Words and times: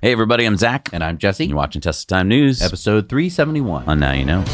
Hey, 0.00 0.12
everybody, 0.12 0.44
I'm 0.44 0.56
Zach. 0.56 0.90
And 0.92 1.02
I'm 1.02 1.18
Jesse. 1.18 1.46
You're 1.46 1.56
watching 1.56 1.80
Tesla 1.80 2.06
Time 2.06 2.28
News. 2.28 2.60
Episode 2.60 3.08
371. 3.08 3.88
On 3.88 3.98
Now 3.98 4.12
You 4.12 4.24
Know. 4.24 4.44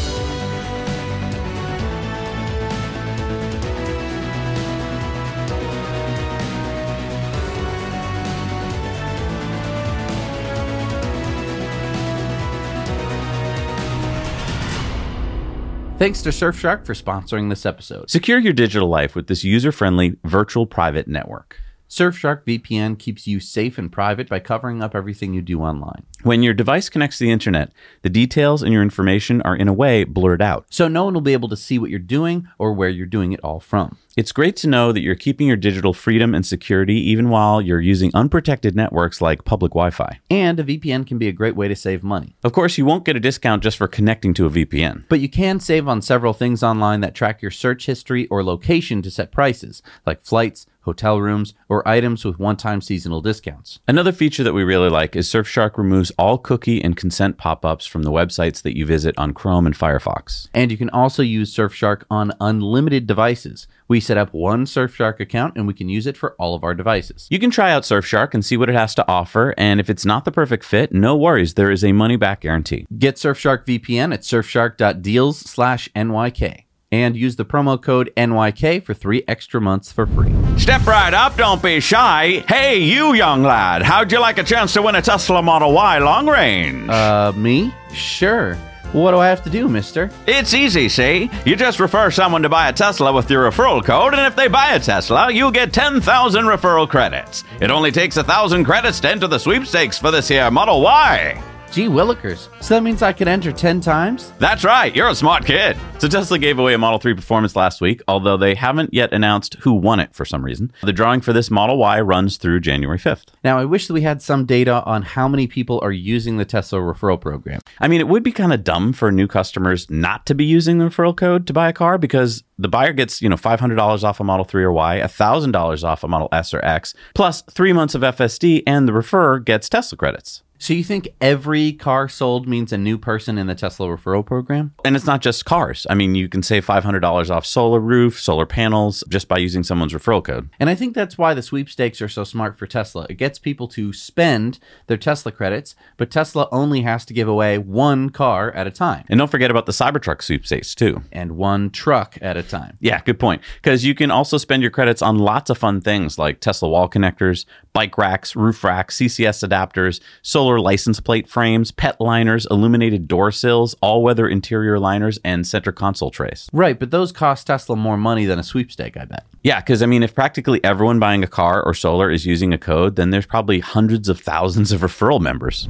Thanks 15.97 16.23
to 16.23 16.29
Surfshark 16.29 16.83
for 16.83 16.95
sponsoring 16.95 17.49
this 17.49 17.63
episode. 17.63 18.09
Secure 18.09 18.39
your 18.39 18.53
digital 18.53 18.87
life 18.87 19.15
with 19.15 19.27
this 19.27 19.43
user 19.43 19.71
friendly 19.71 20.17
virtual 20.23 20.65
private 20.65 21.07
network. 21.07 21.57
Surfshark 21.91 22.45
VPN 22.45 22.97
keeps 22.97 23.27
you 23.27 23.41
safe 23.41 23.77
and 23.77 23.91
private 23.91 24.29
by 24.29 24.39
covering 24.39 24.81
up 24.81 24.95
everything 24.95 25.33
you 25.33 25.41
do 25.41 25.59
online. 25.59 26.05
When 26.23 26.41
your 26.41 26.53
device 26.53 26.87
connects 26.87 27.17
to 27.17 27.25
the 27.25 27.31
internet, 27.31 27.73
the 28.01 28.09
details 28.09 28.63
and 28.63 28.71
your 28.71 28.81
information 28.81 29.41
are 29.41 29.57
in 29.57 29.67
a 29.67 29.73
way 29.73 30.05
blurred 30.05 30.41
out. 30.41 30.65
So 30.69 30.87
no 30.87 31.03
one 31.03 31.13
will 31.13 31.19
be 31.19 31.33
able 31.33 31.49
to 31.49 31.57
see 31.57 31.77
what 31.77 31.89
you're 31.89 31.99
doing 31.99 32.47
or 32.57 32.71
where 32.71 32.87
you're 32.87 33.05
doing 33.05 33.33
it 33.33 33.41
all 33.43 33.59
from. 33.59 33.97
It's 34.15 34.31
great 34.31 34.55
to 34.57 34.69
know 34.69 34.93
that 34.93 35.01
you're 35.01 35.15
keeping 35.15 35.47
your 35.47 35.57
digital 35.57 35.93
freedom 35.93 36.33
and 36.33 36.45
security 36.45 36.95
even 36.95 37.27
while 37.27 37.61
you're 37.61 37.81
using 37.81 38.11
unprotected 38.13 38.73
networks 38.73 39.19
like 39.19 39.43
public 39.43 39.73
Wi 39.73 39.89
Fi. 39.89 40.19
And 40.29 40.61
a 40.61 40.63
VPN 40.63 41.05
can 41.05 41.17
be 41.17 41.27
a 41.27 41.33
great 41.33 41.57
way 41.57 41.67
to 41.67 41.75
save 41.75 42.03
money. 42.03 42.37
Of 42.43 42.53
course, 42.53 42.77
you 42.77 42.85
won't 42.85 43.03
get 43.03 43.17
a 43.17 43.21
discount 43.21 43.63
just 43.63 43.77
for 43.77 43.89
connecting 43.89 44.33
to 44.35 44.45
a 44.45 44.49
VPN. 44.49 45.03
But 45.09 45.19
you 45.19 45.27
can 45.27 45.59
save 45.59 45.89
on 45.89 46.01
several 46.01 46.31
things 46.31 46.63
online 46.63 47.01
that 47.01 47.15
track 47.15 47.41
your 47.41 47.51
search 47.51 47.85
history 47.85 48.27
or 48.27 48.45
location 48.45 49.01
to 49.01 49.11
set 49.11 49.31
prices, 49.31 49.81
like 50.05 50.23
flights, 50.23 50.67
hotel 50.81 51.19
rooms, 51.19 51.53
or 51.69 51.87
items 51.87 52.25
with 52.25 52.39
one 52.39 52.57
time 52.57 52.81
seasonal 52.81 53.21
discounts. 53.21 53.79
Another 53.87 54.11
feature 54.11 54.43
that 54.43 54.53
we 54.53 54.63
really 54.63 54.89
like 54.89 55.15
is 55.15 55.27
Surfshark 55.27 55.77
removes 55.77 56.11
all 56.17 56.37
cookie 56.37 56.83
and 56.83 56.95
consent 56.95 57.37
pop 57.37 57.65
ups 57.65 57.85
from 57.85 58.03
the 58.03 58.11
websites 58.11 58.61
that 58.61 58.77
you 58.77 58.85
visit 58.85 59.17
on 59.17 59.33
Chrome 59.33 59.65
and 59.65 59.75
Firefox. 59.75 60.47
And 60.53 60.71
you 60.71 60.77
can 60.77 60.89
also 60.89 61.23
use 61.23 61.55
Surfshark 61.55 62.03
on 62.09 62.31
unlimited 62.39 63.07
devices. 63.07 63.67
We 63.87 63.99
set 63.99 64.17
up 64.17 64.33
one 64.33 64.65
Surfshark 64.65 65.19
account 65.19 65.55
and 65.57 65.67
we 65.67 65.73
can 65.73 65.89
use 65.89 66.07
it 66.07 66.17
for 66.17 66.33
all 66.39 66.55
of 66.55 66.63
our 66.63 66.73
devices. 66.73 67.27
You 67.29 67.39
can 67.39 67.51
try 67.51 67.71
out 67.71 67.83
Surfshark 67.83 68.33
and 68.33 68.43
see 68.43 68.57
what 68.57 68.69
it 68.69 68.75
has 68.75 68.95
to 68.95 69.07
offer, 69.07 69.53
and 69.57 69.79
if 69.79 69.89
it's 69.89 70.05
not 70.05 70.25
the 70.25 70.31
perfect 70.31 70.63
fit, 70.63 70.93
no 70.93 71.15
worries, 71.15 71.55
there 71.55 71.71
is 71.71 71.83
a 71.83 71.91
money 71.91 72.15
back 72.15 72.41
guarantee. 72.41 72.85
Get 72.97 73.15
Surfshark 73.15 73.65
VPN 73.65 74.13
at 74.13 74.21
surfshark.deals 74.21 75.39
slash 75.39 75.89
NYK 75.95 76.63
and 76.91 77.15
use 77.15 77.35
the 77.35 77.45
promo 77.45 77.81
code 77.81 78.11
NYK 78.17 78.83
for 78.83 78.93
three 78.93 79.23
extra 79.27 79.61
months 79.61 79.91
for 79.91 80.05
free. 80.05 80.33
Step 80.57 80.85
right 80.85 81.13
up, 81.13 81.37
don't 81.37 81.61
be 81.61 81.79
shy. 81.79 82.43
Hey, 82.47 82.79
you 82.79 83.13
young 83.13 83.43
lad, 83.43 83.81
how'd 83.81 84.11
you 84.11 84.19
like 84.19 84.37
a 84.37 84.43
chance 84.43 84.73
to 84.73 84.81
win 84.81 84.95
a 84.95 85.01
Tesla 85.01 85.41
Model 85.41 85.73
Y 85.73 85.97
long 85.99 86.27
range? 86.27 86.89
Uh, 86.89 87.31
me? 87.35 87.73
Sure. 87.93 88.57
What 88.93 89.11
do 89.11 89.19
I 89.19 89.27
have 89.27 89.41
to 89.43 89.49
do, 89.49 89.69
mister? 89.69 90.11
It's 90.27 90.53
easy, 90.53 90.89
see? 90.89 91.31
You 91.45 91.55
just 91.55 91.79
refer 91.79 92.11
someone 92.11 92.41
to 92.41 92.49
buy 92.49 92.67
a 92.67 92.73
Tesla 92.73 93.13
with 93.13 93.31
your 93.31 93.49
referral 93.49 93.81
code, 93.83 94.13
and 94.13 94.27
if 94.27 94.35
they 94.35 94.49
buy 94.49 94.71
a 94.73 94.79
Tesla, 94.81 95.31
you 95.31 95.49
get 95.53 95.71
10,000 95.71 96.43
referral 96.43 96.89
credits. 96.89 97.45
It 97.61 97.71
only 97.71 97.93
takes 97.93 98.17
a 98.17 98.19
1,000 98.19 98.65
credits 98.65 98.99
to 98.99 99.09
enter 99.09 99.27
the 99.27 99.39
sweepstakes 99.39 99.97
for 99.97 100.11
this 100.11 100.27
here 100.27 100.51
Model 100.51 100.81
Y. 100.81 101.41
Gee 101.71 101.87
willikers. 101.87 102.49
So 102.61 102.75
that 102.75 102.83
means 102.83 103.01
I 103.01 103.13
could 103.13 103.29
enter 103.29 103.53
10 103.53 103.79
times? 103.79 104.33
That's 104.39 104.65
right, 104.65 104.93
you're 104.93 105.07
a 105.07 105.15
smart 105.15 105.45
kid. 105.45 105.77
So 105.99 106.09
Tesla 106.09 106.37
gave 106.37 106.59
away 106.59 106.73
a 106.73 106.77
Model 106.77 106.99
3 106.99 107.13
Performance 107.13 107.55
last 107.55 107.79
week, 107.79 108.01
although 108.09 108.35
they 108.35 108.55
haven't 108.55 108.93
yet 108.93 109.13
announced 109.13 109.53
who 109.61 109.71
won 109.71 110.01
it 110.01 110.13
for 110.13 110.25
some 110.25 110.43
reason. 110.43 110.73
The 110.83 110.91
drawing 110.91 111.21
for 111.21 111.31
this 111.31 111.49
Model 111.49 111.77
Y 111.77 112.01
runs 112.01 112.35
through 112.35 112.59
January 112.59 112.97
5th. 112.97 113.27
Now, 113.45 113.57
I 113.57 113.63
wish 113.63 113.87
that 113.87 113.93
we 113.93 114.01
had 114.01 114.21
some 114.21 114.45
data 114.45 114.83
on 114.83 115.01
how 115.01 115.29
many 115.29 115.47
people 115.47 115.79
are 115.81 115.93
using 115.93 116.35
the 116.35 116.43
Tesla 116.43 116.79
referral 116.79 117.21
program. 117.21 117.61
I 117.79 117.87
mean, 117.87 118.01
it 118.01 118.09
would 118.09 118.23
be 118.23 118.33
kind 118.33 118.51
of 118.51 118.65
dumb 118.65 118.91
for 118.91 119.09
new 119.09 119.27
customers 119.27 119.89
not 119.89 120.25
to 120.25 120.35
be 120.35 120.43
using 120.43 120.77
the 120.77 120.85
referral 120.85 121.15
code 121.15 121.47
to 121.47 121.53
buy 121.53 121.69
a 121.69 121.73
car 121.73 121.97
because 121.97 122.43
the 122.59 122.67
buyer 122.67 122.91
gets, 122.91 123.21
you 123.21 123.29
know, 123.29 123.37
$500 123.37 124.03
off 124.03 124.19
a 124.19 124.25
Model 124.25 124.43
3 124.43 124.61
or 124.61 124.73
Y, 124.73 124.99
$1,000 125.01 125.83
off 125.85 126.03
a 126.03 126.07
Model 126.09 126.27
S 126.33 126.53
or 126.53 126.63
X, 126.65 126.93
plus 127.15 127.43
three 127.43 127.71
months 127.71 127.95
of 127.95 128.01
FSD, 128.01 128.63
and 128.67 128.89
the 128.89 128.91
referrer 128.91 129.43
gets 129.43 129.69
Tesla 129.69 129.97
credits. 129.97 130.43
So 130.61 130.73
you 130.73 130.83
think 130.83 131.09
every 131.19 131.73
car 131.73 132.07
sold 132.07 132.47
means 132.47 132.71
a 132.71 132.77
new 132.77 132.99
person 132.99 133.39
in 133.39 133.47
the 133.47 133.55
Tesla 133.55 133.87
referral 133.87 134.23
program? 134.23 134.75
And 134.85 134.95
it's 134.95 135.07
not 135.07 135.23
just 135.23 135.43
cars. 135.43 135.87
I 135.89 135.95
mean, 135.95 136.13
you 136.13 136.29
can 136.29 136.43
save 136.43 136.67
$500 136.67 137.31
off 137.31 137.47
solar 137.47 137.79
roof, 137.79 138.19
solar 138.19 138.45
panels 138.45 139.03
just 139.09 139.27
by 139.27 139.39
using 139.39 139.63
someone's 139.63 139.91
referral 139.91 140.23
code. 140.23 140.51
And 140.59 140.69
I 140.69 140.75
think 140.75 140.93
that's 140.93 141.17
why 141.17 141.33
the 141.33 141.41
sweepstakes 141.41 141.99
are 141.99 142.07
so 142.07 142.23
smart 142.23 142.59
for 142.59 142.67
Tesla. 142.67 143.07
It 143.09 143.15
gets 143.15 143.39
people 143.39 143.67
to 143.69 143.91
spend 143.91 144.59
their 144.85 144.97
Tesla 144.97 145.31
credits, 145.31 145.73
but 145.97 146.11
Tesla 146.11 146.47
only 146.51 146.81
has 146.81 147.05
to 147.05 147.13
give 147.15 147.27
away 147.27 147.57
one 147.57 148.11
car 148.11 148.51
at 148.51 148.67
a 148.67 148.71
time. 148.71 149.05
And 149.09 149.17
don't 149.17 149.31
forget 149.31 149.49
about 149.49 149.65
the 149.65 149.71
Cybertruck 149.71 150.21
sweepstakes 150.21 150.75
too. 150.75 151.01
And 151.11 151.37
one 151.37 151.71
truck 151.71 152.19
at 152.21 152.37
a 152.37 152.43
time. 152.43 152.77
Yeah, 152.79 153.01
good 153.03 153.19
point. 153.19 153.41
Because 153.55 153.83
you 153.83 153.95
can 153.95 154.11
also 154.11 154.37
spend 154.37 154.61
your 154.61 154.69
credits 154.69 155.01
on 155.01 155.17
lots 155.17 155.49
of 155.49 155.57
fun 155.57 155.81
things 155.81 156.19
like 156.19 156.39
Tesla 156.39 156.69
wall 156.69 156.87
connectors, 156.87 157.47
bike 157.73 157.97
racks, 157.97 158.35
roof 158.35 158.63
racks, 158.63 158.97
CCS 158.97 159.47
adapters, 159.47 160.01
solar 160.21 160.50
license 160.59 160.99
plate 160.99 161.27
frames, 161.29 161.71
pet 161.71 161.99
liners, 162.01 162.47
illuminated 162.51 163.07
door 163.07 163.31
sills, 163.31 163.75
all 163.81 164.03
weather 164.03 164.27
interior 164.27 164.79
liners, 164.79 165.19
and 165.23 165.45
center 165.45 165.71
console 165.71 166.11
trays. 166.11 166.49
Right, 166.51 166.77
but 166.79 166.91
those 166.91 167.11
cost 167.11 167.47
Tesla 167.47 167.75
more 167.75 167.97
money 167.97 168.25
than 168.25 168.39
a 168.39 168.43
sweepstake, 168.43 168.97
I 168.97 169.05
bet. 169.05 169.25
Yeah, 169.43 169.59
because 169.59 169.81
I 169.81 169.85
mean, 169.85 170.03
if 170.03 170.13
practically 170.13 170.63
everyone 170.63 170.99
buying 170.99 171.23
a 171.23 171.27
car 171.27 171.63
or 171.63 171.73
solar 171.73 172.11
is 172.11 172.25
using 172.25 172.53
a 172.53 172.57
code, 172.57 172.95
then 172.95 173.11
there's 173.11 173.25
probably 173.25 173.59
hundreds 173.59 174.09
of 174.09 174.19
thousands 174.19 174.71
of 174.71 174.81
referral 174.81 175.21
members. 175.21 175.67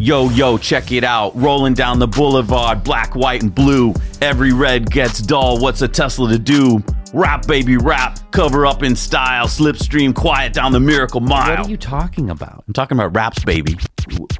Yo, 0.00 0.30
yo, 0.30 0.56
check 0.56 0.92
it 0.92 1.04
out. 1.04 1.36
Rolling 1.36 1.74
down 1.74 1.98
the 1.98 2.08
boulevard, 2.08 2.82
black, 2.82 3.14
white, 3.14 3.42
and 3.42 3.54
blue. 3.54 3.92
Every 4.22 4.50
red 4.50 4.90
gets 4.90 5.20
dull. 5.20 5.60
What's 5.60 5.82
a 5.82 5.88
Tesla 5.88 6.30
to 6.30 6.38
do? 6.38 6.82
Rap, 7.12 7.46
baby, 7.46 7.76
rap. 7.76 8.18
Cover 8.30 8.64
up 8.64 8.82
in 8.82 8.96
style. 8.96 9.46
Slipstream 9.46 10.14
quiet 10.14 10.54
down 10.54 10.72
the 10.72 10.80
miracle 10.80 11.20
mile. 11.20 11.50
What 11.50 11.66
are 11.66 11.70
you 11.70 11.76
talking 11.76 12.30
about? 12.30 12.64
I'm 12.66 12.72
talking 12.72 12.96
about 12.96 13.14
raps, 13.14 13.44
baby. 13.44 13.76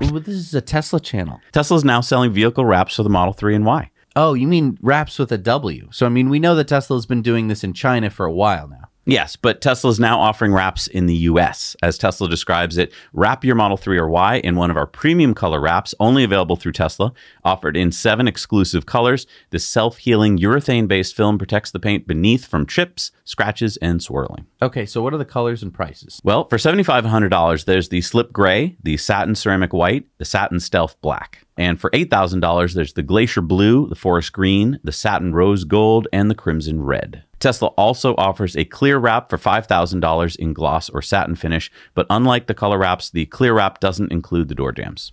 Well, 0.00 0.12
this 0.20 0.28
is 0.28 0.54
a 0.54 0.62
Tesla 0.62 0.98
channel. 0.98 1.42
Tesla's 1.52 1.84
now 1.84 2.00
selling 2.00 2.32
vehicle 2.32 2.64
wraps 2.64 2.96
for 2.96 3.02
the 3.02 3.10
Model 3.10 3.34
3 3.34 3.56
and 3.56 3.66
Y. 3.66 3.90
Oh, 4.16 4.32
you 4.32 4.48
mean 4.48 4.78
wraps 4.80 5.18
with 5.18 5.30
a 5.30 5.36
W. 5.36 5.88
So, 5.92 6.06
I 6.06 6.08
mean, 6.08 6.30
we 6.30 6.40
know 6.40 6.54
that 6.54 6.68
Tesla's 6.68 7.04
been 7.04 7.20
doing 7.20 7.48
this 7.48 7.62
in 7.62 7.74
China 7.74 8.08
for 8.08 8.24
a 8.24 8.32
while 8.32 8.66
now. 8.66 8.88
Yes, 9.10 9.34
but 9.34 9.60
Tesla 9.60 9.90
is 9.90 9.98
now 9.98 10.20
offering 10.20 10.52
wraps 10.52 10.86
in 10.86 11.06
the 11.06 11.16
US. 11.16 11.74
As 11.82 11.98
Tesla 11.98 12.28
describes 12.28 12.78
it, 12.78 12.92
wrap 13.12 13.44
your 13.44 13.56
Model 13.56 13.76
3 13.76 13.98
or 13.98 14.08
Y 14.08 14.36
in 14.36 14.54
one 14.54 14.70
of 14.70 14.76
our 14.76 14.86
premium 14.86 15.34
color 15.34 15.60
wraps, 15.60 15.96
only 15.98 16.22
available 16.22 16.54
through 16.54 16.72
Tesla, 16.72 17.12
offered 17.42 17.76
in 17.76 17.90
seven 17.90 18.28
exclusive 18.28 18.86
colors. 18.86 19.26
The 19.50 19.58
self 19.58 19.98
healing 19.98 20.38
urethane 20.38 20.86
based 20.86 21.16
film 21.16 21.38
protects 21.38 21.72
the 21.72 21.80
paint 21.80 22.06
beneath 22.06 22.46
from 22.46 22.66
chips, 22.66 23.10
scratches, 23.24 23.76
and 23.78 24.00
swirling. 24.00 24.46
Okay, 24.62 24.86
so 24.86 25.02
what 25.02 25.12
are 25.12 25.18
the 25.18 25.24
colors 25.24 25.64
and 25.64 25.74
prices? 25.74 26.20
Well, 26.22 26.44
for 26.44 26.56
$7,500, 26.56 27.64
there's 27.64 27.88
the 27.88 28.02
Slip 28.02 28.32
Gray, 28.32 28.76
the 28.80 28.96
Satin 28.96 29.34
Ceramic 29.34 29.72
White, 29.72 30.06
the 30.18 30.24
Satin 30.24 30.60
Stealth 30.60 31.00
Black. 31.00 31.44
And 31.56 31.80
for 31.80 31.90
$8,000, 31.90 32.74
there's 32.74 32.92
the 32.92 33.02
Glacier 33.02 33.42
Blue, 33.42 33.88
the 33.88 33.96
Forest 33.96 34.32
Green, 34.32 34.78
the 34.84 34.92
Satin 34.92 35.34
Rose 35.34 35.64
Gold, 35.64 36.06
and 36.12 36.30
the 36.30 36.36
Crimson 36.36 36.82
Red. 36.82 37.24
Tesla 37.40 37.68
also 37.68 38.14
offers 38.16 38.54
a 38.54 38.66
clear 38.66 38.98
wrap 38.98 39.30
for 39.30 39.38
$5,000 39.38 40.36
in 40.36 40.52
gloss 40.52 40.90
or 40.90 41.02
satin 41.02 41.34
finish, 41.34 41.70
but 41.94 42.06
unlike 42.10 42.46
the 42.46 42.54
color 42.54 42.78
wraps, 42.78 43.10
the 43.10 43.26
clear 43.26 43.54
wrap 43.54 43.80
doesn't 43.80 44.12
include 44.12 44.48
the 44.48 44.54
door 44.54 44.72
jambs. 44.72 45.12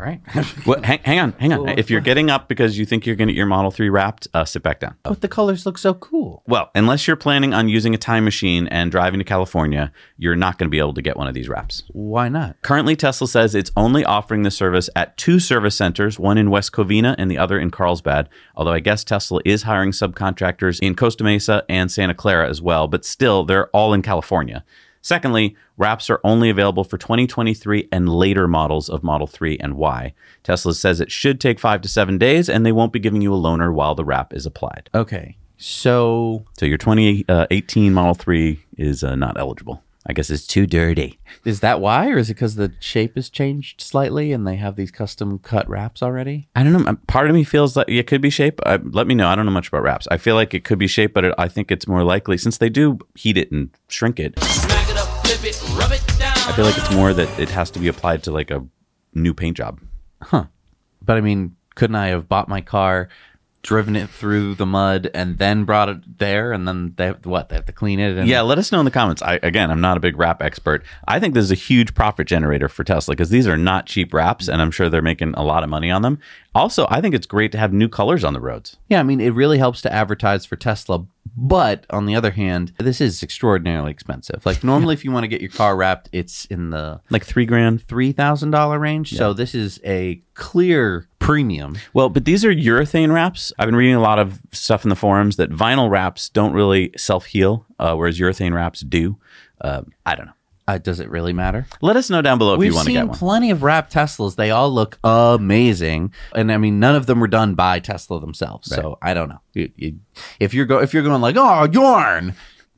All 0.00 0.06
right. 0.06 0.20
What, 0.64 0.84
hang, 0.84 1.00
hang 1.04 1.18
on, 1.18 1.32
hang 1.32 1.52
on. 1.52 1.68
If 1.78 1.90
you're 1.90 2.00
getting 2.00 2.30
up 2.30 2.48
because 2.48 2.78
you 2.78 2.86
think 2.86 3.04
you're 3.04 3.16
going 3.16 3.28
to 3.28 3.34
get 3.34 3.38
your 3.38 3.46
Model 3.46 3.70
3 3.70 3.88
wrapped, 3.88 4.28
uh, 4.32 4.44
sit 4.44 4.62
back 4.62 4.80
down. 4.80 4.94
but 5.02 5.20
the 5.20 5.28
colors 5.28 5.66
look 5.66 5.76
so 5.78 5.94
cool. 5.94 6.42
Well, 6.46 6.70
unless 6.74 7.06
you're 7.06 7.16
planning 7.16 7.52
on 7.52 7.68
using 7.68 7.94
a 7.94 7.98
time 7.98 8.24
machine 8.24 8.66
and 8.68 8.90
driving 8.90 9.18
to 9.20 9.24
California, 9.24 9.92
you're 10.16 10.36
not 10.36 10.58
going 10.58 10.68
to 10.68 10.70
be 10.70 10.78
able 10.78 10.94
to 10.94 11.02
get 11.02 11.16
one 11.16 11.28
of 11.28 11.34
these 11.34 11.48
wraps. 11.48 11.82
Why 11.88 12.28
not? 12.28 12.56
Currently, 12.62 12.96
Tesla 12.96 13.28
says 13.28 13.54
it's 13.54 13.72
only 13.76 14.04
offering 14.04 14.42
the 14.42 14.50
service 14.50 14.88
at 14.96 15.16
two 15.18 15.38
service 15.38 15.76
centers, 15.76 16.18
one 16.18 16.38
in 16.38 16.50
West 16.50 16.72
Covina 16.72 17.14
and 17.18 17.30
the 17.30 17.38
other 17.38 17.58
in 17.58 17.70
Carlsbad. 17.70 18.28
Although 18.56 18.72
I 18.72 18.80
guess 18.80 19.04
Tesla 19.04 19.40
is 19.44 19.64
hiring 19.64 19.90
subcontractors 19.90 20.78
in 20.80 20.94
Costa 20.94 21.24
Mesa 21.24 21.64
and 21.68 21.90
Santa 21.90 22.14
Clara 22.14 22.48
as 22.48 22.62
well, 22.62 22.88
but 22.88 23.04
still, 23.04 23.44
they're 23.44 23.68
all 23.68 23.92
in 23.92 24.02
California. 24.02 24.64
Secondly, 25.02 25.56
wraps 25.76 26.10
are 26.10 26.20
only 26.24 26.50
available 26.50 26.84
for 26.84 26.98
2023 26.98 27.88
and 27.90 28.08
later 28.08 28.46
models 28.46 28.88
of 28.88 29.02
Model 29.02 29.26
3 29.26 29.58
and 29.58 29.74
Y. 29.74 30.12
Tesla 30.42 30.74
says 30.74 31.00
it 31.00 31.10
should 31.10 31.40
take 31.40 31.58
five 31.58 31.80
to 31.82 31.88
seven 31.88 32.18
days, 32.18 32.48
and 32.48 32.64
they 32.66 32.72
won't 32.72 32.92
be 32.92 32.98
giving 32.98 33.22
you 33.22 33.34
a 33.34 33.38
loaner 33.38 33.72
while 33.72 33.94
the 33.94 34.04
wrap 34.04 34.32
is 34.34 34.46
applied. 34.46 34.90
Okay. 34.94 35.36
So 35.56 36.44
So 36.58 36.66
your 36.66 36.78
2018 36.78 37.92
Model 37.92 38.14
3 38.14 38.62
is 38.76 39.04
uh, 39.04 39.14
not 39.14 39.38
eligible. 39.38 39.82
I 40.06 40.14
guess 40.14 40.30
it's 40.30 40.46
too 40.46 40.66
dirty. 40.66 41.18
is 41.44 41.60
that 41.60 41.80
why, 41.80 42.08
or 42.08 42.16
is 42.16 42.30
it 42.30 42.34
because 42.34 42.54
the 42.54 42.72
shape 42.80 43.16
has 43.16 43.28
changed 43.28 43.82
slightly 43.82 44.32
and 44.32 44.46
they 44.46 44.56
have 44.56 44.74
these 44.74 44.90
custom 44.90 45.38
cut 45.38 45.68
wraps 45.68 46.02
already? 46.02 46.48
I 46.56 46.62
don't 46.62 46.72
know. 46.72 46.96
Part 47.06 47.28
of 47.28 47.34
me 47.34 47.44
feels 47.44 47.76
like 47.76 47.88
it 47.88 48.06
could 48.06 48.22
be 48.22 48.30
shape. 48.30 48.60
Uh, 48.64 48.78
let 48.82 49.06
me 49.06 49.14
know. 49.14 49.28
I 49.28 49.34
don't 49.34 49.44
know 49.44 49.52
much 49.52 49.68
about 49.68 49.82
wraps. 49.82 50.08
I 50.10 50.16
feel 50.16 50.34
like 50.36 50.54
it 50.54 50.64
could 50.64 50.78
be 50.78 50.86
shape, 50.86 51.12
but 51.12 51.26
it, 51.26 51.34
I 51.36 51.48
think 51.48 51.70
it's 51.70 51.86
more 51.86 52.02
likely 52.02 52.38
since 52.38 52.56
they 52.56 52.70
do 52.70 52.98
heat 53.14 53.36
it 53.36 53.52
and 53.52 53.68
shrink 53.88 54.18
it. 54.18 54.34
I 56.48 56.52
feel 56.52 56.64
like 56.64 56.76
it's 56.76 56.90
more 56.92 57.12
that 57.12 57.38
it 57.38 57.48
has 57.50 57.70
to 57.72 57.78
be 57.78 57.88
applied 57.88 58.24
to 58.24 58.32
like 58.32 58.50
a 58.50 58.66
new 59.14 59.34
paint 59.34 59.56
job. 59.56 59.80
Huh. 60.22 60.46
But 61.02 61.16
I 61.16 61.20
mean, 61.20 61.56
couldn't 61.74 61.96
I 61.96 62.08
have 62.08 62.28
bought 62.28 62.48
my 62.48 62.60
car, 62.60 63.08
driven 63.62 63.94
it 63.94 64.10
through 64.10 64.54
the 64.54 64.66
mud, 64.66 65.10
and 65.14 65.38
then 65.38 65.64
brought 65.64 65.88
it 65.88 66.18
there, 66.18 66.52
and 66.52 66.66
then 66.66 66.94
they 66.96 67.06
have, 67.06 67.24
what? 67.26 67.48
They 67.48 67.56
have 67.56 67.66
to 67.66 67.72
clean 67.72 68.00
it. 68.00 68.16
And 68.16 68.28
Yeah, 68.28 68.40
let 68.40 68.58
us 68.58 68.72
know 68.72 68.78
in 68.80 68.84
the 68.84 68.90
comments. 68.90 69.22
I 69.22 69.38
again, 69.42 69.70
I'm 69.70 69.80
not 69.80 69.96
a 69.96 70.00
big 70.00 70.18
wrap 70.18 70.42
expert. 70.42 70.84
I 71.06 71.20
think 71.20 71.34
this 71.34 71.44
is 71.44 71.52
a 71.52 71.56
huge 71.56 71.94
profit 71.94 72.26
generator 72.26 72.68
for 72.68 72.84
Tesla 72.84 73.12
because 73.12 73.30
these 73.30 73.46
are 73.46 73.56
not 73.56 73.86
cheap 73.86 74.12
wraps, 74.12 74.48
and 74.48 74.60
I'm 74.60 74.70
sure 74.70 74.88
they're 74.88 75.02
making 75.02 75.34
a 75.34 75.44
lot 75.44 75.62
of 75.62 75.68
money 75.68 75.90
on 75.90 76.02
them. 76.02 76.18
Also, 76.54 76.86
I 76.90 77.00
think 77.00 77.14
it's 77.14 77.26
great 77.26 77.52
to 77.52 77.58
have 77.58 77.72
new 77.72 77.88
colors 77.88 78.24
on 78.24 78.32
the 78.32 78.40
roads. 78.40 78.76
Yeah, 78.88 79.00
I 79.00 79.02
mean, 79.04 79.20
it 79.20 79.30
really 79.34 79.58
helps 79.58 79.80
to 79.82 79.92
advertise 79.92 80.44
for 80.44 80.56
Tesla. 80.56 81.06
But 81.36 81.86
on 81.90 82.06
the 82.06 82.16
other 82.16 82.32
hand, 82.32 82.72
this 82.78 83.00
is 83.00 83.22
extraordinarily 83.22 83.92
expensive. 83.92 84.44
Like 84.44 84.64
normally, 84.64 84.94
if 84.98 85.04
you 85.04 85.12
want 85.12 85.22
to 85.24 85.28
get 85.28 85.40
your 85.40 85.50
car 85.50 85.76
wrapped, 85.76 86.08
it's 86.12 86.46
in 86.46 86.70
the 86.70 87.00
Like 87.08 87.24
three 87.24 87.46
grand. 87.46 87.82
three 87.86 88.10
thousand 88.12 88.50
dollar 88.50 88.78
range. 88.80 89.16
So 89.16 89.32
this 89.32 89.54
is 89.54 89.80
a 89.84 90.20
clear 90.34 91.06
premium. 91.20 91.76
Well, 91.94 92.08
but 92.08 92.24
these 92.24 92.44
are 92.44 92.52
urethane 92.52 93.12
wraps. 93.14 93.52
I've 93.58 93.66
been 93.66 93.76
reading 93.76 93.94
a 93.94 94.00
lot 94.00 94.18
of 94.18 94.40
stuff 94.50 94.84
in 94.84 94.88
the 94.88 94.96
forums 94.96 95.36
that 95.36 95.50
vinyl 95.50 95.88
wraps 95.88 96.28
don't 96.28 96.52
really 96.52 96.90
self 96.96 97.26
heal, 97.26 97.64
uh, 97.78 97.94
whereas 97.94 98.18
urethane 98.18 98.52
wraps 98.54 98.80
do. 98.80 99.16
Uh, 99.60 99.82
I 100.04 100.16
don't 100.16 100.26
know. 100.26 100.32
Uh, 100.70 100.78
does 100.78 101.00
it 101.00 101.10
really 101.10 101.32
matter? 101.32 101.66
Let 101.80 101.96
us 101.96 102.10
know 102.10 102.22
down 102.22 102.38
below 102.38 102.54
if 102.54 102.58
We've 102.60 102.70
you 102.70 102.74
want 102.76 102.86
to 102.86 102.92
get 102.92 103.08
one. 103.08 103.18
plenty 103.18 103.50
of 103.50 103.62
wrapped 103.64 103.92
Teslas. 103.92 104.36
They 104.36 104.50
all 104.52 104.70
look 104.70 104.98
amazing, 105.02 106.12
and 106.34 106.52
I 106.52 106.58
mean, 106.58 106.78
none 106.78 106.94
of 106.94 107.06
them 107.06 107.18
were 107.18 107.26
done 107.28 107.54
by 107.56 107.80
Tesla 107.80 108.20
themselves. 108.20 108.68
So 108.68 108.98
I 109.02 109.14
don't 109.14 109.28
know. 109.28 109.40
You- 109.52 109.72
you- 109.76 109.98
if 110.38 110.54
you're 110.54 110.66
go, 110.66 110.78
if 110.78 110.94
you're 110.94 111.02
going 111.02 111.20
like, 111.20 111.36
oh, 111.36 111.64
yarn, 111.72 112.34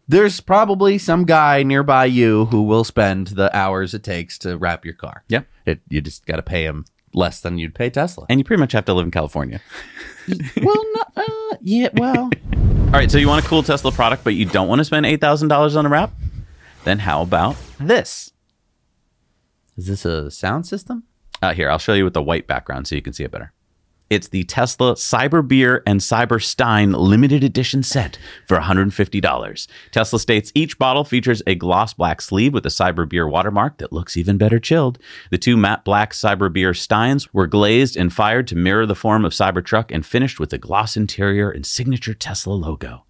there's 0.08 0.40
probably 0.40 0.96
some 0.96 1.24
guy 1.24 1.62
nearby 1.62 2.06
you 2.06 2.46
who 2.46 2.62
will 2.62 2.84
spend 2.84 3.28
the 3.28 3.54
hours 3.54 3.92
it 3.94 4.02
takes 4.02 4.38
to 4.38 4.56
wrap 4.56 4.84
your 4.86 4.94
car. 4.94 5.22
Yep. 5.28 5.46
It, 5.66 5.80
you 5.90 6.00
just 6.00 6.24
got 6.26 6.36
to 6.36 6.42
pay 6.42 6.64
him 6.64 6.86
less 7.14 7.40
than 7.40 7.58
you'd 7.58 7.74
pay 7.74 7.90
Tesla. 7.90 8.24
and 8.30 8.40
you 8.40 8.44
pretty 8.44 8.60
much 8.60 8.72
have 8.72 8.86
to 8.86 8.94
live 8.94 9.04
in 9.04 9.10
California. 9.10 9.60
well, 10.62 10.84
no, 10.94 11.02
uh, 11.16 11.56
yeah, 11.60 11.88
well, 11.94 12.30
All 12.86 12.98
right, 12.98 13.10
so 13.10 13.16
you 13.18 13.26
want 13.28 13.44
a 13.44 13.48
cool 13.48 13.62
Tesla 13.62 13.90
product, 13.92 14.22
but 14.24 14.34
you 14.34 14.44
don't 14.44 14.68
want 14.68 14.78
to 14.80 14.84
spend 14.84 15.04
eight 15.06 15.20
thousand 15.20 15.48
dollars 15.48 15.76
on 15.76 15.84
a 15.86 15.88
wrap? 15.88 16.10
Then 16.84 17.00
how 17.00 17.22
about 17.22 17.56
this? 17.78 18.32
is 19.76 19.86
this 19.86 20.04
a 20.04 20.30
sound 20.30 20.66
system? 20.66 21.04
Uh, 21.40 21.54
here, 21.54 21.70
I'll 21.70 21.78
show 21.78 21.94
you 21.94 22.04
with 22.04 22.14
the 22.14 22.22
white 22.22 22.46
background 22.46 22.86
so 22.86 22.94
you 22.94 23.02
can 23.02 23.12
see 23.12 23.24
it 23.24 23.30
better. 23.30 23.52
It's 24.10 24.28
the 24.28 24.44
Tesla 24.44 24.92
Cyber 24.94 25.46
Beer 25.46 25.82
and 25.86 25.98
Cyber 26.00 26.42
Stein 26.42 26.92
limited 26.92 27.42
edition 27.42 27.82
set 27.82 28.18
for 28.46 28.58
$150. 28.58 29.66
Tesla 29.90 30.18
states 30.18 30.52
each 30.54 30.78
bottle 30.78 31.02
features 31.02 31.42
a 31.46 31.54
gloss 31.54 31.94
black 31.94 32.20
sleeve 32.20 32.52
with 32.52 32.66
a 32.66 32.68
Cyber 32.68 33.08
Beer 33.08 33.26
watermark 33.26 33.78
that 33.78 33.92
looks 33.92 34.18
even 34.18 34.36
better 34.36 34.58
chilled. 34.58 34.98
The 35.30 35.38
two 35.38 35.56
matte 35.56 35.84
black 35.84 36.12
Cyber 36.12 36.52
Beer 36.52 36.74
Steins 36.74 37.32
were 37.32 37.46
glazed 37.46 37.96
and 37.96 38.12
fired 38.12 38.46
to 38.48 38.56
mirror 38.56 38.84
the 38.84 38.94
form 38.94 39.24
of 39.24 39.32
Cybertruck 39.32 39.90
and 39.90 40.04
finished 40.04 40.38
with 40.38 40.52
a 40.52 40.58
gloss 40.58 40.94
interior 40.94 41.50
and 41.50 41.64
signature 41.64 42.12
Tesla 42.12 42.52
logo. 42.52 43.04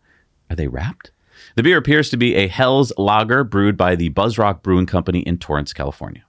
Are 0.49 0.57
they 0.57 0.69
wrapped? 0.69 1.11
The 1.55 1.63
beer 1.63 1.77
appears 1.79 2.09
to 2.11 2.17
be 2.17 2.35
a 2.35 2.49
Hell's 2.49 2.93
Lager 2.97 3.45
brewed 3.45 3.77
by 3.77 3.95
the 3.95 4.11
Buzzrock 4.11 4.63
Brewing 4.63 4.87
Company 4.87 5.21
in 5.21 5.39
Torrance, 5.39 5.73
California. 5.73 6.25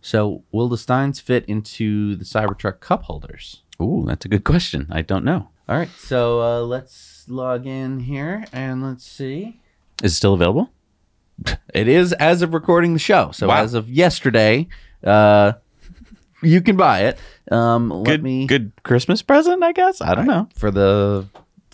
So, 0.00 0.44
will 0.52 0.68
the 0.68 0.78
Steins 0.78 1.18
fit 1.18 1.44
into 1.46 2.14
the 2.14 2.24
Cybertruck 2.24 2.80
cup 2.80 3.04
holders? 3.04 3.62
Ooh, 3.80 4.04
that's 4.06 4.24
a 4.24 4.28
good 4.28 4.44
question. 4.44 4.86
I 4.90 5.02
don't 5.02 5.24
know. 5.24 5.48
All 5.68 5.76
right, 5.76 5.88
so 5.98 6.40
uh, 6.40 6.60
let's 6.62 7.24
log 7.28 7.66
in 7.66 8.00
here 8.00 8.44
and 8.52 8.84
let's 8.84 9.04
see. 9.04 9.60
Is 10.02 10.12
it 10.12 10.16
still 10.16 10.34
available? 10.34 10.70
It 11.74 11.88
is 11.88 12.12
as 12.14 12.40
of 12.40 12.54
recording 12.54 12.92
the 12.94 12.98
show. 12.98 13.30
So 13.32 13.48
Wow. 13.48 13.62
as 13.62 13.74
of 13.74 13.90
yesterday, 13.90 14.68
uh, 15.04 15.52
you 16.42 16.62
can 16.62 16.76
buy 16.76 17.00
it. 17.00 17.18
Um, 17.50 17.90
let 17.90 18.04
good, 18.04 18.22
me 18.22 18.46
good 18.46 18.72
Christmas 18.84 19.20
present, 19.22 19.62
I 19.62 19.72
guess. 19.72 20.00
I 20.00 20.14
don't 20.14 20.26
know. 20.26 20.48
for 20.56 20.70
the 20.70 21.26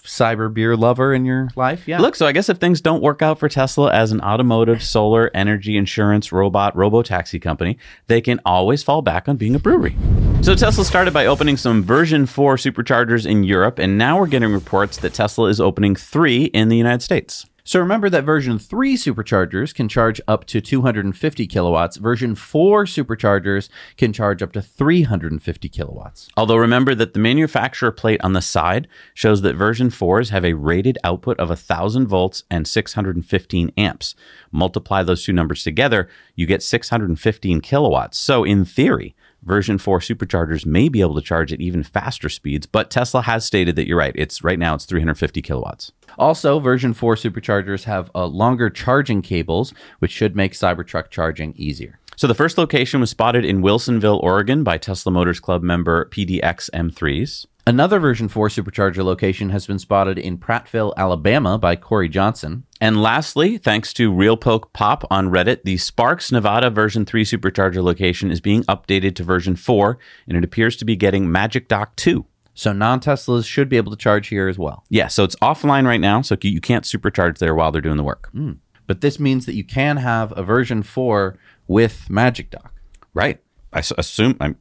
cyber 0.04 0.52
beer 0.52 0.76
lover 0.76 1.14
in 1.14 1.24
your 1.24 1.48
life. 1.56 1.86
Yeah. 1.86 2.00
Look, 2.00 2.16
so 2.16 2.26
I 2.26 2.32
guess 2.32 2.48
if 2.48 2.58
things 2.58 2.80
don't 2.80 3.02
work 3.02 3.22
out 3.22 3.38
for 3.38 3.48
Tesla 3.48 3.92
as 3.92 4.12
an 4.12 4.20
automotive, 4.20 4.82
solar, 4.82 5.30
energy, 5.34 5.76
insurance, 5.76 6.32
robot, 6.32 6.76
robo 6.76 7.02
taxi 7.02 7.38
company, 7.38 7.78
they 8.08 8.20
can 8.20 8.40
always 8.44 8.82
fall 8.82 9.02
back 9.02 9.28
on 9.28 9.36
being 9.36 9.54
a 9.54 9.58
brewery. 9.58 9.96
So 10.42 10.54
Tesla 10.54 10.84
started 10.84 11.14
by 11.14 11.26
opening 11.26 11.56
some 11.56 11.84
version 11.84 12.26
4 12.26 12.56
superchargers 12.56 13.26
in 13.26 13.44
Europe, 13.44 13.78
and 13.78 13.96
now 13.96 14.18
we're 14.18 14.26
getting 14.26 14.52
reports 14.52 14.96
that 14.98 15.14
Tesla 15.14 15.48
is 15.48 15.60
opening 15.60 15.94
three 15.94 16.44
in 16.46 16.68
the 16.68 16.76
United 16.76 17.02
States. 17.02 17.46
So 17.64 17.78
remember 17.78 18.10
that 18.10 18.24
version 18.24 18.58
3 18.58 18.96
superchargers 18.96 19.72
can 19.72 19.88
charge 19.88 20.20
up 20.26 20.44
to 20.46 20.60
250 20.60 21.46
kilowatts. 21.46 21.96
Version 21.96 22.34
4 22.34 22.84
superchargers 22.86 23.68
can 23.96 24.12
charge 24.12 24.42
up 24.42 24.52
to 24.52 24.62
350 24.62 25.68
kilowatts. 25.68 26.28
Although 26.36 26.56
remember 26.56 26.94
that 26.96 27.14
the 27.14 27.20
manufacturer 27.20 27.92
plate 27.92 28.20
on 28.24 28.32
the 28.32 28.42
side 28.42 28.88
shows 29.14 29.42
that 29.42 29.54
version 29.54 29.90
4s 29.90 30.30
have 30.30 30.44
a 30.44 30.54
rated 30.54 30.98
output 31.04 31.38
of 31.38 31.50
1000 31.50 32.08
volts 32.08 32.42
and 32.50 32.66
615 32.66 33.70
amps. 33.76 34.16
Multiply 34.50 35.04
those 35.04 35.24
two 35.24 35.32
numbers 35.32 35.62
together, 35.62 36.08
you 36.34 36.46
get 36.46 36.64
615 36.64 37.60
kilowatts. 37.60 38.18
So 38.18 38.42
in 38.42 38.64
theory, 38.64 39.14
version 39.42 39.78
4 39.78 40.00
superchargers 40.00 40.64
may 40.66 40.88
be 40.88 41.00
able 41.00 41.14
to 41.14 41.22
charge 41.22 41.52
at 41.52 41.60
even 41.60 41.82
faster 41.82 42.28
speeds, 42.28 42.66
but 42.66 42.90
Tesla 42.90 43.22
has 43.22 43.44
stated 43.44 43.76
that 43.76 43.86
you're 43.86 43.98
right. 43.98 44.14
It's 44.14 44.42
right 44.44 44.58
now 44.58 44.74
it's 44.74 44.84
350 44.84 45.42
kilowatts. 45.42 45.92
Also, 46.18 46.58
version 46.60 46.94
4 46.94 47.16
superchargers 47.16 47.84
have 47.84 48.10
uh, 48.14 48.26
longer 48.26 48.70
charging 48.70 49.22
cables, 49.22 49.72
which 49.98 50.12
should 50.12 50.36
make 50.36 50.52
Cybertruck 50.52 51.10
charging 51.10 51.54
easier. 51.56 51.98
So 52.16 52.26
the 52.26 52.34
first 52.34 52.58
location 52.58 53.00
was 53.00 53.10
spotted 53.10 53.44
in 53.44 53.62
Wilsonville, 53.62 54.22
Oregon 54.22 54.62
by 54.62 54.78
Tesla 54.78 55.10
Motors 55.10 55.40
Club 55.40 55.62
member 55.62 56.04
PDX 56.06 56.70
M3s. 56.70 57.46
Another 57.64 58.00
version 58.00 58.28
4 58.28 58.48
supercharger 58.48 59.04
location 59.04 59.50
has 59.50 59.68
been 59.68 59.78
spotted 59.78 60.18
in 60.18 60.36
Prattville, 60.36 60.92
Alabama 60.96 61.58
by 61.58 61.76
Corey 61.76 62.08
Johnson. 62.08 62.64
And 62.80 63.00
lastly, 63.00 63.56
thanks 63.56 63.92
to 63.94 64.12
Real 64.12 64.36
Poke 64.36 64.72
Pop 64.72 65.04
on 65.12 65.28
Reddit, 65.28 65.62
the 65.62 65.76
Sparks 65.76 66.32
Nevada 66.32 66.70
version 66.70 67.04
3 67.06 67.24
supercharger 67.24 67.80
location 67.80 68.32
is 68.32 68.40
being 68.40 68.64
updated 68.64 69.14
to 69.16 69.22
version 69.22 69.54
4, 69.54 69.96
and 70.26 70.36
it 70.36 70.42
appears 70.42 70.76
to 70.78 70.84
be 70.84 70.96
getting 70.96 71.30
Magic 71.30 71.68
Dock 71.68 71.94
2. 71.94 72.26
So 72.54 72.72
non 72.72 72.98
Teslas 72.98 73.46
should 73.46 73.68
be 73.68 73.76
able 73.76 73.92
to 73.92 73.96
charge 73.96 74.26
here 74.28 74.48
as 74.48 74.58
well. 74.58 74.84
Yeah, 74.90 75.06
so 75.06 75.22
it's 75.22 75.36
offline 75.36 75.86
right 75.86 76.00
now, 76.00 76.20
so 76.20 76.36
you 76.42 76.60
can't 76.60 76.84
supercharge 76.84 77.38
there 77.38 77.54
while 77.54 77.70
they're 77.70 77.80
doing 77.80 77.96
the 77.96 78.02
work. 78.02 78.28
But 78.34 78.56
but 78.88 79.00
this 79.00 79.20
means 79.20 79.46
that 79.46 79.54
you 79.54 79.64
can 79.64 79.96
have 79.98 80.36
a 80.36 80.42
version 80.42 80.82
4 80.82 81.38
with 81.68 82.10
Magic 82.10 82.50
Dock. 82.50 82.74
Right. 83.14 83.40
I 83.72 83.78
s- 83.78 83.92
assume 83.96 84.36
I'm. 84.40 84.58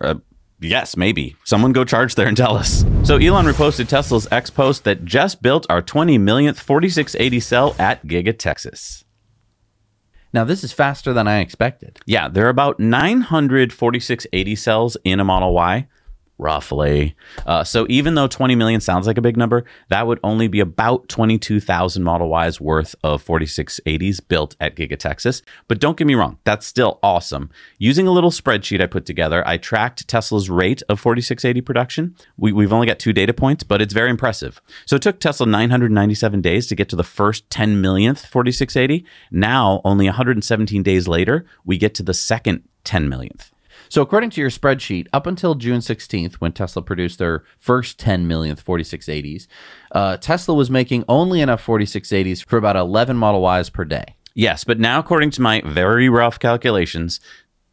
Uh, 0.00 0.14
yes, 0.60 0.96
maybe. 0.96 1.36
Someone 1.44 1.72
go 1.72 1.84
charge 1.84 2.14
there 2.14 2.28
and 2.28 2.36
tell 2.36 2.56
us. 2.56 2.84
So 3.04 3.16
Elon 3.16 3.46
reposted 3.46 3.88
Tesla's 3.88 4.28
X 4.30 4.50
post 4.50 4.84
that 4.84 5.04
just 5.04 5.42
built 5.42 5.66
our 5.70 5.82
20 5.82 6.18
millionth 6.18 6.60
4680 6.60 7.40
cell 7.40 7.76
at 7.78 8.06
Giga 8.06 8.36
Texas. 8.38 9.04
Now, 10.32 10.44
this 10.44 10.62
is 10.62 10.72
faster 10.72 11.12
than 11.14 11.26
I 11.26 11.40
expected. 11.40 12.00
Yeah, 12.04 12.28
there 12.28 12.46
are 12.46 12.50
about 12.50 12.78
900 12.78 13.72
4680 13.72 14.56
cells 14.56 14.96
in 15.04 15.20
a 15.20 15.24
Model 15.24 15.54
Y, 15.54 15.86
roughly. 16.38 17.16
Uh, 17.46 17.64
so 17.64 17.86
even 17.88 18.14
though 18.14 18.26
20 18.26 18.54
million 18.54 18.80
sounds 18.80 19.06
like 19.06 19.18
a 19.18 19.22
big 19.22 19.36
number, 19.36 19.64
that 19.88 20.06
would 20.06 20.20
only 20.22 20.48
be 20.48 20.60
about 20.60 21.08
22,000 21.08 22.02
Model 22.02 22.32
Ys 22.40 22.60
worth 22.60 22.94
of 23.02 23.24
4680s 23.24 24.20
built 24.26 24.56
at 24.60 24.76
Giga 24.76 24.98
Texas. 24.98 25.42
But 25.66 25.80
don't 25.80 25.96
get 25.96 26.06
me 26.06 26.14
wrong, 26.14 26.38
that's 26.44 26.66
still 26.66 26.98
awesome. 27.02 27.50
Using 27.78 28.06
a 28.06 28.12
little 28.12 28.30
spreadsheet 28.30 28.80
I 28.80 28.86
put 28.86 29.04
together, 29.04 29.46
I 29.46 29.56
tracked 29.56 30.06
Tesla's 30.08 30.48
rate 30.48 30.82
of 30.88 31.00
4680 31.00 31.60
production. 31.60 32.14
We, 32.36 32.52
we've 32.52 32.72
only 32.72 32.86
got 32.86 32.98
two 32.98 33.12
data 33.12 33.34
points, 33.34 33.64
but 33.64 33.82
it's 33.82 33.92
very 33.92 34.10
impressive. 34.10 34.60
So 34.86 34.96
it 34.96 35.02
took 35.02 35.20
Tesla 35.20 35.46
997 35.46 36.40
days 36.40 36.66
to 36.68 36.74
get 36.74 36.88
to 36.90 36.96
the 36.96 37.04
first 37.04 37.50
10 37.50 37.80
millionth 37.80 38.24
4680. 38.24 39.04
Now, 39.30 39.80
only 39.84 40.06
117 40.06 40.82
days 40.82 41.08
later, 41.08 41.44
we 41.64 41.76
get 41.76 41.94
to 41.94 42.02
the 42.02 42.14
second 42.14 42.62
10 42.84 43.08
millionth. 43.08 43.50
So, 43.88 44.02
according 44.02 44.30
to 44.30 44.40
your 44.40 44.50
spreadsheet, 44.50 45.06
up 45.12 45.26
until 45.26 45.54
June 45.54 45.80
16th, 45.80 46.34
when 46.34 46.52
Tesla 46.52 46.82
produced 46.82 47.18
their 47.18 47.44
first 47.58 47.98
10 47.98 48.26
millionth 48.26 48.64
4680s, 48.64 49.46
uh, 49.92 50.16
Tesla 50.18 50.54
was 50.54 50.70
making 50.70 51.04
only 51.08 51.40
enough 51.40 51.64
4680s 51.64 52.44
for 52.44 52.56
about 52.56 52.76
11 52.76 53.16
Model 53.16 53.46
Ys 53.58 53.70
per 53.70 53.84
day. 53.84 54.14
Yes, 54.34 54.62
but 54.62 54.78
now, 54.78 55.00
according 55.00 55.30
to 55.32 55.42
my 55.42 55.62
very 55.64 56.08
rough 56.08 56.38
calculations, 56.38 57.18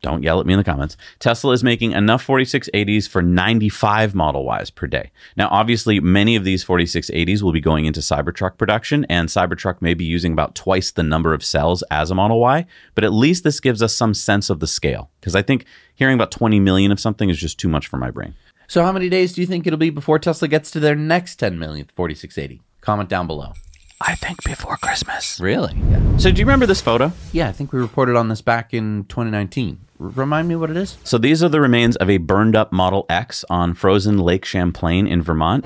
don't 0.05 0.21
yell 0.21 0.39
at 0.39 0.45
me 0.45 0.53
in 0.53 0.59
the 0.59 0.63
comments. 0.63 0.97
Tesla 1.17 1.51
is 1.51 1.63
making 1.63 1.91
enough 1.91 2.25
4680s 2.25 3.09
for 3.09 3.23
95 3.23 4.13
Model 4.13 4.47
Ys 4.61 4.69
per 4.69 4.85
day. 4.85 5.09
Now, 5.35 5.47
obviously, 5.49 5.99
many 5.99 6.35
of 6.35 6.43
these 6.43 6.63
4680s 6.63 7.41
will 7.41 7.51
be 7.51 7.59
going 7.59 7.85
into 7.85 8.01
Cybertruck 8.01 8.59
production, 8.59 9.03
and 9.09 9.29
Cybertruck 9.29 9.81
may 9.81 9.95
be 9.95 10.05
using 10.05 10.31
about 10.31 10.53
twice 10.53 10.91
the 10.91 11.01
number 11.01 11.33
of 11.33 11.43
cells 11.43 11.83
as 11.89 12.11
a 12.11 12.15
Model 12.15 12.39
Y, 12.39 12.67
but 12.93 13.03
at 13.03 13.13
least 13.13 13.43
this 13.43 13.59
gives 13.59 13.81
us 13.81 13.95
some 13.95 14.13
sense 14.13 14.51
of 14.51 14.59
the 14.59 14.67
scale. 14.67 15.09
Because 15.19 15.35
I 15.35 15.41
think 15.41 15.65
hearing 15.95 16.13
about 16.13 16.29
20 16.29 16.59
million 16.59 16.91
of 16.91 16.99
something 16.99 17.31
is 17.31 17.39
just 17.39 17.59
too 17.59 17.67
much 17.67 17.87
for 17.87 17.97
my 17.97 18.11
brain. 18.11 18.35
So, 18.67 18.83
how 18.83 18.91
many 18.91 19.09
days 19.09 19.33
do 19.33 19.41
you 19.41 19.47
think 19.47 19.65
it'll 19.65 19.77
be 19.77 19.89
before 19.89 20.19
Tesla 20.19 20.47
gets 20.47 20.69
to 20.71 20.79
their 20.79 20.95
next 20.95 21.37
10 21.37 21.57
millionth 21.57 21.91
4680? 21.95 22.61
Comment 22.81 23.09
down 23.09 23.25
below. 23.25 23.53
I 24.01 24.13
think 24.15 24.43
before 24.43 24.77
Christmas. 24.77 25.39
Really? 25.39 25.73
Yeah. 25.89 26.17
So, 26.17 26.31
do 26.31 26.39
you 26.39 26.45
remember 26.45 26.65
this 26.65 26.81
photo? 26.81 27.11
Yeah, 27.31 27.47
I 27.47 27.51
think 27.51 27.71
we 27.71 27.79
reported 27.79 28.15
on 28.15 28.27
this 28.27 28.41
back 28.41 28.73
in 28.73 29.05
2019. 29.05 29.84
R- 29.99 30.07
remind 30.07 30.47
me 30.47 30.55
what 30.55 30.69
it 30.69 30.77
is? 30.77 30.97
So, 31.03 31.17
these 31.17 31.43
are 31.43 31.49
the 31.49 31.61
remains 31.61 31.95
of 31.97 32.09
a 32.09 32.17
burned 32.17 32.55
up 32.55 32.71
Model 32.71 33.05
X 33.09 33.45
on 33.49 33.73
frozen 33.73 34.17
Lake 34.17 34.45
Champlain 34.45 35.07
in 35.07 35.21
Vermont. 35.21 35.65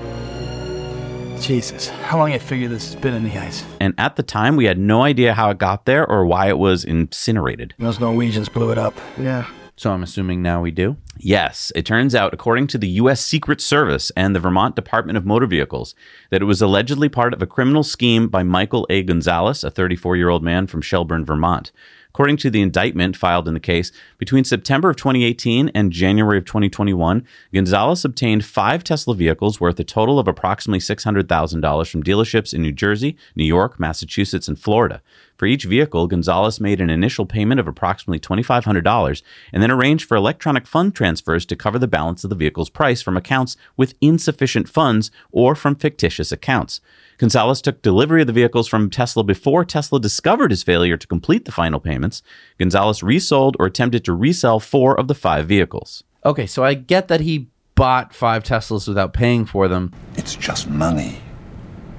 Jesus, 1.40 1.88
how 1.88 2.18
long 2.18 2.32
I 2.32 2.38
figure 2.38 2.68
this 2.68 2.92
has 2.92 3.00
been 3.00 3.14
in 3.14 3.24
the 3.24 3.38
ice? 3.38 3.64
And 3.80 3.94
at 3.96 4.16
the 4.16 4.22
time, 4.22 4.56
we 4.56 4.66
had 4.66 4.78
no 4.78 5.02
idea 5.02 5.32
how 5.32 5.50
it 5.50 5.58
got 5.58 5.86
there 5.86 6.06
or 6.06 6.26
why 6.26 6.48
it 6.48 6.58
was 6.58 6.84
incinerated. 6.84 7.74
Those 7.78 7.98
Norwegians 7.98 8.50
blew 8.50 8.70
it 8.70 8.78
up. 8.78 8.94
Yeah. 9.18 9.48
So, 9.76 9.92
I'm 9.92 10.02
assuming 10.02 10.42
now 10.42 10.60
we 10.60 10.70
do. 10.70 10.98
Yes, 11.16 11.72
it 11.74 11.86
turns 11.86 12.14
out, 12.14 12.34
according 12.34 12.66
to 12.68 12.78
the 12.78 12.88
U.S. 12.88 13.22
Secret 13.22 13.60
Service 13.62 14.10
and 14.16 14.36
the 14.36 14.40
Vermont 14.40 14.76
Department 14.76 15.16
of 15.16 15.24
Motor 15.24 15.46
Vehicles, 15.46 15.94
that 16.30 16.42
it 16.42 16.46
was 16.46 16.60
allegedly 16.60 17.08
part 17.08 17.32
of 17.32 17.40
a 17.40 17.46
criminal 17.46 17.82
scheme 17.82 18.28
by 18.28 18.42
Michael 18.42 18.86
A. 18.90 19.02
Gonzalez, 19.02 19.64
a 19.64 19.70
34 19.70 20.16
year 20.16 20.28
old 20.28 20.42
man 20.42 20.66
from 20.66 20.82
Shelburne, 20.82 21.24
Vermont. 21.24 21.72
According 22.20 22.36
to 22.36 22.50
the 22.50 22.60
indictment 22.60 23.16
filed 23.16 23.48
in 23.48 23.54
the 23.54 23.60
case, 23.60 23.92
between 24.18 24.44
September 24.44 24.90
of 24.90 24.96
2018 24.96 25.70
and 25.70 25.90
January 25.90 26.36
of 26.36 26.44
2021, 26.44 27.26
Gonzalez 27.54 28.04
obtained 28.04 28.44
five 28.44 28.84
Tesla 28.84 29.14
vehicles 29.14 29.58
worth 29.58 29.80
a 29.80 29.84
total 29.84 30.18
of 30.18 30.28
approximately 30.28 30.80
$600,000 30.80 31.90
from 31.90 32.02
dealerships 32.02 32.52
in 32.52 32.60
New 32.60 32.72
Jersey, 32.72 33.16
New 33.36 33.44
York, 33.46 33.80
Massachusetts, 33.80 34.48
and 34.48 34.58
Florida. 34.58 35.00
For 35.40 35.46
each 35.46 35.64
vehicle, 35.64 36.06
Gonzalez 36.06 36.60
made 36.60 36.82
an 36.82 36.90
initial 36.90 37.24
payment 37.24 37.60
of 37.60 37.66
approximately 37.66 38.20
$2,500 38.20 39.22
and 39.54 39.62
then 39.62 39.70
arranged 39.70 40.06
for 40.06 40.14
electronic 40.14 40.66
fund 40.66 40.94
transfers 40.94 41.46
to 41.46 41.56
cover 41.56 41.78
the 41.78 41.88
balance 41.88 42.22
of 42.22 42.28
the 42.28 42.36
vehicle's 42.36 42.68
price 42.68 43.00
from 43.00 43.16
accounts 43.16 43.56
with 43.74 43.94
insufficient 44.02 44.68
funds 44.68 45.10
or 45.32 45.54
from 45.54 45.76
fictitious 45.76 46.30
accounts. 46.30 46.82
Gonzalez 47.16 47.62
took 47.62 47.80
delivery 47.80 48.20
of 48.20 48.26
the 48.26 48.34
vehicles 48.34 48.68
from 48.68 48.90
Tesla 48.90 49.24
before 49.24 49.64
Tesla 49.64 49.98
discovered 49.98 50.50
his 50.50 50.62
failure 50.62 50.98
to 50.98 51.06
complete 51.06 51.46
the 51.46 51.52
final 51.52 51.80
payments. 51.80 52.22
Gonzalez 52.58 53.02
resold 53.02 53.56
or 53.58 53.64
attempted 53.64 54.04
to 54.04 54.12
resell 54.12 54.60
four 54.60 55.00
of 55.00 55.08
the 55.08 55.14
five 55.14 55.46
vehicles. 55.46 56.04
Okay, 56.22 56.44
so 56.44 56.64
I 56.64 56.74
get 56.74 57.08
that 57.08 57.22
he 57.22 57.48
bought 57.74 58.12
five 58.14 58.44
Teslas 58.44 58.86
without 58.86 59.14
paying 59.14 59.46
for 59.46 59.68
them, 59.68 59.94
It's 60.16 60.36
just 60.36 60.68
money. 60.68 61.22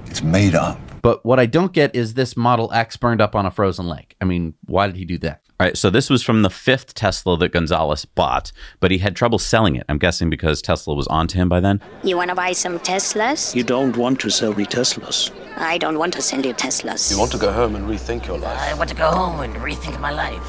It's 0.06 0.22
made 0.22 0.54
up. 0.54 0.78
But 1.02 1.24
what 1.26 1.38
I 1.38 1.46
don't 1.46 1.72
get 1.72 1.94
is 1.94 2.14
this 2.14 2.36
Model 2.36 2.72
X 2.72 2.96
burned 2.96 3.20
up 3.20 3.34
on 3.34 3.44
a 3.44 3.50
frozen 3.50 3.86
lake. 3.88 4.16
I 4.20 4.24
mean, 4.24 4.54
why 4.64 4.86
did 4.86 4.96
he 4.96 5.04
do 5.04 5.18
that? 5.18 5.41
All 5.62 5.68
right, 5.68 5.78
so 5.78 5.90
this 5.90 6.10
was 6.10 6.24
from 6.24 6.42
the 6.42 6.50
fifth 6.50 6.92
Tesla 6.92 7.38
that 7.38 7.52
Gonzalez 7.52 8.04
bought, 8.04 8.50
but 8.80 8.90
he 8.90 8.98
had 8.98 9.14
trouble 9.14 9.38
selling 9.38 9.76
it. 9.76 9.84
I'm 9.88 9.96
guessing 9.96 10.28
because 10.28 10.60
Tesla 10.60 10.92
was 10.92 11.06
onto 11.06 11.38
him 11.38 11.48
by 11.48 11.60
then. 11.60 11.80
You 12.02 12.16
want 12.16 12.30
to 12.30 12.34
buy 12.34 12.50
some 12.50 12.80
Teslas? 12.80 13.54
You 13.54 13.62
don't 13.62 13.96
want 13.96 14.18
to 14.22 14.28
sell 14.28 14.54
me 14.54 14.64
Teslas. 14.64 15.30
I 15.56 15.78
don't 15.78 16.00
want 16.00 16.14
to 16.14 16.22
sell 16.22 16.44
you 16.44 16.52
Teslas. 16.52 17.12
You 17.12 17.16
want 17.16 17.30
to 17.30 17.38
go 17.38 17.52
home 17.52 17.76
and 17.76 17.86
rethink 17.86 18.26
your 18.26 18.38
life. 18.38 18.58
I 18.58 18.74
want 18.74 18.90
to 18.90 18.96
go 18.96 19.08
home 19.08 19.38
and 19.38 19.54
rethink 19.54 20.00
my 20.00 20.10
life. 20.10 20.42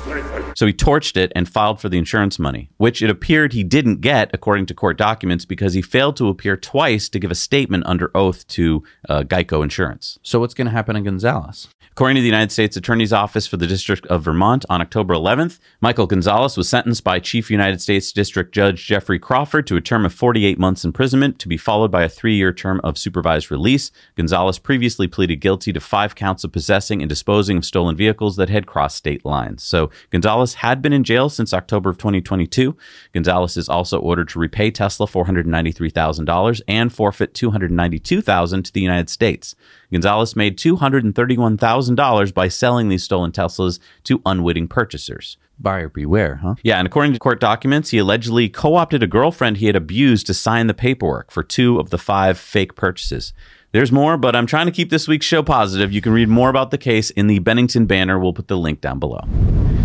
So 0.58 0.66
he 0.66 0.74
torched 0.74 1.16
it 1.16 1.32
and 1.36 1.48
filed 1.48 1.80
for 1.80 1.90
the 1.90 2.00
insurance 2.00 2.40
money, 2.40 2.72
which 2.78 3.04
it 3.04 3.12
appeared 3.12 3.54
he 3.54 3.64
didn't 3.64 4.02
get, 4.02 4.32
according 4.34 4.66
to 4.66 4.74
court 4.74 4.98
documents, 4.98 5.46
because 5.46 5.76
he 5.76 5.84
failed 5.84 6.18
to 6.18 6.30
appear 6.30 6.58
twice 6.58 7.08
to 7.10 7.20
give 7.20 7.30
a 7.30 7.36
statement 7.36 7.84
under 7.86 8.10
oath 8.16 8.48
to 8.48 8.82
uh, 9.08 9.22
Geico 9.22 9.62
Insurance. 9.62 10.18
So, 10.24 10.40
what's 10.40 10.56
going 10.56 10.66
to 10.66 10.72
happen 10.72 10.96
to 10.96 11.02
Gonzalez? 11.02 11.68
According 11.94 12.16
to 12.16 12.22
the 12.22 12.28
United 12.28 12.52
States 12.52 12.76
Attorney's 12.76 13.14
Office 13.14 13.46
for 13.46 13.58
the 13.58 13.68
District 13.68 14.04
of 14.08 14.24
Vermont 14.24 14.66
on 14.68 14.82
October 14.82 15.03
11th, 15.12 15.60
Michael 15.82 16.08
Gonzalez 16.08 16.56
was 16.56 16.70
sentenced 16.70 17.04
by 17.04 17.20
Chief 17.20 17.52
United 17.52 17.82
States 17.82 18.14
District 18.14 18.54
Judge 18.54 18.86
Geoffrey 18.86 19.20
Crawford 19.20 19.68
to 19.68 19.76
a 19.76 19.82
term 19.82 20.06
of 20.06 20.14
48 20.14 20.58
months 20.58 20.86
imprisonment 20.86 21.40
to 21.40 21.50
be 21.50 21.58
followed 21.58 21.92
by 21.92 22.04
a 22.04 22.10
three 22.10 22.36
year 22.36 22.54
term 22.54 22.80
of 22.84 22.98
supervised 22.98 23.52
release. 23.52 23.92
Gonzalez 24.16 24.60
previously 24.60 25.08
pleaded 25.08 25.42
guilty 25.42 25.74
to 25.74 25.82
five 25.82 26.16
counts 26.16 26.46
of 26.46 26.54
possessing 26.54 27.02
and 27.02 27.10
disposing 27.10 27.58
of 27.58 27.66
stolen 27.66 27.98
vehicles 27.98 28.38
that 28.38 28.50
had 28.50 28.66
crossed 28.66 28.96
state 28.96 29.26
lines. 29.26 29.64
So 29.64 29.90
Gonzalez 30.10 30.56
had 30.56 30.82
been 30.82 30.94
in 30.94 31.04
jail 31.04 31.28
since 31.28 31.54
October 31.54 31.90
of 31.90 31.98
2022. 31.98 32.78
Gonzalez 33.14 33.58
is 33.58 33.68
also 33.68 34.00
ordered 34.00 34.30
to 34.30 34.40
repay 34.40 34.72
Tesla 34.72 35.08
$493,000 35.08 36.62
and 36.68 36.94
forfeit 36.94 37.34
$292,000 37.34 38.64
to 38.64 38.72
the 38.72 38.82
United 38.82 39.10
States. 39.10 39.56
Gonzalez 39.94 40.36
made 40.36 40.58
$231,000 40.58 42.34
by 42.34 42.48
selling 42.48 42.90
these 42.90 43.04
stolen 43.04 43.32
Teslas 43.32 43.80
to 44.04 44.22
unwitting 44.26 44.68
purchasers. 44.68 45.38
Buyer 45.60 45.88
beware, 45.88 46.38
huh? 46.38 46.56
Yeah, 46.64 46.80
and 46.80 46.88
according 46.88 47.14
to 47.14 47.20
court 47.20 47.40
documents, 47.40 47.92
he 47.92 48.00
allegedly 48.00 48.50
co 48.50 48.76
opted 48.76 49.04
a 49.04 49.08
girlfriend 49.08 49.58
he 49.58 49.68
had 49.68 49.76
abused 49.76 50.28
to 50.28 50.34
sign 50.34 50.68
the 50.68 50.74
paperwork 50.74 51.32
for 51.32 51.44
two 51.44 51.80
of 51.80 51.90
the 51.90 51.98
five 51.98 52.38
fake 52.38 52.76
purchases. 52.76 53.34
There's 53.72 53.92
more, 53.92 54.18
but 54.18 54.36
I'm 54.36 54.46
trying 54.46 54.68
to 54.68 54.72
keep 54.72 54.90
this 54.92 55.08
week's 55.08 55.26
show 55.26 55.42
positive. 55.42 55.92
You 55.92 56.02
can 56.02 56.14
read 56.14 56.30
more 56.30 56.50
about 56.50 56.70
the 56.70 56.78
case 56.78 57.10
in 57.10 57.26
the 57.26 57.40
Bennington 57.40 57.88
banner. 57.88 58.20
We'll 58.20 58.34
put 58.34 58.48
the 58.48 58.58
link 58.58 58.82
down 58.82 59.00
below. 59.00 59.22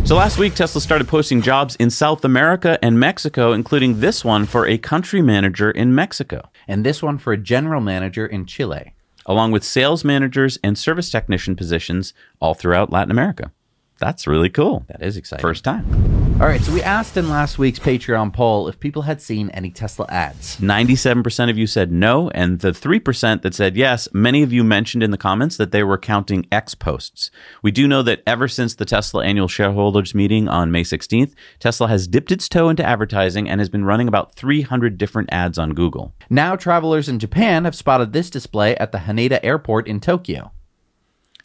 So 0.05 0.15
last 0.15 0.39
week, 0.39 0.55
Tesla 0.55 0.81
started 0.81 1.09
posting 1.09 1.43
jobs 1.43 1.77
in 1.77 1.91
South 1.91 2.25
America 2.25 2.79
and 2.83 2.99
Mexico, 2.99 3.53
including 3.53 4.01
this 4.01 4.25
one 4.25 4.47
for 4.47 4.67
a 4.67 4.79
country 4.79 5.23
manager 5.23 5.71
in 5.71 5.95
Mexico, 5.95 6.51
And 6.67 6.85
this 6.85 7.03
one 7.03 7.19
for 7.19 7.33
a 7.33 7.39
general 7.39 7.81
manager 7.81 8.27
in 8.27 8.47
Chile. 8.47 8.95
Along 9.29 9.53
with 9.53 9.63
sales 9.63 10.03
managers 10.03 10.59
and 10.65 10.77
service 10.77 11.11
technician 11.11 11.55
positions 11.55 12.13
all 12.41 12.55
throughout 12.55 12.91
Latin 12.91 13.13
America. 13.13 13.53
That's 14.01 14.27
really 14.27 14.51
cool. 14.51 14.85
That 14.89 15.03
is 15.03 15.17
exciting. 15.17 15.43
First 15.43 15.63
time. 15.63 16.28
All 16.41 16.47
right, 16.47 16.61
so 16.61 16.73
we 16.73 16.85
asked 16.85 17.17
in 17.17 17.29
last 17.29 17.59
week's 17.59 17.81
Patreon 17.81 18.33
poll 18.33 18.69
if 18.69 18.79
people 18.79 19.03
had 19.03 19.21
seen 19.21 19.51
any 19.51 19.73
Tesla 19.73 20.07
ads. 20.09 20.57
97% 20.59 21.51
of 21.51 21.59
you 21.59 21.67
said 21.67 21.91
no, 21.91 22.31
and 22.31 22.61
the 22.61 22.71
3% 22.71 23.43
that 23.43 23.55
said 23.57 23.77
yes, 23.77 24.07
many 24.13 24.45
of 24.45 24.53
you 24.53 24.63
mentioned 24.63 25.03
in 25.03 25.11
the 25.11 25.19
comments 25.19 25.57
that 25.57 25.73
they 25.73 25.83
were 25.83 25.99
counting 25.99 26.47
X 26.53 26.77
posts. 26.77 27.33
We 27.61 27.73
do 27.73 27.89
know 27.89 28.03
that 28.03 28.23
ever 28.25 28.47
since 28.47 28.77
the 28.77 28.85
Tesla 28.85 29.25
annual 29.25 29.49
shareholders 29.49 30.15
meeting 30.15 30.47
on 30.47 30.71
May 30.71 30.85
16th, 30.85 31.35
Tesla 31.59 31.89
has 31.89 32.07
dipped 32.07 32.31
its 32.31 32.49
toe 32.49 32.69
into 32.69 32.87
advertising 32.87 33.49
and 33.51 33.61
has 33.61 33.69
been 33.69 33.85
running 33.85 34.07
about 34.07 34.33
300 34.37 34.97
different 34.97 35.31
ads 35.33 35.59
on 35.59 35.75
Google. 35.75 36.15
Now, 36.31 36.55
travelers 36.55 37.09
in 37.09 37.19
Japan 37.19 37.65
have 37.65 37.75
spotted 37.75 38.13
this 38.13 38.31
display 38.31 38.77
at 38.77 38.93
the 38.93 38.99
Haneda 38.99 39.41
Airport 39.43 39.89
in 39.89 39.99
Tokyo. 39.99 40.53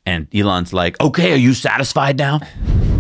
And 0.05 0.27
Elon's 0.35 0.71
like, 0.71 1.01
okay, 1.01 1.33
are 1.33 1.37
you 1.37 1.55
satisfied 1.55 2.19
now? 2.19 2.41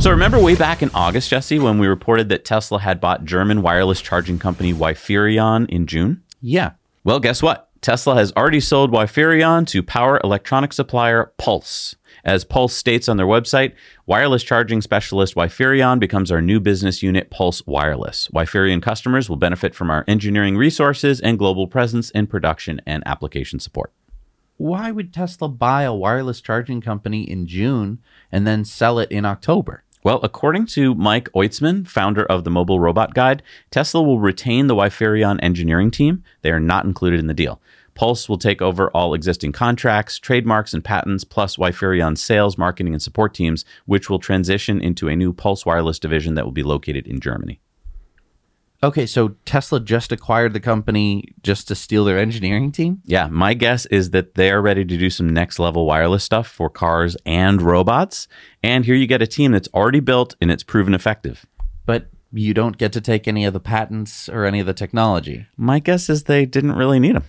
So 0.03 0.11
remember 0.11 0.37
way 0.37 0.55
back 0.55 0.83
in 0.83 0.91
August, 0.93 1.29
Jesse, 1.29 1.59
when 1.59 1.77
we 1.77 1.87
reported 1.87 2.27
that 2.27 2.43
Tesla 2.43 2.77
had 2.77 2.99
bought 2.99 3.23
German 3.23 3.61
wireless 3.61 4.01
charging 4.01 4.37
company 4.37 4.73
Wiferion 4.73 5.65
in 5.69 5.87
June? 5.87 6.21
Yeah. 6.41 6.71
Well, 7.05 7.21
guess 7.21 7.41
what? 7.41 7.69
Tesla 7.79 8.15
has 8.15 8.33
already 8.33 8.59
sold 8.59 8.91
Wiferion 8.91 9.65
to 9.67 9.81
power 9.81 10.19
electronic 10.21 10.73
supplier 10.73 11.31
PULS. 11.37 11.95
As 12.25 12.43
PULS 12.43 12.75
states 12.75 13.07
on 13.07 13.15
their 13.15 13.25
website, 13.25 13.75
wireless 14.05 14.43
charging 14.43 14.81
specialist 14.81 15.35
Wiferion 15.35 16.01
becomes 16.01 16.33
our 16.33 16.41
new 16.41 16.59
business 16.59 17.01
unit, 17.01 17.29
PULS 17.29 17.65
Wireless. 17.65 18.27
Wiferion 18.33 18.81
customers 18.81 19.29
will 19.29 19.37
benefit 19.37 19.73
from 19.73 19.89
our 19.89 20.03
engineering 20.05 20.57
resources 20.57 21.21
and 21.21 21.39
global 21.39 21.65
presence 21.65 22.09
in 22.09 22.27
production 22.27 22.81
and 22.85 23.03
application 23.05 23.57
support. 23.57 23.93
Why 24.57 24.91
would 24.91 25.13
Tesla 25.13 25.47
buy 25.47 25.83
a 25.83 25.93
wireless 25.93 26.41
charging 26.41 26.81
company 26.81 27.23
in 27.23 27.47
June 27.47 27.99
and 28.33 28.45
then 28.45 28.65
sell 28.65 28.99
it 28.99 29.09
in 29.09 29.23
October? 29.23 29.82
Well, 30.03 30.19
according 30.21 30.65
to 30.67 30.93
Mike 30.95 31.29
Oitzman, 31.31 31.87
founder 31.87 32.25
of 32.25 32.43
the 32.43 32.49
Mobile 32.49 32.77
Robot 32.77 33.13
Guide, 33.13 33.41
Tesla 33.71 34.03
will 34.03 34.19
retain 34.19 34.67
the 34.67 34.75
Wiferion 34.75 35.39
engineering 35.41 35.91
team. 35.91 36.23
They 36.41 36.51
are 36.51 36.59
not 36.59 36.83
included 36.83 37.21
in 37.21 37.27
the 37.27 37.33
deal. 37.33 37.61
PULS 37.95 38.27
will 38.27 38.37
take 38.37 38.61
over 38.61 38.89
all 38.91 39.13
existing 39.13 39.53
contracts, 39.53 40.19
trademarks, 40.19 40.73
and 40.73 40.83
patents, 40.83 41.23
plus 41.23 41.55
Wiferion's 41.55 42.21
sales, 42.21 42.57
marketing, 42.57 42.93
and 42.93 43.01
support 43.01 43.33
teams, 43.33 43.63
which 43.85 44.09
will 44.09 44.19
transition 44.19 44.81
into 44.81 45.07
a 45.07 45.15
new 45.15 45.31
PULS 45.31 45.65
Wireless 45.65 45.99
division 45.99 46.35
that 46.35 46.43
will 46.43 46.51
be 46.51 46.63
located 46.63 47.07
in 47.07 47.21
Germany. 47.21 47.61
Okay, 48.83 49.05
so 49.05 49.29
Tesla 49.45 49.79
just 49.79 50.11
acquired 50.11 50.51
the 50.51 50.59
company 50.59 51.33
just 51.41 51.69
to 51.69 51.75
steal 51.75 52.03
their 52.03 52.19
engineering 52.19 52.69
team? 52.69 53.01
Yeah, 53.05 53.27
my 53.27 53.53
guess 53.53 53.85
is 53.85 54.09
that 54.09 54.35
they 54.35 54.51
are 54.51 54.61
ready 54.61 54.83
to 54.83 54.97
do 54.97 55.09
some 55.09 55.29
next 55.29 55.57
level 55.57 55.85
wireless 55.85 56.25
stuff 56.25 56.47
for 56.47 56.69
cars 56.69 57.15
and 57.25 57.61
robots. 57.61 58.27
And 58.61 58.83
here 58.83 58.95
you 58.95 59.07
get 59.07 59.21
a 59.21 59.27
team 59.27 59.53
that's 59.53 59.69
already 59.73 60.01
built 60.01 60.35
and 60.41 60.51
it's 60.51 60.63
proven 60.63 60.93
effective. 60.93 61.45
But 61.85 62.07
you 62.33 62.53
don't 62.53 62.77
get 62.77 62.91
to 62.93 62.99
take 62.99 63.25
any 63.25 63.45
of 63.45 63.53
the 63.53 63.61
patents 63.61 64.27
or 64.27 64.43
any 64.43 64.59
of 64.59 64.65
the 64.65 64.73
technology. 64.73 65.47
My 65.55 65.79
guess 65.79 66.09
is 66.09 66.23
they 66.23 66.45
didn't 66.45 66.73
really 66.73 66.99
need 66.99 67.15
them. 67.15 67.25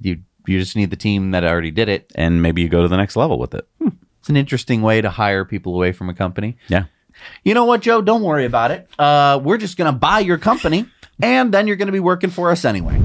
You 0.00 0.20
you 0.46 0.60
just 0.60 0.76
need 0.76 0.90
the 0.90 0.96
team 0.96 1.32
that 1.32 1.42
already 1.42 1.72
did 1.72 1.88
it. 1.88 2.12
And 2.14 2.40
maybe 2.42 2.62
you 2.62 2.68
go 2.68 2.82
to 2.82 2.88
the 2.88 2.96
next 2.96 3.16
level 3.16 3.40
with 3.40 3.54
it. 3.54 3.66
Hmm. 3.82 3.88
It's 4.20 4.28
an 4.28 4.36
interesting 4.36 4.82
way 4.82 5.00
to 5.00 5.10
hire 5.10 5.44
people 5.44 5.74
away 5.74 5.90
from 5.90 6.08
a 6.08 6.14
company. 6.14 6.56
Yeah. 6.68 6.84
You 7.44 7.54
know 7.54 7.64
what, 7.64 7.82
Joe? 7.82 8.02
Don't 8.02 8.22
worry 8.22 8.44
about 8.44 8.70
it. 8.70 8.88
Uh, 8.98 9.40
we're 9.42 9.58
just 9.58 9.76
going 9.76 9.92
to 9.92 9.98
buy 9.98 10.20
your 10.20 10.38
company, 10.38 10.86
and 11.22 11.52
then 11.52 11.66
you're 11.66 11.76
going 11.76 11.86
to 11.86 11.92
be 11.92 12.00
working 12.00 12.30
for 12.30 12.50
us 12.50 12.64
anyway. 12.64 13.00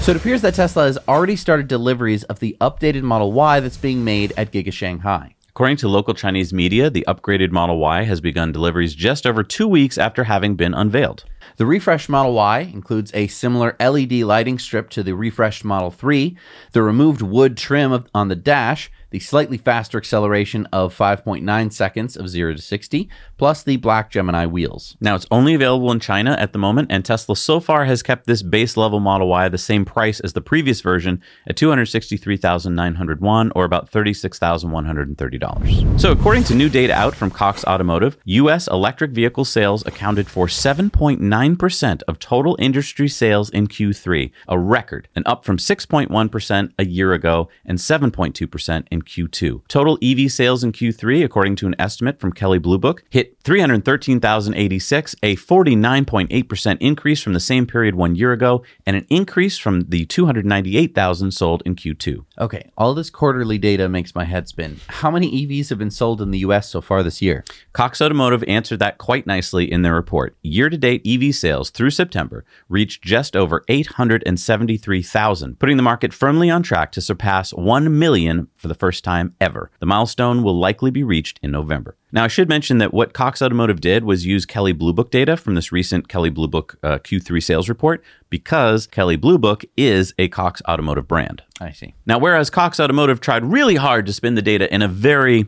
So 0.00 0.12
it 0.12 0.16
appears 0.16 0.42
that 0.42 0.54
Tesla 0.54 0.84
has 0.84 0.98
already 1.08 1.36
started 1.36 1.66
deliveries 1.68 2.22
of 2.24 2.38
the 2.38 2.56
updated 2.60 3.02
Model 3.02 3.32
Y 3.32 3.60
that's 3.60 3.76
being 3.76 4.04
made 4.04 4.32
at 4.36 4.52
Giga 4.52 4.72
Shanghai. 4.72 5.34
According 5.56 5.78
to 5.78 5.88
local 5.88 6.12
Chinese 6.12 6.52
media, 6.52 6.90
the 6.90 7.04
upgraded 7.08 7.50
Model 7.50 7.78
Y 7.78 8.02
has 8.02 8.20
begun 8.20 8.52
deliveries 8.52 8.94
just 8.94 9.26
over 9.26 9.42
two 9.42 9.66
weeks 9.66 9.96
after 9.96 10.24
having 10.24 10.54
been 10.54 10.74
unveiled. 10.74 11.24
The 11.56 11.64
refreshed 11.64 12.10
Model 12.10 12.34
Y 12.34 12.60
includes 12.60 13.10
a 13.14 13.26
similar 13.28 13.74
LED 13.80 14.12
lighting 14.12 14.58
strip 14.58 14.90
to 14.90 15.02
the 15.02 15.14
refreshed 15.14 15.64
Model 15.64 15.90
3, 15.90 16.36
the 16.72 16.82
removed 16.82 17.22
wood 17.22 17.56
trim 17.56 18.04
on 18.14 18.28
the 18.28 18.36
dash, 18.36 18.90
the 19.16 19.20
slightly 19.20 19.56
faster 19.56 19.96
acceleration 19.96 20.66
of 20.74 20.94
5.9 20.94 21.72
seconds 21.72 22.18
of 22.18 22.28
0 22.28 22.52
to 22.52 22.60
60, 22.60 23.08
plus 23.38 23.62
the 23.62 23.78
black 23.78 24.10
Gemini 24.10 24.44
wheels. 24.44 24.94
Now, 25.00 25.14
it's 25.14 25.24
only 25.30 25.54
available 25.54 25.90
in 25.90 26.00
China 26.00 26.32
at 26.32 26.52
the 26.52 26.58
moment, 26.58 26.92
and 26.92 27.02
Tesla 27.02 27.34
so 27.34 27.58
far 27.58 27.86
has 27.86 28.02
kept 28.02 28.26
this 28.26 28.42
base 28.42 28.76
level 28.76 29.00
Model 29.00 29.28
Y 29.28 29.48
the 29.48 29.56
same 29.56 29.86
price 29.86 30.20
as 30.20 30.34
the 30.34 30.42
previous 30.42 30.82
version 30.82 31.22
at 31.46 31.56
263,900 31.56 33.22
won, 33.22 33.50
or 33.54 33.64
about 33.64 33.90
$36,130. 33.90 35.98
So, 35.98 36.12
according 36.12 36.44
to 36.44 36.54
new 36.54 36.68
data 36.68 36.92
out 36.92 37.14
from 37.14 37.30
Cox 37.30 37.64
Automotive, 37.64 38.18
U.S. 38.26 38.68
electric 38.68 39.12
vehicle 39.12 39.46
sales 39.46 39.82
accounted 39.86 40.28
for 40.28 40.46
7.9% 40.46 42.02
of 42.06 42.18
total 42.18 42.54
industry 42.58 43.08
sales 43.08 43.48
in 43.48 43.66
Q3, 43.66 44.30
a 44.46 44.58
record, 44.58 45.08
and 45.16 45.26
up 45.26 45.46
from 45.46 45.56
6.1% 45.56 46.72
a 46.78 46.84
year 46.84 47.14
ago 47.14 47.48
and 47.64 47.78
7.2% 47.78 48.86
in 48.90 49.05
Q2. 49.06 49.66
Total 49.68 49.98
EV 50.02 50.30
sales 50.30 50.62
in 50.62 50.72
Q3, 50.72 51.24
according 51.24 51.56
to 51.56 51.66
an 51.66 51.74
estimate 51.78 52.20
from 52.20 52.32
Kelley 52.32 52.58
Blue 52.58 52.78
Book, 52.78 53.04
hit 53.08 53.36
313,086, 53.44 55.16
a 55.22 55.36
49.8% 55.36 56.76
increase 56.80 57.22
from 57.22 57.32
the 57.32 57.40
same 57.40 57.66
period 57.66 57.94
one 57.94 58.14
year 58.14 58.32
ago, 58.32 58.62
and 58.84 58.96
an 58.96 59.06
increase 59.08 59.56
from 59.56 59.82
the 59.82 60.04
298,000 60.06 61.30
sold 61.30 61.62
in 61.64 61.76
Q2. 61.76 62.24
Okay, 62.38 62.70
all 62.76 62.92
this 62.94 63.08
quarterly 63.08 63.58
data 63.58 63.88
makes 63.88 64.14
my 64.14 64.24
head 64.24 64.48
spin. 64.48 64.80
How 64.88 65.10
many 65.10 65.46
EVs 65.46 65.70
have 65.70 65.78
been 65.78 65.90
sold 65.90 66.20
in 66.20 66.30
the 66.30 66.40
US 66.40 66.68
so 66.68 66.80
far 66.80 67.02
this 67.02 67.22
year? 67.22 67.44
Cox 67.72 68.00
Automotive 68.00 68.44
answered 68.48 68.80
that 68.80 68.98
quite 68.98 69.26
nicely 69.26 69.70
in 69.70 69.82
their 69.82 69.94
report. 69.94 70.36
Year 70.42 70.68
to 70.68 70.76
date 70.76 71.06
EV 71.06 71.34
sales 71.34 71.70
through 71.70 71.90
September 71.90 72.44
reached 72.68 73.02
just 73.02 73.36
over 73.36 73.64
873,000, 73.68 75.58
putting 75.58 75.76
the 75.76 75.82
market 75.82 76.12
firmly 76.12 76.50
on 76.50 76.62
track 76.62 76.92
to 76.92 77.00
surpass 77.00 77.52
1 77.52 77.98
million 77.98 78.48
for 78.56 78.68
the 78.68 78.74
first 78.74 78.95
time 79.00 79.34
ever. 79.40 79.70
The 79.80 79.86
milestone 79.86 80.42
will 80.42 80.58
likely 80.58 80.90
be 80.90 81.02
reached 81.02 81.38
in 81.42 81.50
November. 81.50 81.96
Now, 82.12 82.24
I 82.24 82.28
should 82.28 82.48
mention 82.48 82.78
that 82.78 82.94
what 82.94 83.12
Cox 83.12 83.42
Automotive 83.42 83.80
did 83.80 84.04
was 84.04 84.24
use 84.24 84.46
Kelley 84.46 84.72
Blue 84.72 84.92
Book 84.92 85.10
data 85.10 85.36
from 85.36 85.54
this 85.54 85.72
recent 85.72 86.08
Kelley 86.08 86.30
Blue 86.30 86.48
Book 86.48 86.76
uh, 86.82 86.98
Q3 86.98 87.42
sales 87.42 87.68
report 87.68 88.02
because 88.30 88.86
Kelley 88.86 89.16
Blue 89.16 89.38
Book 89.38 89.64
is 89.76 90.14
a 90.18 90.28
Cox 90.28 90.62
Automotive 90.68 91.06
brand. 91.06 91.42
I 91.60 91.72
see. 91.72 91.94
Now, 92.06 92.18
whereas 92.18 92.48
Cox 92.50 92.80
Automotive 92.80 93.20
tried 93.20 93.44
really 93.44 93.76
hard 93.76 94.06
to 94.06 94.12
spin 94.12 94.34
the 94.34 94.42
data 94.42 94.72
in 94.72 94.82
a 94.82 94.88
very, 94.88 95.46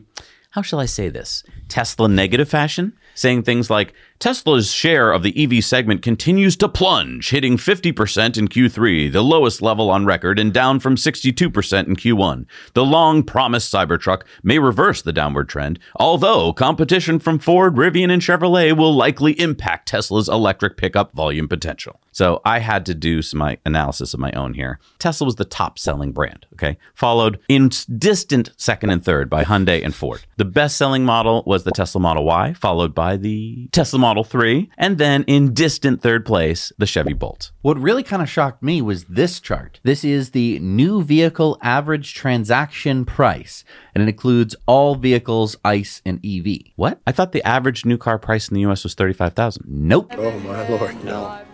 how 0.51 0.61
shall 0.61 0.79
I 0.79 0.85
say 0.85 1.09
this, 1.09 1.43
Tesla 1.69 2.07
negative 2.07 2.49
fashion, 2.49 2.93
saying 3.15 3.43
things 3.43 3.69
like 3.69 3.93
Tesla's 4.19 4.69
share 4.69 5.13
of 5.13 5.23
the 5.23 5.33
EV 5.41 5.63
segment 5.63 6.01
continues 6.01 6.57
to 6.57 6.67
plunge, 6.67 7.29
hitting 7.29 7.55
50% 7.55 8.37
in 8.37 8.49
Q3, 8.49 9.09
the 9.09 9.23
lowest 9.23 9.61
level 9.61 9.89
on 9.89 10.05
record, 10.05 10.37
and 10.37 10.53
down 10.53 10.81
from 10.81 10.97
62% 10.97 11.87
in 11.87 11.95
Q1. 11.95 12.45
The 12.73 12.83
long 12.83 13.23
promised 13.23 13.73
Cybertruck 13.73 14.23
may 14.43 14.59
reverse 14.59 15.01
the 15.01 15.13
downward 15.13 15.47
trend, 15.47 15.79
although 15.95 16.51
competition 16.51 17.19
from 17.19 17.39
Ford, 17.39 17.75
Rivian, 17.75 18.11
and 18.11 18.21
Chevrolet 18.21 18.75
will 18.75 18.93
likely 18.93 19.39
impact 19.39 19.87
Tesla's 19.87 20.27
electric 20.27 20.75
pickup 20.75 21.13
volume 21.13 21.47
potential. 21.47 22.01
So 22.11 22.41
I 22.43 22.59
had 22.59 22.85
to 22.87 22.93
do 22.93 23.21
some 23.21 23.55
analysis 23.65 24.13
of 24.13 24.19
my 24.19 24.33
own 24.33 24.53
here. 24.53 24.79
Tesla 24.97 25.23
was 25.23 25.35
the 25.35 25.45
top 25.45 25.79
selling 25.79 26.11
brand, 26.11 26.45
okay? 26.51 26.77
Followed 26.93 27.39
in 27.47 27.69
distant 27.97 28.49
second 28.57 28.89
and 28.89 29.01
third 29.01 29.29
by 29.29 29.45
Hyundai 29.45 29.81
and 29.81 29.95
Ford. 29.95 30.25
The 30.35 30.43
best 30.43 30.75
selling 30.75 31.05
model 31.05 31.43
was 31.45 31.63
the 31.63 31.71
Tesla 31.71 32.01
Model 32.01 32.25
Y, 32.25 32.53
followed 32.55 32.93
by 32.93 33.15
the 33.15 33.69
Tesla 33.71 33.99
Model 33.99 34.08
Model 34.09 34.23
3, 34.23 34.71
and 34.75 34.97
then 34.97 35.23
in 35.27 35.53
distant 35.53 36.01
third 36.01 36.25
place, 36.25 36.73
the 36.79 36.87
Chevy 36.87 37.13
Bolt. 37.13 37.51
What 37.61 37.77
really 37.77 38.01
kind 38.01 38.23
of 38.23 38.27
shocked 38.27 38.63
me 38.63 38.81
was 38.81 39.03
this 39.03 39.39
chart. 39.39 39.79
This 39.83 40.03
is 40.03 40.31
the 40.31 40.57
new 40.57 41.03
vehicle 41.03 41.59
average 41.61 42.15
transaction 42.15 43.05
price, 43.05 43.63
and 43.93 44.01
it 44.01 44.09
includes 44.09 44.55
all 44.65 44.95
vehicles, 44.95 45.57
ICE 45.63 46.01
and 46.07 46.19
EV. 46.25 46.71
What? 46.75 46.99
I 47.05 47.11
thought 47.11 47.33
the 47.33 47.47
average 47.47 47.85
new 47.85 47.99
car 47.99 48.17
price 48.17 48.47
in 48.47 48.55
the 48.55 48.61
US 48.61 48.83
was 48.83 48.95
35,000. 48.95 49.65
Nope. 49.67 50.11
Oh 50.17 50.39
my 50.39 50.67
lord, 50.67 51.03
no. 51.03 51.45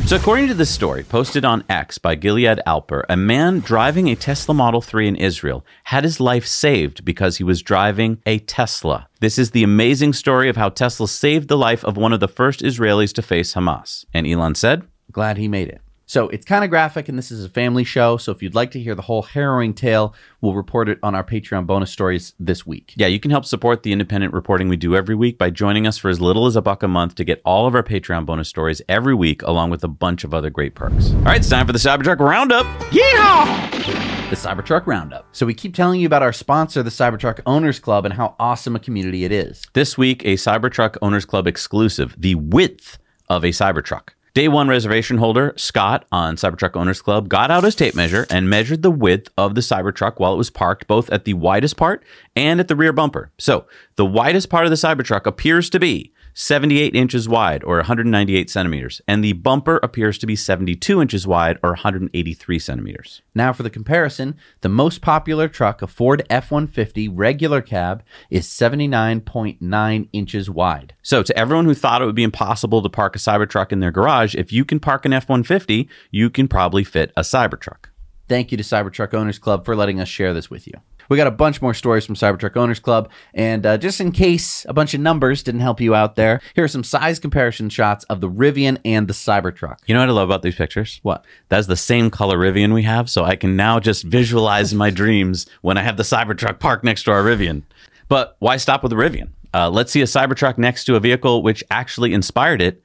So, 0.08 0.16
according 0.16 0.48
to 0.48 0.54
this 0.54 0.74
story 0.74 1.04
posted 1.04 1.44
on 1.44 1.66
X 1.68 1.98
by 1.98 2.16
Gilead 2.16 2.62
Alper, 2.66 3.04
a 3.10 3.18
man 3.18 3.60
driving 3.60 4.08
a 4.08 4.16
Tesla 4.16 4.56
Model 4.56 4.80
3 4.80 5.06
in 5.06 5.16
Israel 5.18 5.66
had 5.84 6.06
his 6.06 6.22
life 6.22 6.46
saved 6.48 7.04
because 7.04 7.36
he 7.36 7.44
was 7.44 7.62
driving 7.62 8.22
a 8.26 8.40
Tesla. 8.40 9.10
This 9.20 9.38
is 9.38 9.52
the 9.52 9.64
amazing 9.64 10.14
story 10.14 10.48
of 10.48 10.56
how 10.56 10.70
Tesla 10.70 11.10
saved 11.10 11.50
the 11.50 11.58
life 11.58 11.84
of 11.84 11.98
one 11.98 12.14
of 12.14 12.22
the 12.22 12.30
first 12.30 12.62
Israelis 12.62 13.12
to 13.16 13.22
face 13.22 13.54
Hamas. 13.54 14.06
And 14.14 14.26
Elon 14.26 14.56
said, 14.56 14.88
Glad 15.12 15.36
he 15.36 15.50
made 15.50 15.68
it. 15.68 15.82
So 16.08 16.30
it's 16.30 16.46
kind 16.46 16.64
of 16.64 16.70
graphic, 16.70 17.10
and 17.10 17.18
this 17.18 17.32
is 17.32 17.44
a 17.44 17.50
family 17.50 17.84
show. 17.84 18.16
So 18.16 18.32
if 18.32 18.42
you'd 18.42 18.56
like 18.56 18.72
to 18.72 18.80
hear 18.80 18.96
the 18.96 19.02
whole 19.02 19.24
harrowing 19.24 19.74
tale, 19.74 20.16
we'll 20.40 20.54
report 20.56 20.88
it 20.88 21.00
on 21.04 21.14
our 21.14 21.24
Patreon 21.24 21.68
bonus 21.68 21.92
stories 21.92 22.34
this 22.40 22.66
week. 22.66 22.94
Yeah, 22.96 23.08
you 23.08 23.20
can 23.20 23.30
help 23.30 23.44
support 23.44 23.84
the 23.84 23.92
independent 23.92 24.34
reporting 24.34 24.70
we 24.70 24.78
do 24.78 24.96
every 24.96 25.16
week 25.16 25.38
by 25.38 25.50
joining 25.50 25.86
us 25.86 25.98
for 25.98 26.10
as 26.10 26.22
little 26.22 26.46
as 26.46 26.56
a 26.56 26.62
buck 26.62 26.82
a 26.82 26.88
month 26.88 27.16
to 27.16 27.26
get 27.26 27.42
all 27.44 27.68
of 27.68 27.76
our 27.76 27.84
Patreon 27.84 28.26
bonus 28.26 28.48
stories 28.48 28.82
every 28.88 29.16
week, 29.16 29.42
along 29.42 29.70
with 29.70 29.84
a 29.84 29.90
bunch 29.90 30.24
of 30.24 30.34
other 30.34 30.50
great 30.50 30.76
perks. 30.76 31.12
All 31.12 31.22
right, 31.24 31.38
it's 31.38 31.50
time 31.50 31.68
for 31.68 31.74
the 31.74 31.80
Cybertruck 31.80 32.20
Roundup. 32.20 32.66
Yeehaw 32.90 34.08
the 34.30 34.36
Cybertruck 34.36 34.86
Roundup. 34.86 35.26
So 35.32 35.46
we 35.46 35.54
keep 35.54 35.74
telling 35.74 36.02
you 36.02 36.06
about 36.06 36.22
our 36.22 36.34
sponsor, 36.34 36.84
the 36.84 36.90
Cybertruck 36.90 37.40
Owners 37.46 37.80
Club, 37.80 38.04
and 38.04 38.14
how 38.14 38.36
awesome 38.40 38.76
a 38.76 38.80
community 38.80 39.24
it 39.24 39.32
is. 39.32 39.66
This 39.72 39.98
week, 39.98 40.26
a 40.26 40.34
Cybertruck 40.34 40.98
Owners 41.02 41.24
Club 41.24 41.48
exclusive, 41.48 42.14
the 42.18 42.36
width 42.36 42.98
of 43.30 43.46
a 43.46 43.50
Cybertruck. 43.50 44.10
Day 44.38 44.48
one 44.48 44.68
reservation 44.68 45.18
holder 45.18 45.56
Scott 45.58 46.06
on 46.12 46.36
Cybertruck 46.36 46.76
Owners 46.76 47.02
Club 47.02 47.28
got 47.28 47.50
out 47.50 47.64
his 47.64 47.74
tape 47.74 47.96
measure 47.96 48.28
and 48.30 48.48
measured 48.48 48.84
the 48.84 48.92
width 48.92 49.32
of 49.36 49.56
the 49.56 49.62
Cybertruck 49.62 50.20
while 50.20 50.32
it 50.32 50.38
was 50.38 50.52
parked 50.52 50.86
both 50.86 51.10
at 51.10 51.26
the 51.26 51.34
widest 51.34 51.76
part 51.76 52.04
and 52.38 52.60
at 52.60 52.68
the 52.68 52.76
rear 52.76 52.94
bumper. 52.94 53.32
So 53.40 53.66
the 53.96 54.06
widest 54.06 54.50
part 54.50 54.66
of 54.66 54.70
the 54.70 54.76
Cybertruck 54.76 55.26
appears 55.26 55.70
to 55.72 55.80
be 55.80 56.14
78 56.36 56.96
inches 56.96 57.28
wide 57.28 57.64
or 57.64 57.78
198 57.78 58.48
centimeters, 58.48 59.02
and 59.08 59.24
the 59.24 59.34
bumper 59.34 59.80
appears 59.82 60.20
to 60.20 60.28
be 60.28 60.36
72 60.36 61.02
inches 61.02 61.26
wide 61.26 61.58
or 61.64 61.72
183 61.72 62.60
centimeters. 62.60 63.24
Now, 63.34 63.54
for 63.54 63.64
the 63.64 63.72
comparison, 63.72 64.36
the 64.62 64.70
most 64.70 65.02
popular 65.02 65.48
truck, 65.48 65.82
a 65.82 65.88
Ford 65.88 66.22
F 66.30 66.52
150 66.52 67.10
regular 67.10 67.64
cab, 67.64 68.04
is 68.30 68.46
79.9 68.48 70.10
inches 70.14 70.48
wide. 70.48 70.94
So, 71.02 71.24
to 71.24 71.36
everyone 71.36 71.66
who 71.66 71.74
thought 71.74 72.04
it 72.04 72.06
would 72.06 72.14
be 72.14 72.22
impossible 72.22 72.84
to 72.84 72.90
park 72.90 73.16
a 73.16 73.20
Cybertruck 73.20 73.72
in 73.72 73.80
their 73.80 73.92
garage, 73.92 74.36
if 74.36 74.54
you 74.54 74.64
can 74.64 74.80
park 74.80 75.06
an 75.06 75.14
F 75.14 75.28
150, 75.28 75.90
you 76.12 76.30
can 76.30 76.48
probably 76.48 76.84
fit 76.84 77.12
a 77.18 77.22
Cybertruck. 77.22 77.86
Thank 78.28 78.52
you 78.52 78.58
to 78.58 78.64
Cybertruck 78.64 79.16
Owners 79.16 79.40
Club 79.40 79.66
for 79.66 79.76
letting 79.76 80.00
us 80.00 80.08
share 80.08 80.36
this 80.36 80.52
with 80.52 80.68
you. 80.68 80.74
We 81.10 81.18
got 81.18 81.28
a 81.28 81.32
bunch 81.32 81.62
more 81.62 81.74
stories 81.74 82.06
from 82.06 82.16
Cybertruck 82.16 82.58
Owners 82.58 82.80
Club, 82.80 83.10
and 83.34 83.66
uh, 83.66 83.78
just 83.78 84.02
in 84.02 84.12
case 84.12 84.66
a 84.68 84.74
bunch 84.74 84.94
of 84.94 85.00
numbers 85.00 85.44
didn't 85.44 85.62
help 85.62 85.80
you 85.80 85.96
out 85.96 86.16
there, 86.16 86.42
here 86.54 86.64
are 86.64 86.68
some 86.68 86.84
size 86.84 87.20
comparison 87.20 87.70
shots 87.70 88.04
of 88.06 88.22
the 88.22 88.30
Rivian 88.30 88.78
and 88.84 89.08
the 89.08 89.14
Cybertruck. 89.14 89.78
You 89.86 89.94
know 89.94 90.02
what 90.02 90.10
I 90.10 90.14
love 90.14 90.30
about 90.30 90.42
these 90.42 90.56
pictures? 90.56 91.00
What? 91.04 91.24
That's 91.50 91.68
the 91.68 91.76
same 91.76 92.10
color 92.10 92.38
Rivian 92.38 92.74
we 92.74 92.84
have, 92.84 93.10
so 93.10 93.24
I 93.24 93.36
can 93.36 93.56
now 93.56 93.80
just 93.80 94.04
visualize 94.04 94.74
my 94.74 94.90
dreams 94.90 95.46
when 95.62 95.78
I 95.78 95.84
have 95.84 95.98
the 95.98 96.04
Cybertruck 96.04 96.60
parked 96.60 96.84
next 96.84 97.04
to 97.04 97.12
our 97.12 97.24
Rivian. 97.24 97.64
But 98.10 98.36
why 98.40 98.58
stop 98.58 98.84
with 98.84 98.90
the 98.90 98.96
Rivian? 98.96 99.30
Uh, 99.54 99.70
let's 99.70 99.92
see 99.92 100.02
a 100.02 100.06
Cybertruck 100.06 100.58
next 100.58 100.86
to 100.86 100.96
a 100.96 101.00
vehicle 101.00 101.42
which 101.42 101.64
actually 101.72 102.14
inspired 102.14 102.62
it. 102.62 102.84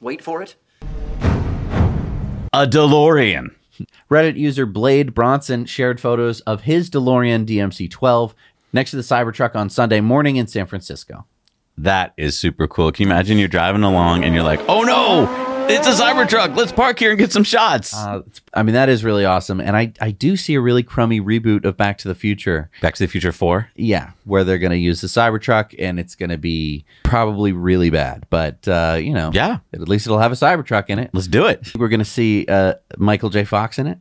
Wait 0.00 0.22
for 0.22 0.42
it. 0.42 0.56
A 2.52 2.66
DeLorean. 2.66 3.54
Reddit 4.10 4.36
user 4.36 4.66
Blade 4.66 5.14
Bronson 5.14 5.64
shared 5.66 6.00
photos 6.00 6.40
of 6.40 6.62
his 6.62 6.90
DeLorean 6.90 7.46
DMC 7.46 7.90
12 7.90 8.34
next 8.72 8.90
to 8.90 8.96
the 8.96 9.02
Cybertruck 9.02 9.54
on 9.54 9.70
Sunday 9.70 10.00
morning 10.00 10.36
in 10.36 10.46
San 10.46 10.66
Francisco. 10.66 11.26
That 11.78 12.14
is 12.16 12.38
super 12.38 12.66
cool. 12.66 12.90
Can 12.92 13.06
you 13.06 13.12
imagine 13.12 13.38
you're 13.38 13.48
driving 13.48 13.82
along 13.82 14.24
and 14.24 14.34
you're 14.34 14.44
like, 14.44 14.60
oh 14.68 14.82
no, 14.82 15.26
it's 15.68 15.86
a 15.86 16.02
Cybertruck. 16.02 16.56
Let's 16.56 16.72
park 16.72 16.98
here 16.98 17.10
and 17.10 17.18
get 17.18 17.32
some 17.32 17.44
shots. 17.44 17.94
Uh, 17.94 18.22
I 18.54 18.62
mean, 18.62 18.74
that 18.74 18.88
is 18.88 19.04
really 19.04 19.24
awesome. 19.24 19.60
And 19.60 19.76
I, 19.76 19.92
I 20.00 20.10
do 20.10 20.36
see 20.36 20.54
a 20.54 20.60
really 20.60 20.82
crummy 20.82 21.20
reboot 21.20 21.64
of 21.64 21.76
Back 21.76 21.98
to 21.98 22.08
the 22.08 22.14
Future. 22.14 22.70
Back 22.80 22.94
to 22.96 23.04
the 23.04 23.08
Future 23.08 23.32
4? 23.32 23.70
Yeah, 23.76 24.10
where 24.24 24.44
they're 24.44 24.58
going 24.58 24.70
to 24.72 24.78
use 24.78 25.00
the 25.00 25.08
Cybertruck 25.08 25.74
and 25.78 25.98
it's 26.00 26.14
going 26.14 26.30
to 26.30 26.38
be 26.38 26.84
probably 27.02 27.52
really 27.52 27.90
bad. 27.90 28.26
But, 28.30 28.66
uh, 28.68 28.98
you 29.00 29.12
know, 29.12 29.30
Yeah. 29.32 29.58
at 29.72 29.80
least 29.88 30.06
it'll 30.06 30.18
have 30.18 30.32
a 30.32 30.36
Cybertruck 30.36 30.86
in 30.88 30.98
it. 30.98 31.10
Let's 31.12 31.26
do 31.28 31.46
it. 31.46 31.72
We're 31.76 31.88
going 31.88 32.00
to 32.00 32.04
see 32.04 32.46
uh, 32.48 32.74
Michael 32.96 33.30
J. 33.30 33.44
Fox 33.44 33.78
in 33.78 33.86
it. 33.86 33.98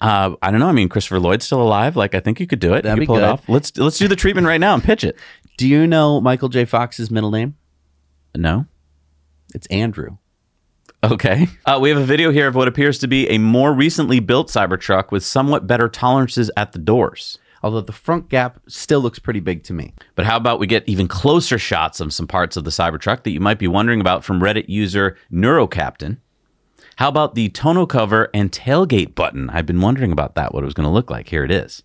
Uh, 0.00 0.34
I 0.42 0.50
don't 0.50 0.58
know. 0.58 0.66
I 0.68 0.72
mean, 0.72 0.88
Christopher 0.88 1.20
Lloyd's 1.20 1.46
still 1.46 1.62
alive. 1.62 1.94
Like, 1.96 2.14
I 2.16 2.20
think 2.20 2.40
you 2.40 2.46
could 2.46 2.58
do 2.58 2.74
it. 2.74 2.82
That'd 2.82 2.96
you 2.96 3.02
be 3.02 3.06
pull 3.06 3.16
good. 3.16 3.22
it 3.22 3.28
off. 3.28 3.48
Let's 3.48 3.76
let's 3.78 3.98
do 3.98 4.08
the 4.08 4.16
treatment 4.16 4.48
right 4.48 4.58
now 4.60 4.74
and 4.74 4.82
pitch 4.82 5.04
it. 5.04 5.16
Do 5.58 5.68
you 5.68 5.86
know 5.86 6.20
Michael 6.20 6.48
J. 6.48 6.64
Fox's 6.64 7.08
middle 7.08 7.30
name? 7.30 7.54
No. 8.34 8.66
It's 9.54 9.68
Andrew. 9.68 10.16
Okay. 11.04 11.48
Uh, 11.66 11.78
we 11.82 11.88
have 11.88 11.98
a 11.98 12.04
video 12.04 12.30
here 12.30 12.46
of 12.46 12.54
what 12.54 12.68
appears 12.68 12.98
to 13.00 13.08
be 13.08 13.28
a 13.28 13.38
more 13.38 13.72
recently 13.72 14.20
built 14.20 14.48
Cybertruck 14.48 15.10
with 15.10 15.24
somewhat 15.24 15.66
better 15.66 15.88
tolerances 15.88 16.48
at 16.56 16.72
the 16.72 16.78
doors. 16.78 17.38
Although 17.60 17.80
the 17.80 17.92
front 17.92 18.28
gap 18.28 18.60
still 18.68 19.00
looks 19.00 19.18
pretty 19.18 19.40
big 19.40 19.64
to 19.64 19.72
me. 19.72 19.94
But 20.14 20.26
how 20.26 20.36
about 20.36 20.60
we 20.60 20.66
get 20.66 20.88
even 20.88 21.08
closer 21.08 21.58
shots 21.58 21.98
of 21.98 22.12
some 22.12 22.28
parts 22.28 22.56
of 22.56 22.64
the 22.64 22.70
Cybertruck 22.70 23.24
that 23.24 23.30
you 23.30 23.40
might 23.40 23.58
be 23.58 23.68
wondering 23.68 24.00
about 24.00 24.24
from 24.24 24.40
Reddit 24.40 24.68
user 24.68 25.16
NeuroCaptain? 25.32 26.18
How 26.96 27.08
about 27.08 27.34
the 27.34 27.48
tonneau 27.48 27.86
cover 27.86 28.30
and 28.32 28.52
tailgate 28.52 29.14
button? 29.14 29.50
I've 29.50 29.66
been 29.66 29.80
wondering 29.80 30.12
about 30.12 30.36
that, 30.36 30.54
what 30.54 30.62
it 30.62 30.66
was 30.66 30.74
going 30.74 30.88
to 30.88 30.92
look 30.92 31.10
like. 31.10 31.28
Here 31.28 31.44
it 31.44 31.50
is. 31.50 31.82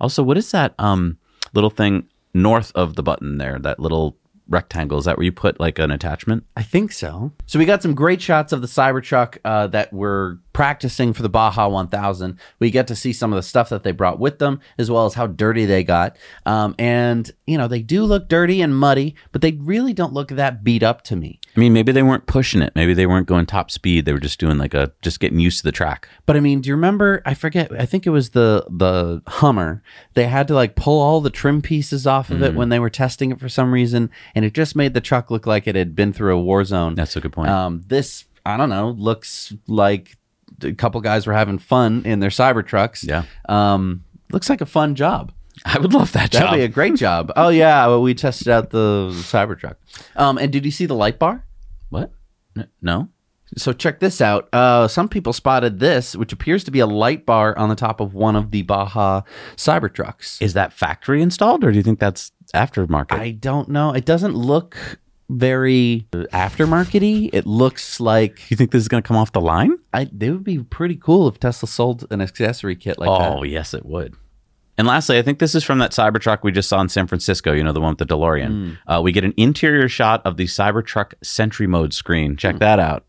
Also, 0.00 0.22
what 0.22 0.38
is 0.38 0.50
that 0.52 0.74
um, 0.78 1.18
little 1.54 1.70
thing 1.70 2.08
north 2.34 2.70
of 2.74 2.94
the 2.94 3.02
button 3.02 3.38
there? 3.38 3.58
That 3.58 3.80
little 3.80 4.16
rectangle? 4.48 4.98
Is 4.98 5.04
that 5.04 5.16
where 5.16 5.24
you 5.24 5.32
put 5.32 5.60
like 5.60 5.78
an 5.78 5.90
attachment? 5.90 6.44
I 6.56 6.62
think 6.62 6.92
so. 6.92 7.32
So 7.46 7.58
we 7.58 7.64
got 7.64 7.82
some 7.82 7.94
great 7.94 8.20
shots 8.20 8.52
of 8.52 8.60
the 8.60 8.66
Cybertruck 8.66 9.38
uh, 9.44 9.68
that 9.68 9.92
we're 9.92 10.38
practicing 10.54 11.12
for 11.12 11.22
the 11.22 11.28
Baja 11.28 11.68
1000. 11.68 12.38
We 12.60 12.70
get 12.70 12.86
to 12.86 12.96
see 12.96 13.12
some 13.12 13.32
of 13.32 13.36
the 13.36 13.42
stuff 13.42 13.68
that 13.68 13.82
they 13.82 13.92
brought 13.92 14.18
with 14.18 14.38
them, 14.38 14.60
as 14.78 14.90
well 14.90 15.04
as 15.04 15.12
how 15.12 15.26
dirty 15.26 15.66
they 15.66 15.84
got. 15.84 16.16
Um, 16.46 16.74
and 16.78 17.30
you 17.46 17.58
know, 17.58 17.68
they 17.68 17.82
do 17.82 18.04
look 18.04 18.28
dirty 18.28 18.62
and 18.62 18.74
muddy, 18.74 19.14
but 19.32 19.42
they 19.42 19.52
really 19.52 19.92
don't 19.92 20.14
look 20.14 20.28
that 20.28 20.64
beat 20.64 20.82
up 20.82 21.02
to 21.02 21.16
me. 21.16 21.40
I 21.54 21.60
mean, 21.60 21.74
maybe 21.74 21.92
they 21.92 22.02
weren't 22.02 22.26
pushing 22.26 22.62
it. 22.62 22.72
Maybe 22.74 22.94
they 22.94 23.06
weren't 23.06 23.26
going 23.26 23.44
top 23.44 23.70
speed. 23.70 24.06
They 24.06 24.12
were 24.12 24.18
just 24.18 24.40
doing 24.40 24.56
like 24.56 24.72
a 24.72 24.92
just 25.02 25.20
getting 25.20 25.38
used 25.38 25.58
to 25.58 25.64
the 25.64 25.72
track. 25.72 26.08
But 26.24 26.36
I 26.36 26.40
mean, 26.40 26.62
do 26.62 26.68
you 26.68 26.74
remember? 26.74 27.20
I 27.26 27.34
forget. 27.34 27.70
I 27.72 27.84
think 27.84 28.06
it 28.06 28.10
was 28.10 28.30
the 28.30 28.64
the 28.70 29.22
Hummer. 29.26 29.82
They 30.14 30.26
had 30.26 30.48
to 30.48 30.54
like 30.54 30.76
pull 30.76 31.02
all 31.02 31.20
the 31.20 31.30
trim 31.30 31.60
pieces 31.60 32.06
off 32.06 32.30
of 32.30 32.42
it 32.42 32.54
when 32.54 32.68
they 32.68 32.78
were 32.78 32.90
testing 32.90 33.32
it 33.32 33.40
for 33.40 33.48
some 33.48 33.72
reason, 33.72 34.10
and 34.34 34.44
it 34.44 34.54
just 34.54 34.76
made 34.76 34.94
the 34.94 35.00
truck 35.00 35.30
look 35.30 35.46
like 35.46 35.66
it 35.66 35.74
had 35.74 35.94
been 35.96 36.12
through 36.12 36.36
a 36.36 36.40
war 36.40 36.64
zone. 36.64 36.94
That's 36.94 37.16
a 37.16 37.20
good 37.20 37.32
point. 37.32 37.50
Um, 37.50 37.82
this 37.86 38.24
I 38.46 38.56
don't 38.56 38.70
know 38.70 38.90
looks 38.90 39.52
like 39.66 40.16
a 40.62 40.72
couple 40.72 41.00
guys 41.00 41.26
were 41.26 41.32
having 41.32 41.58
fun 41.58 42.02
in 42.04 42.20
their 42.20 42.30
Cybertrucks. 42.30 43.06
Yeah. 43.06 43.24
Um, 43.48 44.04
looks 44.32 44.48
like 44.50 44.60
a 44.60 44.66
fun 44.66 44.94
job. 44.94 45.32
I 45.64 45.78
would 45.78 45.94
love 45.94 46.12
that 46.12 46.32
That'd 46.32 46.48
job. 46.48 46.54
be 46.54 46.62
a 46.62 46.68
great 46.68 46.96
job. 46.96 47.32
Oh 47.36 47.48
yeah, 47.48 47.86
well, 47.86 48.02
we 48.02 48.12
tested 48.14 48.48
out 48.48 48.70
the 48.70 49.10
Cybertruck. 49.12 49.76
Um, 50.16 50.36
and 50.38 50.52
did 50.52 50.64
you 50.64 50.70
see 50.70 50.86
the 50.86 50.94
light 50.96 51.18
bar? 51.18 51.44
what? 51.90 52.10
N- 52.56 52.68
No. 52.82 53.08
So 53.56 53.72
check 53.72 54.00
this 54.00 54.20
out. 54.20 54.48
Uh, 54.52 54.88
some 54.88 55.08
people 55.08 55.32
spotted 55.32 55.78
this, 55.78 56.16
which 56.16 56.32
appears 56.32 56.64
to 56.64 56.72
be 56.72 56.80
a 56.80 56.86
light 56.86 57.24
bar 57.24 57.56
on 57.56 57.68
the 57.68 57.76
top 57.76 58.00
of 58.00 58.12
one 58.12 58.34
of 58.34 58.50
the 58.50 58.62
Baja 58.62 59.20
Cybertrucks. 59.56 60.42
Is 60.42 60.54
that 60.54 60.72
factory 60.72 61.22
installed, 61.22 61.62
or 61.62 61.70
do 61.70 61.76
you 61.76 61.82
think 61.84 62.00
that's 62.00 62.32
aftermarket? 62.52 63.12
I 63.12 63.30
don't 63.30 63.68
know. 63.68 63.92
It 63.92 64.04
doesn't 64.04 64.34
look 64.34 64.76
very 65.28 66.06
aftermarkety. 66.12 67.30
It 67.32 67.46
looks 67.46 68.00
like 68.00 68.50
you 68.50 68.56
think 68.56 68.70
this 68.70 68.82
is 68.82 68.88
going 68.88 69.02
to 69.02 69.06
come 69.06 69.16
off 69.16 69.32
the 69.32 69.40
line? 69.40 69.78
I. 69.92 70.08
They 70.12 70.30
would 70.30 70.44
be 70.44 70.58
pretty 70.62 70.96
cool 70.96 71.28
if 71.28 71.38
Tesla 71.40 71.68
sold 71.68 72.06
an 72.10 72.20
accessory 72.20 72.76
kit 72.76 72.98
like 72.98 73.08
that. 73.08 73.32
oh, 73.32 73.42
yes, 73.42 73.74
it 73.74 73.84
would. 73.86 74.14
And 74.76 74.88
lastly, 74.88 75.18
I 75.18 75.22
think 75.22 75.38
this 75.38 75.54
is 75.54 75.62
from 75.62 75.78
that 75.78 75.92
Cybertruck 75.92 76.42
we 76.42 76.50
just 76.50 76.68
saw 76.68 76.80
in 76.80 76.88
San 76.88 77.06
Francisco. 77.06 77.52
You 77.52 77.62
know, 77.62 77.72
the 77.72 77.80
one 77.80 77.90
with 77.96 78.06
the 78.06 78.12
DeLorean. 78.14 78.76
Uh, 78.86 79.00
we 79.02 79.12
get 79.12 79.24
an 79.24 79.32
interior 79.36 79.88
shot 79.88 80.20
of 80.24 80.36
the 80.36 80.46
Cybertruck 80.46 81.14
Sentry 81.22 81.66
Mode 81.68 81.94
screen. 81.94 82.36
Check 82.36 82.58
that 82.58 82.80
out. 82.80 83.04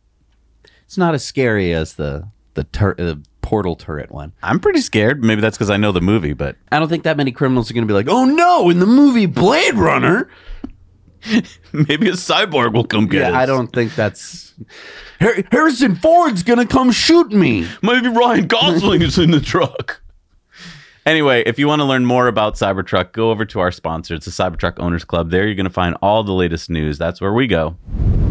It's 0.86 0.98
not 0.98 1.16
as 1.16 1.26
scary 1.26 1.74
as 1.74 1.96
the 1.96 2.28
the, 2.54 2.64
tur- 2.66 2.94
the 2.98 3.22
portal 3.42 3.76
turret 3.76 4.12
one. 4.12 4.32
I'm 4.44 4.60
pretty 4.60 4.80
scared. 4.80 5.24
Maybe 5.24 5.42
that's 5.42 5.58
because 5.58 5.72
I 5.72 5.78
know 5.78 5.92
the 5.92 6.02
movie, 6.02 6.34
but 6.34 6.56
I 6.72 6.78
don't 6.80 6.88
think 6.88 7.04
that 7.04 7.18
many 7.18 7.32
criminals 7.32 7.70
are 7.70 7.74
going 7.74 7.86
to 7.86 7.92
be 7.92 7.96
like, 7.96 8.08
"Oh 8.08 8.26
no!" 8.26 8.70
In 8.70 8.80
the 8.80 8.86
movie 8.86 9.26
Blade 9.26 9.74
Runner. 9.74 10.30
maybe 11.74 12.10
a 12.10 12.14
cyborg 12.14 12.74
will 12.74 12.84
come 12.86 13.08
get 13.08 13.22
Yeah, 13.22 13.30
us. 13.30 13.36
I 13.36 13.46
don't 13.46 13.68
think 13.74 13.96
that's. 13.96 14.54
Har- 15.20 15.44
Harrison 15.52 15.96
Ford's 15.96 16.44
gonna 16.44 16.66
come 16.66 16.92
shoot 16.92 17.32
me. 17.32 17.68
Maybe 17.82 18.08
Ryan 18.10 18.48
Gosling 18.48 19.02
is 19.02 19.18
in 19.18 19.32
the 19.32 19.42
truck. 19.42 20.02
Anyway, 21.06 21.44
if 21.46 21.60
you 21.60 21.68
want 21.68 21.82
to 21.82 21.84
learn 21.86 22.04
more 22.04 22.28
about 22.28 22.56
Cybertruck, 22.56 23.12
go 23.12 23.30
over 23.30 23.46
to 23.46 23.60
our 23.60 23.72
sponsor. 23.72 24.16
It's 24.16 24.26
the 24.26 24.32
Cybertruck 24.32 24.80
Owners 24.80 25.04
Club. 25.04 25.30
There 25.30 25.46
you're 25.46 25.54
going 25.54 25.66
to 25.66 25.70
find 25.70 25.96
all 26.02 26.24
the 26.24 26.32
latest 26.32 26.68
news. 26.72 26.98
That's 26.98 27.22
where 27.22 27.32
we 27.32 27.46
go. 27.46 27.78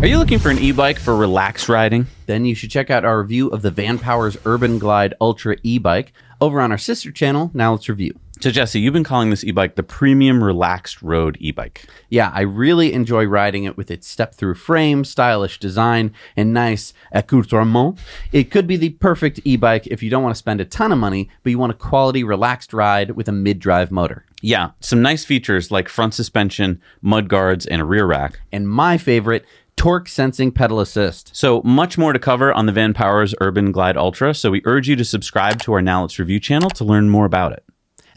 Are 0.00 0.09
you 0.09 0.18
looking 0.18 0.40
for 0.40 0.50
an 0.50 0.59
e-bike 0.59 0.98
for 0.98 1.14
relaxed 1.14 1.68
riding? 1.68 2.09
Then 2.26 2.44
you 2.44 2.57
should 2.57 2.72
check 2.72 2.90
out 2.90 3.04
our 3.04 3.20
review 3.20 3.46
of 3.50 3.62
the 3.62 3.70
VanPowers 3.70 4.37
Urban 4.44 4.80
Glide 4.80 5.14
Ultra 5.20 5.57
e-bike 5.62 6.12
over 6.40 6.61
on 6.61 6.72
our 6.72 6.78
sister 6.78 7.12
channel. 7.12 7.52
Now 7.54 7.70
let's 7.74 7.88
review. 7.88 8.18
So 8.40 8.51
Jesse, 8.51 8.79
you've 8.79 8.92
been 8.92 9.05
calling 9.05 9.31
this 9.31 9.44
e-bike 9.44 9.77
the 9.77 9.83
premium 9.83 10.44
relaxed 10.44 11.01
road 11.01 11.38
e-bike. 11.40 11.87
Yeah, 12.11 12.31
I 12.35 12.42
really 12.42 12.92
enjoy 12.92 13.25
riding 13.25 13.64
it 13.64 13.77
with 13.77 13.90
its 13.90 14.07
step-through 14.07 14.57
frame, 14.57 15.05
stylish 15.05 15.59
design, 15.59 16.12
and 16.37 16.53
nice 16.53 16.92
accoutrement. 17.12 17.99
It 18.33 18.51
could 18.51 18.66
be 18.66 18.77
the 18.77 18.90
perfect 18.90 19.40
e-bike 19.44 19.87
if 19.87 20.03
you 20.03 20.11
don't 20.11 20.23
want 20.23 20.35
to 20.35 20.38
spend 20.38 20.61
a 20.61 20.66
ton 20.66 20.92
of 20.92 20.99
money, 20.99 21.31
but 21.42 21.51
you 21.51 21.59
want 21.59 21.73
a 21.73 21.77
quality, 21.77 22.23
relaxed 22.23 22.75
ride 22.75 23.12
with 23.12 23.29
a 23.29 23.33
mid-drive 23.33 23.90
motor. 23.90 24.27
Yeah, 24.42 24.73
some 24.81 25.01
nice 25.01 25.25
features 25.25 25.70
like 25.70 25.88
front 25.88 26.12
suspension, 26.12 26.83
mud 27.01 27.29
guards, 27.29 27.64
and 27.64 27.81
a 27.81 27.85
rear 27.87 28.05
rack. 28.05 28.40
And 28.53 28.68
my 28.68 28.99
favorite, 28.99 29.47
torque 29.77 30.09
sensing 30.09 30.53
pedal 30.53 30.81
assist. 30.81 31.35
So 31.35 31.62
much 31.62 31.97
more 31.97 32.12
to 32.12 32.18
cover 32.18 32.53
on 32.53 32.66
the 32.66 32.73
VanPowers 32.73 33.35
Urban 33.40 33.73
Glide 33.73 33.97
Ultra, 33.97 34.35
so 34.35 34.51
we 34.51 34.61
urge 34.66 34.87
you 34.87 34.97
to 34.97 35.05
subscribe 35.05 35.62
to 35.62 35.73
our 35.73 35.81
Now 35.81 36.03
Let's 36.03 36.18
Review 36.18 36.40
channel 36.40 36.68
to 36.70 36.85
learn 36.85 37.09
more 37.09 37.25
about 37.25 37.53
it. 37.53 37.64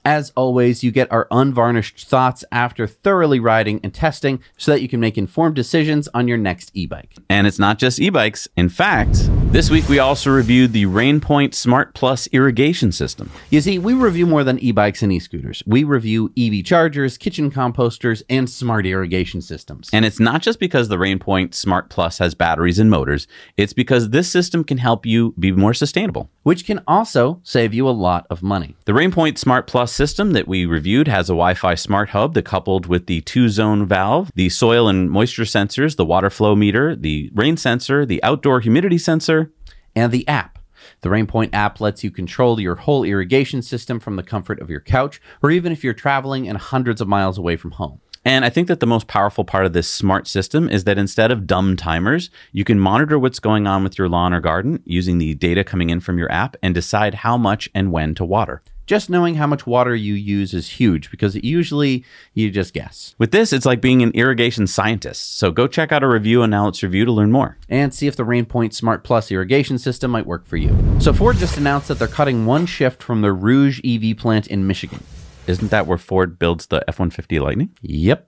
As 0.08 0.32
always, 0.38 0.86
you 0.86 0.91
get 0.91 1.12
our 1.12 1.28
unvarnished 1.32 2.08
thoughts 2.08 2.46
after 2.50 2.88
thoroughly 2.88 3.41
riding 3.41 3.82
and 3.84 3.93
testing 3.93 4.41
so 4.56 4.72
that 4.72 4.82
you 4.82 4.88
can 4.88 5.02
make 5.02 5.17
informed 5.17 5.56
decisions 5.56 6.08
on 6.13 6.30
your 6.30 6.38
next 6.38 6.72
e 6.74 6.86
bike. 6.86 7.13
And 7.30 7.46
it's 7.46 7.60
not 7.60 7.78
just 7.78 8.00
e 8.00 8.10
bikes. 8.10 8.48
In 8.56 8.70
fact, 8.70 9.30
this 9.52 9.70
week 9.70 9.89
we 9.89 10.00
also 10.00 10.30
reviewed 10.30 10.72
the 10.72 10.86
Rainpoint 10.86 11.54
Smart 11.54 11.93
Plus 11.93 12.30
irrigation 12.32 12.93
system. 12.93 13.30
You 13.50 13.60
see, 13.60 13.80
we 13.80 13.93
review 13.96 14.26
more 14.26 14.46
than 14.46 14.58
e 14.60 14.72
bikes 14.72 15.04
and 15.04 15.12
e 15.12 15.20
scooters. 15.20 15.62
We 15.67 15.84
review 15.84 16.32
EV 16.38 16.63
chargers, 16.63 17.17
kitchen 17.17 17.52
composters, 17.52 18.24
and 18.30 18.50
smart 18.50 18.86
irrigation 18.86 19.41
systems. 19.41 19.89
And 19.91 20.06
it's 20.06 20.22
not 20.22 20.41
just 20.41 20.62
because 20.62 20.88
the 20.88 20.96
Rainpoint 20.96 21.54
Smart 21.54 21.89
Plus 21.89 22.20
has 22.20 22.34
batteries 22.34 22.80
and 22.80 22.89
motors, 22.89 23.28
it's 23.58 23.74
because 23.74 24.12
this 24.12 24.32
system 24.32 24.63
can 24.63 24.78
help 24.78 25.06
you 25.06 25.34
be 25.38 25.52
more 25.52 25.74
sustainable. 25.74 26.30
Which 26.43 26.65
can 26.65 26.82
also 26.88 27.41
save 27.43 27.74
you 27.74 27.89
a 27.89 27.91
lot 27.91 28.26
of 28.30 28.41
money. 28.41 28.78
The 28.86 28.93
Rainpoint 28.93 29.38
Smart 29.38 29.67
Plus 29.67 29.96
system 29.97 30.33
that 30.33 30.47
we 30.47 30.63
reviewed 30.63 31.07
has 31.07 31.27
a 31.27 31.33
Wi 31.33 31.55
Fi 31.55 31.73
smart 31.73 32.10
hub 32.10 32.36
that 32.36 32.45
coupled 32.45 32.86
with 32.86 33.07
the 33.07 33.21
two 33.21 33.49
zone 33.49 33.83
valve, 33.83 34.31
the 34.36 34.47
soil 34.47 34.88
and 34.88 35.10
moisture 35.10 35.41
sensors, 35.41 35.95
the 35.95 36.05
water 36.05 36.29
flow 36.29 36.55
meter, 36.55 36.95
the 36.95 37.31
rain 37.33 37.57
sensor, 37.57 38.05
the 38.05 38.23
outdoor 38.23 38.60
humidity 38.60 38.99
sensor, 38.99 39.51
and 39.95 40.12
the 40.12 40.27
app. 40.27 40.60
The 41.01 41.10
Rainpoint 41.10 41.49
app 41.51 41.81
lets 41.81 42.03
you 42.03 42.12
control 42.12 42.60
your 42.60 42.75
whole 42.75 43.03
irrigation 43.03 43.63
system 43.63 43.99
from 43.99 44.17
the 44.17 44.23
comfort 44.23 44.60
of 44.60 44.69
your 44.69 44.81
couch, 44.81 45.19
or 45.41 45.49
even 45.49 45.71
if 45.71 45.83
you're 45.83 45.95
traveling 45.95 46.47
and 46.47 46.60
hundreds 46.60 47.01
of 47.01 47.07
miles 47.07 47.39
away 47.39 47.57
from 47.57 47.71
home. 47.71 47.99
And 48.23 48.45
I 48.45 48.51
think 48.51 48.67
that 48.67 48.79
the 48.79 48.86
most 48.86 49.07
powerful 49.07 49.45
part 49.45 49.65
of 49.65 49.73
this 49.73 49.91
smart 49.91 50.27
system 50.27 50.69
is 50.69 50.83
that 50.83 50.99
instead 50.99 51.31
of 51.31 51.47
dumb 51.47 51.75
timers, 51.75 52.29
you 52.51 52.63
can 52.63 52.79
monitor 52.79 53.17
what's 53.17 53.39
going 53.39 53.65
on 53.65 53.83
with 53.83 53.97
your 53.97 54.10
lawn 54.10 54.31
or 54.31 54.41
garden 54.41 54.83
using 54.86 55.17
the 55.17 55.33
data 55.33 55.63
coming 55.63 55.89
in 55.89 56.01
from 56.01 56.19
your 56.19 56.31
app 56.31 56.55
and 56.62 56.75
decide 56.75 57.15
how 57.15 57.36
much 57.36 57.67
and 57.73 57.91
when 57.91 58.13
to 58.13 58.23
water 58.23 58.62
just 58.88 59.10
knowing 59.10 59.36
how 59.36 59.45
much 59.45 59.67
water 59.67 59.93
you 59.93 60.13
use 60.13 60.54
is 60.54 60.69
huge 60.69 61.12
because 61.12 61.36
usually 61.36 62.04
you 62.34 62.50
just 62.50 62.73
guess. 62.73 63.13
With 63.19 63.32
this, 63.32 63.54
it's 63.54 63.65
like 63.65 63.82
being 63.82 64.02
an 64.02 64.12
irrigation 64.12 64.65
scientist. 64.65 65.38
So 65.38 65.52
go 65.52 65.67
check 65.67 65.91
out 65.91 66.04
a 66.04 66.08
review 66.08 66.41
on 66.41 66.50
Now 66.50 66.65
Let's 66.65 66.82
Review 66.82 67.06
to 67.06 67.12
learn 67.12 67.32
more. 67.32 67.58
And 67.69 67.93
see 67.93 68.08
if 68.08 68.15
the 68.15 68.23
Rainpoint 68.23 68.73
Smart 68.73 69.04
Plus 69.04 69.30
irrigation 69.30 69.78
system 69.78 70.10
might 70.10 70.26
work 70.26 70.47
for 70.47 70.58
you. 70.58 70.76
So 71.00 71.13
Ford 71.13 71.36
just 71.36 71.58
announced 71.58 71.89
that 71.89 72.00
they're 72.00 72.08
cutting 72.08 72.45
one 72.45 72.65
shift 72.65 73.04
from 73.04 73.21
the 73.21 73.34
Rouge 73.34 73.82
EV 73.84 74.17
plant 74.17 74.47
in 74.47 74.65
Michigan. 74.65 75.04
Isn't 75.47 75.69
that 75.71 75.86
where 75.86 75.97
Ford 75.97 76.39
builds 76.39 76.67
the 76.67 76.84
F 76.88 77.00
150 77.00 77.39
Lightning? 77.39 77.69
Yep. 77.82 78.28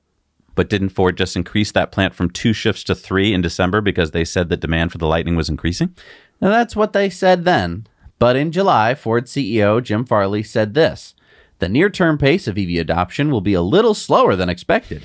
But 0.56 0.70
didn't 0.70 0.90
Ford 0.90 1.18
just 1.18 1.38
increase 1.38 1.72
that 1.72 1.92
plant 1.92 2.14
from 2.14 2.30
two 2.30 2.52
shifts 2.52 2.84
to 2.86 2.96
three 2.96 3.34
in 3.34 3.42
December 3.42 3.80
because 3.80 4.12
they 4.12 4.26
said 4.26 4.50
the 4.50 4.58
demand 4.58 4.92
for 4.92 4.98
the 4.98 5.08
Lightning 5.08 5.38
was 5.38 5.48
increasing? 5.48 5.96
Now, 6.42 6.50
that's 6.50 6.76
what 6.76 6.94
they 6.94 7.10
said 7.10 7.46
then. 7.46 7.88
But 8.20 8.36
in 8.36 8.52
July, 8.52 8.96
Ford 8.96 9.26
CEO 9.26 9.82
Jim 9.82 10.06
Farley 10.06 10.44
said 10.44 10.74
this 10.74 11.16
The 11.60 11.70
near 11.70 11.90
term 11.90 12.18
pace 12.18 12.48
of 12.48 12.58
EV 12.58 12.80
adoption 12.80 13.32
will 13.32 13.42
be 13.42 13.54
a 13.54 13.62
little 13.62 13.94
slower 13.94 14.36
than 14.36 14.50
expected. 14.50 15.04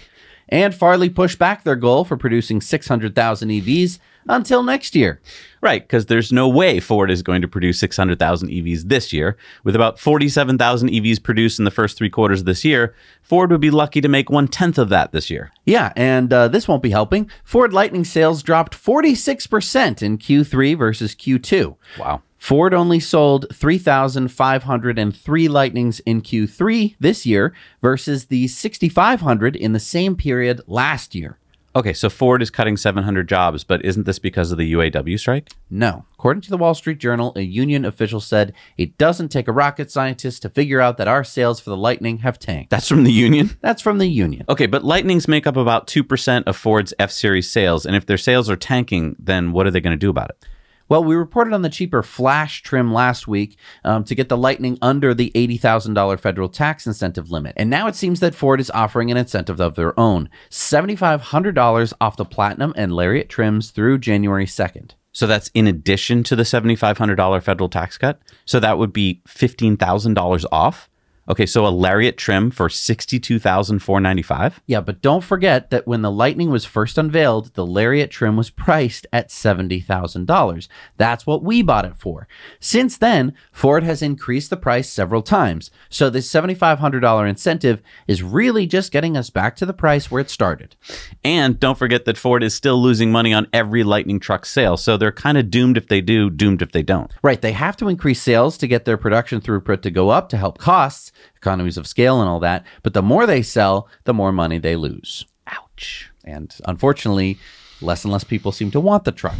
And 0.48 0.74
Farley 0.74 1.08
pushed 1.08 1.38
back 1.38 1.64
their 1.64 1.76
goal 1.76 2.04
for 2.04 2.16
producing 2.16 2.60
600,000 2.60 3.48
EVs 3.48 3.98
until 4.28 4.62
next 4.62 4.94
year. 4.94 5.20
Right, 5.60 5.82
because 5.82 6.06
there's 6.06 6.32
no 6.32 6.48
way 6.48 6.80
Ford 6.80 7.10
is 7.10 7.22
going 7.22 7.40
to 7.40 7.48
produce 7.48 7.80
600,000 7.80 8.50
EVs 8.50 8.82
this 8.88 9.12
year. 9.12 9.38
With 9.62 9.74
about 9.74 9.98
47,000 9.98 10.90
EVs 10.90 11.22
produced 11.22 11.58
in 11.58 11.64
the 11.64 11.70
first 11.70 11.96
three 11.96 12.10
quarters 12.10 12.40
of 12.40 12.46
this 12.46 12.64
year, 12.64 12.94
Ford 13.22 13.50
would 13.50 13.60
be 13.60 13.70
lucky 13.70 14.02
to 14.02 14.08
make 14.08 14.28
one 14.28 14.46
tenth 14.46 14.78
of 14.78 14.90
that 14.90 15.12
this 15.12 15.30
year. 15.30 15.50
Yeah, 15.64 15.92
and 15.96 16.32
uh, 16.32 16.48
this 16.48 16.68
won't 16.68 16.82
be 16.82 16.90
helping. 16.90 17.30
Ford 17.44 17.72
Lightning 17.72 18.04
sales 18.04 18.42
dropped 18.42 18.76
46% 18.76 20.02
in 20.02 20.18
Q3 20.18 20.76
versus 20.76 21.14
Q2. 21.14 21.76
Wow. 21.98 22.20
Ford 22.44 22.74
only 22.74 23.00
sold 23.00 23.46
3,503 23.54 25.48
Lightnings 25.48 26.00
in 26.00 26.20
Q3 26.20 26.94
this 27.00 27.24
year 27.24 27.54
versus 27.80 28.26
the 28.26 28.48
6,500 28.48 29.56
in 29.56 29.72
the 29.72 29.80
same 29.80 30.14
period 30.14 30.60
last 30.66 31.14
year. 31.14 31.38
Okay, 31.74 31.94
so 31.94 32.10
Ford 32.10 32.42
is 32.42 32.50
cutting 32.50 32.76
700 32.76 33.26
jobs, 33.26 33.64
but 33.64 33.82
isn't 33.82 34.04
this 34.04 34.18
because 34.18 34.52
of 34.52 34.58
the 34.58 34.74
UAW 34.74 35.18
strike? 35.18 35.52
No. 35.70 36.04
According 36.18 36.42
to 36.42 36.50
the 36.50 36.58
Wall 36.58 36.74
Street 36.74 36.98
Journal, 36.98 37.32
a 37.34 37.40
union 37.40 37.86
official 37.86 38.20
said 38.20 38.52
it 38.76 38.98
doesn't 38.98 39.30
take 39.30 39.48
a 39.48 39.52
rocket 39.52 39.90
scientist 39.90 40.42
to 40.42 40.50
figure 40.50 40.82
out 40.82 40.98
that 40.98 41.08
our 41.08 41.24
sales 41.24 41.60
for 41.60 41.70
the 41.70 41.78
Lightning 41.78 42.18
have 42.18 42.38
tanked. 42.38 42.68
That's 42.68 42.88
from 42.88 43.04
the 43.04 43.12
union? 43.12 43.56
That's 43.62 43.80
from 43.80 43.96
the 43.96 44.06
union. 44.06 44.44
Okay, 44.50 44.66
but 44.66 44.84
Lightnings 44.84 45.26
make 45.26 45.46
up 45.46 45.56
about 45.56 45.86
2% 45.86 46.42
of 46.44 46.58
Ford's 46.58 46.92
F 46.98 47.10
Series 47.10 47.50
sales, 47.50 47.86
and 47.86 47.96
if 47.96 48.04
their 48.04 48.18
sales 48.18 48.50
are 48.50 48.56
tanking, 48.56 49.16
then 49.18 49.52
what 49.52 49.66
are 49.66 49.70
they 49.70 49.80
going 49.80 49.96
to 49.96 49.96
do 49.96 50.10
about 50.10 50.28
it? 50.28 50.44
Well, 50.88 51.02
we 51.02 51.14
reported 51.14 51.54
on 51.54 51.62
the 51.62 51.70
cheaper 51.70 52.02
flash 52.02 52.62
trim 52.62 52.92
last 52.92 53.26
week 53.26 53.56
um, 53.84 54.04
to 54.04 54.14
get 54.14 54.28
the 54.28 54.36
Lightning 54.36 54.78
under 54.82 55.14
the 55.14 55.32
$80,000 55.34 56.20
federal 56.20 56.48
tax 56.48 56.86
incentive 56.86 57.30
limit. 57.30 57.54
And 57.56 57.70
now 57.70 57.86
it 57.86 57.94
seems 57.94 58.20
that 58.20 58.34
Ford 58.34 58.60
is 58.60 58.70
offering 58.70 59.10
an 59.10 59.16
incentive 59.16 59.60
of 59.60 59.76
their 59.76 59.98
own 59.98 60.28
$7,500 60.50 61.92
off 62.00 62.16
the 62.16 62.24
Platinum 62.24 62.74
and 62.76 62.94
Lariat 62.94 63.28
trims 63.28 63.70
through 63.70 63.98
January 63.98 64.46
2nd. 64.46 64.92
So 65.12 65.26
that's 65.26 65.50
in 65.54 65.66
addition 65.66 66.22
to 66.24 66.36
the 66.36 66.42
$7,500 66.42 67.42
federal 67.42 67.68
tax 67.68 67.96
cut. 67.96 68.20
So 68.44 68.60
that 68.60 68.78
would 68.78 68.92
be 68.92 69.22
$15,000 69.28 70.44
off. 70.52 70.90
Okay, 71.26 71.46
so 71.46 71.66
a 71.66 71.68
lariat 71.68 72.18
trim 72.18 72.50
for 72.50 72.68
sixty-two 72.68 73.38
thousand 73.38 73.78
four 73.78 74.00
ninety-five. 74.00 74.60
Yeah, 74.66 74.80
but 74.80 75.00
don't 75.00 75.24
forget 75.24 75.70
that 75.70 75.86
when 75.86 76.02
the 76.02 76.10
Lightning 76.10 76.50
was 76.50 76.66
first 76.66 76.98
unveiled, 76.98 77.54
the 77.54 77.66
lariat 77.66 78.10
trim 78.10 78.36
was 78.36 78.50
priced 78.50 79.06
at 79.12 79.30
seventy 79.30 79.80
thousand 79.80 80.26
dollars. 80.26 80.68
That's 80.98 81.26
what 81.26 81.42
we 81.42 81.62
bought 81.62 81.86
it 81.86 81.96
for. 81.96 82.28
Since 82.60 82.98
then, 82.98 83.32
Ford 83.52 83.84
has 83.84 84.02
increased 84.02 84.50
the 84.50 84.56
price 84.58 84.88
several 84.88 85.22
times, 85.22 85.70
so 85.88 86.10
this 86.10 86.30
seventy-five 86.30 86.78
hundred 86.78 87.00
dollar 87.00 87.26
incentive 87.26 87.80
is 88.06 88.22
really 88.22 88.66
just 88.66 88.92
getting 88.92 89.16
us 89.16 89.30
back 89.30 89.56
to 89.56 89.66
the 89.66 89.72
price 89.72 90.10
where 90.10 90.20
it 90.20 90.28
started. 90.28 90.76
And 91.24 91.58
don't 91.58 91.78
forget 91.78 92.04
that 92.04 92.18
Ford 92.18 92.42
is 92.42 92.54
still 92.54 92.82
losing 92.82 93.10
money 93.10 93.32
on 93.32 93.46
every 93.52 93.82
Lightning 93.82 94.20
truck 94.20 94.44
sale, 94.44 94.76
so 94.76 94.98
they're 94.98 95.10
kind 95.10 95.38
of 95.38 95.50
doomed 95.50 95.78
if 95.78 95.88
they 95.88 96.02
do, 96.02 96.28
doomed 96.28 96.60
if 96.60 96.72
they 96.72 96.82
don't. 96.82 97.12
Right, 97.22 97.40
they 97.40 97.52
have 97.52 97.78
to 97.78 97.88
increase 97.88 98.20
sales 98.20 98.58
to 98.58 98.66
get 98.66 98.84
their 98.84 98.98
production 98.98 99.40
throughput 99.40 99.80
to 99.82 99.90
go 99.90 100.10
up 100.10 100.28
to 100.28 100.36
help 100.36 100.58
costs 100.58 101.12
economies 101.36 101.76
of 101.76 101.86
scale 101.86 102.20
and 102.20 102.28
all 102.28 102.40
that. 102.40 102.64
But 102.82 102.94
the 102.94 103.02
more 103.02 103.26
they 103.26 103.42
sell, 103.42 103.88
the 104.04 104.14
more 104.14 104.32
money 104.32 104.58
they 104.58 104.76
lose. 104.76 105.26
Ouch. 105.46 106.10
And 106.24 106.54
unfortunately, 106.64 107.38
less 107.80 108.04
and 108.04 108.12
less 108.12 108.24
people 108.24 108.52
seem 108.52 108.70
to 108.72 108.80
want 108.80 109.04
the 109.04 109.12
truck. 109.12 109.36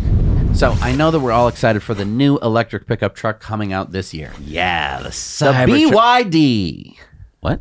So 0.52 0.72
I 0.80 0.94
know 0.94 1.10
that 1.10 1.20
we're 1.20 1.32
all 1.32 1.48
excited 1.48 1.82
for 1.82 1.94
the 1.94 2.04
new 2.04 2.38
electric 2.38 2.87
pickup 2.87 3.14
truck 3.14 3.40
coming 3.40 3.72
out 3.72 3.92
this 3.92 4.14
year. 4.14 4.32
Yeah, 4.40 4.98
the, 4.98 5.08
the 5.08 5.90
BYD. 5.90 6.96
What? 7.40 7.60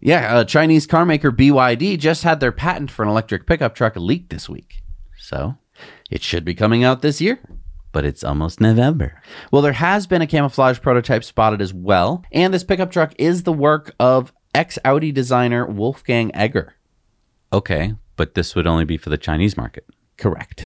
Yeah, 0.00 0.40
a 0.40 0.44
Chinese 0.44 0.86
car 0.86 1.06
maker 1.06 1.32
BYD 1.32 1.98
just 1.98 2.22
had 2.22 2.40
their 2.40 2.52
patent 2.52 2.90
for 2.90 3.02
an 3.02 3.08
electric 3.08 3.46
pickup 3.46 3.74
truck 3.74 3.96
leaked 3.96 4.30
this 4.30 4.48
week. 4.48 4.82
So 5.18 5.56
it 6.10 6.22
should 6.22 6.44
be 6.44 6.54
coming 6.54 6.84
out 6.84 7.02
this 7.02 7.20
year 7.20 7.40
but 7.96 8.04
it's 8.04 8.22
almost 8.22 8.60
November. 8.60 9.22
Well, 9.50 9.62
there 9.62 9.72
has 9.72 10.06
been 10.06 10.20
a 10.20 10.26
camouflage 10.26 10.82
prototype 10.82 11.24
spotted 11.24 11.62
as 11.62 11.72
well, 11.72 12.22
and 12.30 12.52
this 12.52 12.62
pickup 12.62 12.90
truck 12.90 13.14
is 13.18 13.44
the 13.44 13.54
work 13.54 13.94
of 13.98 14.34
ex 14.54 14.78
Audi 14.84 15.12
designer 15.12 15.64
Wolfgang 15.64 16.30
Egger. 16.34 16.74
Okay, 17.54 17.94
but 18.16 18.34
this 18.34 18.54
would 18.54 18.66
only 18.66 18.84
be 18.84 18.98
for 18.98 19.08
the 19.08 19.16
Chinese 19.16 19.56
market. 19.56 19.86
Correct. 20.18 20.65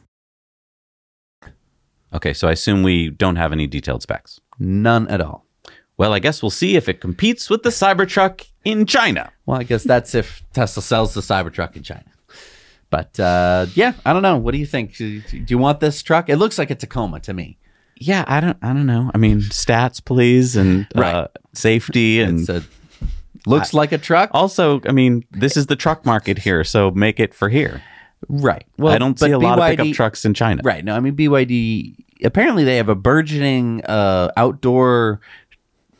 Okay, 2.13 2.33
so 2.33 2.47
I 2.47 2.51
assume 2.51 2.83
we 2.83 3.09
don't 3.09 3.37
have 3.37 3.51
any 3.51 3.67
detailed 3.67 4.01
specs. 4.03 4.39
None 4.59 5.07
at 5.07 5.21
all. 5.21 5.45
Well, 5.97 6.13
I 6.13 6.19
guess 6.19 6.41
we'll 6.41 6.49
see 6.49 6.75
if 6.75 6.89
it 6.89 6.99
competes 6.99 7.49
with 7.49 7.63
the 7.63 7.69
Cybertruck 7.69 8.45
in 8.65 8.85
China. 8.85 9.31
Well, 9.45 9.59
I 9.59 9.63
guess 9.63 9.83
that's 9.83 10.15
if 10.15 10.41
Tesla 10.53 10.81
sells 10.83 11.13
the 11.13 11.21
Cybertruck 11.21 11.75
in 11.75 11.83
China. 11.83 12.05
But 12.89 13.17
uh, 13.19 13.67
yeah, 13.75 13.93
I 14.05 14.11
don't 14.11 14.21
know. 14.23 14.37
What 14.37 14.51
do 14.51 14.57
you 14.57 14.65
think? 14.65 14.97
Do 14.97 15.21
you 15.47 15.57
want 15.57 15.79
this 15.79 16.01
truck? 16.03 16.27
It 16.29 16.35
looks 16.37 16.57
like 16.57 16.69
a 16.71 16.75
Tacoma 16.75 17.19
to 17.21 17.33
me. 17.33 17.57
Yeah, 17.97 18.25
I 18.27 18.39
don't. 18.41 18.57
I 18.61 18.73
don't 18.73 18.87
know. 18.87 19.11
I 19.13 19.17
mean, 19.17 19.39
stats, 19.41 20.03
please, 20.03 20.55
and 20.57 20.87
Right. 20.95 21.13
uh, 21.15 21.27
safety, 21.53 22.19
and 22.19 22.39
It's 22.41 22.49
a, 22.49 22.63
looks 23.45 23.73
like 23.73 23.91
a 23.91 23.97
truck. 23.99 24.31
also, 24.33 24.81
I 24.87 24.91
mean, 24.91 25.23
this 25.31 25.55
is 25.55 25.67
the 25.67 25.75
truck 25.75 26.05
market 26.05 26.39
here, 26.39 26.63
so 26.63 26.89
make 26.91 27.19
it 27.19 27.33
for 27.33 27.47
here. 27.47 27.81
Right. 28.29 28.65
Well, 28.77 28.93
I 28.93 28.97
don't 28.97 29.19
see 29.19 29.31
a 29.31 29.39
lot 29.39 29.59
of 29.59 29.65
pickup 29.69 29.93
trucks 29.95 30.25
in 30.25 30.33
China. 30.33 30.61
Right. 30.63 30.83
No, 30.85 30.95
I 30.95 30.99
mean 30.99 31.15
BYD. 31.15 31.95
Apparently, 32.23 32.63
they 32.63 32.77
have 32.77 32.87
a 32.89 32.95
burgeoning 32.95 33.81
uh, 33.85 34.31
outdoor 34.37 35.21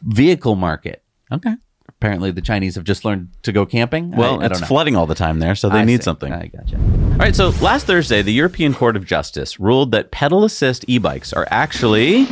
vehicle 0.04 0.56
market. 0.56 1.04
Okay. 1.32 1.56
Apparently, 1.90 2.32
the 2.32 2.42
Chinese 2.42 2.76
have 2.76 2.84
just 2.84 3.06
learned 3.06 3.30
to 3.44 3.52
go 3.52 3.66
camping. 3.66 4.14
I- 4.14 4.18
Well, 4.18 4.42
I, 4.42 4.46
it's 4.46 4.54
don't 4.54 4.62
know. 4.62 4.68
flooding 4.68 4.96
all 4.96 5.06
the 5.06 5.16
time 5.16 5.40
there, 5.40 5.56
so 5.56 5.70
they 5.70 5.80
I 5.80 5.86
need 5.86 5.98
see. 6.02 6.04
something. 6.06 6.32
I 6.34 6.48
gotcha. 6.48 6.76
All 6.78 7.18
right, 7.18 7.36
so 7.36 7.50
last 7.62 7.86
Thursday, 7.86 8.22
the 8.24 8.34
European 8.34 8.74
Court 8.74 8.96
of 8.96 9.06
Justice 9.06 9.60
ruled 9.60 9.92
that 9.92 10.10
pedal 10.12 10.44
assist 10.44 10.84
e 10.88 10.98
bikes 10.98 11.32
are 11.34 11.48
actually 11.52 12.26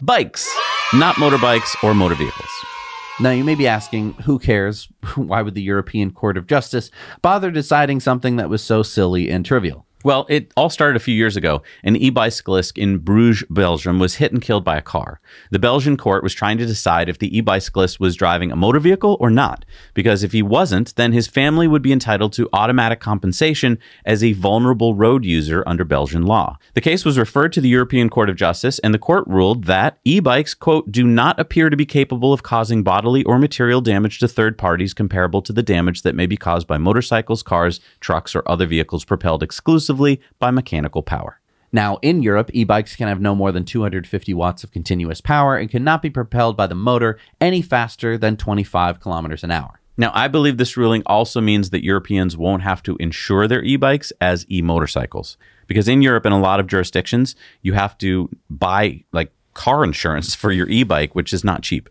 bikes, 0.00 0.48
not 0.94 1.16
motorbikes 1.16 1.74
or 1.82 1.94
motor 1.94 2.14
vehicles. 2.14 2.46
Now, 3.20 3.32
you 3.32 3.44
may 3.44 3.54
be 3.54 3.66
asking, 3.66 4.14
who 4.24 4.38
cares? 4.38 4.88
Why 5.14 5.42
would 5.42 5.54
the 5.54 5.60
European 5.60 6.10
Court 6.10 6.38
of 6.38 6.46
Justice 6.46 6.90
bother 7.20 7.50
deciding 7.50 8.00
something 8.00 8.36
that 8.36 8.48
was 8.48 8.64
so 8.64 8.82
silly 8.82 9.30
and 9.30 9.44
trivial? 9.44 9.84
Well, 10.02 10.24
it 10.30 10.50
all 10.56 10.70
started 10.70 10.96
a 10.96 11.04
few 11.04 11.14
years 11.14 11.36
ago. 11.36 11.62
An 11.84 11.94
e 11.94 12.08
bicyclist 12.08 12.78
in 12.78 12.98
Bruges, 12.98 13.44
Belgium, 13.50 13.98
was 13.98 14.14
hit 14.14 14.32
and 14.32 14.40
killed 14.40 14.64
by 14.64 14.78
a 14.78 14.82
car. 14.82 15.20
The 15.50 15.58
Belgian 15.58 15.98
court 15.98 16.22
was 16.22 16.32
trying 16.32 16.56
to 16.56 16.64
decide 16.64 17.10
if 17.10 17.18
the 17.18 17.36
e 17.36 17.42
bicyclist 17.42 18.00
was 18.00 18.16
driving 18.16 18.50
a 18.50 18.56
motor 18.56 18.78
vehicle 18.78 19.18
or 19.20 19.28
not, 19.28 19.66
because 19.92 20.22
if 20.22 20.32
he 20.32 20.40
wasn't, 20.42 20.96
then 20.96 21.12
his 21.12 21.26
family 21.26 21.68
would 21.68 21.82
be 21.82 21.92
entitled 21.92 22.32
to 22.32 22.48
automatic 22.54 22.98
compensation 22.98 23.78
as 24.06 24.24
a 24.24 24.32
vulnerable 24.32 24.94
road 24.94 25.22
user 25.22 25.62
under 25.66 25.84
Belgian 25.84 26.24
law. 26.24 26.56
The 26.72 26.80
case 26.80 27.04
was 27.04 27.18
referred 27.18 27.52
to 27.52 27.60
the 27.60 27.68
European 27.68 28.08
Court 28.08 28.30
of 28.30 28.36
Justice, 28.36 28.78
and 28.78 28.94
the 28.94 28.98
court 28.98 29.26
ruled 29.26 29.64
that 29.64 29.98
e 30.04 30.18
bikes, 30.18 30.54
quote, 30.54 30.90
do 30.90 31.06
not 31.06 31.38
appear 31.38 31.68
to 31.68 31.76
be 31.76 31.84
capable 31.84 32.32
of 32.32 32.42
causing 32.42 32.82
bodily 32.82 33.22
or 33.24 33.38
material 33.38 33.82
damage 33.82 34.18
to 34.20 34.28
third 34.28 34.56
parties 34.56 34.94
comparable 34.94 35.42
to 35.42 35.52
the 35.52 35.62
damage 35.62 36.00
that 36.02 36.14
may 36.14 36.24
be 36.24 36.38
caused 36.38 36.66
by 36.66 36.78
motorcycles, 36.78 37.42
cars, 37.42 37.80
trucks, 38.00 38.34
or 38.34 38.42
other 38.48 38.64
vehicles 38.64 39.04
propelled 39.04 39.42
exclusively 39.42 39.89
by 40.38 40.50
mechanical 40.50 41.02
power. 41.02 41.40
Now, 41.72 41.98
in 42.02 42.22
Europe, 42.22 42.50
e 42.52 42.64
bikes 42.64 42.96
can 42.96 43.08
have 43.08 43.20
no 43.20 43.34
more 43.34 43.52
than 43.52 43.64
250 43.64 44.34
watts 44.34 44.64
of 44.64 44.72
continuous 44.72 45.20
power 45.20 45.56
and 45.56 45.70
cannot 45.70 46.02
be 46.02 46.10
propelled 46.10 46.56
by 46.56 46.66
the 46.66 46.74
motor 46.74 47.18
any 47.40 47.62
faster 47.62 48.18
than 48.18 48.36
25 48.36 49.00
kilometers 49.00 49.44
an 49.44 49.52
hour. 49.52 49.80
Now, 49.96 50.10
I 50.14 50.28
believe 50.28 50.56
this 50.56 50.76
ruling 50.76 51.02
also 51.06 51.40
means 51.40 51.70
that 51.70 51.84
Europeans 51.84 52.36
won't 52.36 52.62
have 52.62 52.82
to 52.84 52.96
insure 52.96 53.46
their 53.46 53.62
e 53.62 53.76
bikes 53.76 54.12
as 54.20 54.46
e 54.50 54.62
motorcycles. 54.62 55.36
Because 55.66 55.86
in 55.86 56.02
Europe, 56.02 56.26
in 56.26 56.32
a 56.32 56.40
lot 56.40 56.58
of 56.58 56.66
jurisdictions, 56.66 57.36
you 57.62 57.74
have 57.74 57.96
to 57.98 58.28
buy 58.48 59.04
like 59.12 59.30
car 59.54 59.84
insurance 59.84 60.34
for 60.40 60.50
your 60.50 60.68
e 60.68 60.82
bike, 60.82 61.14
which 61.14 61.32
is 61.32 61.44
not 61.44 61.62
cheap. 61.62 61.88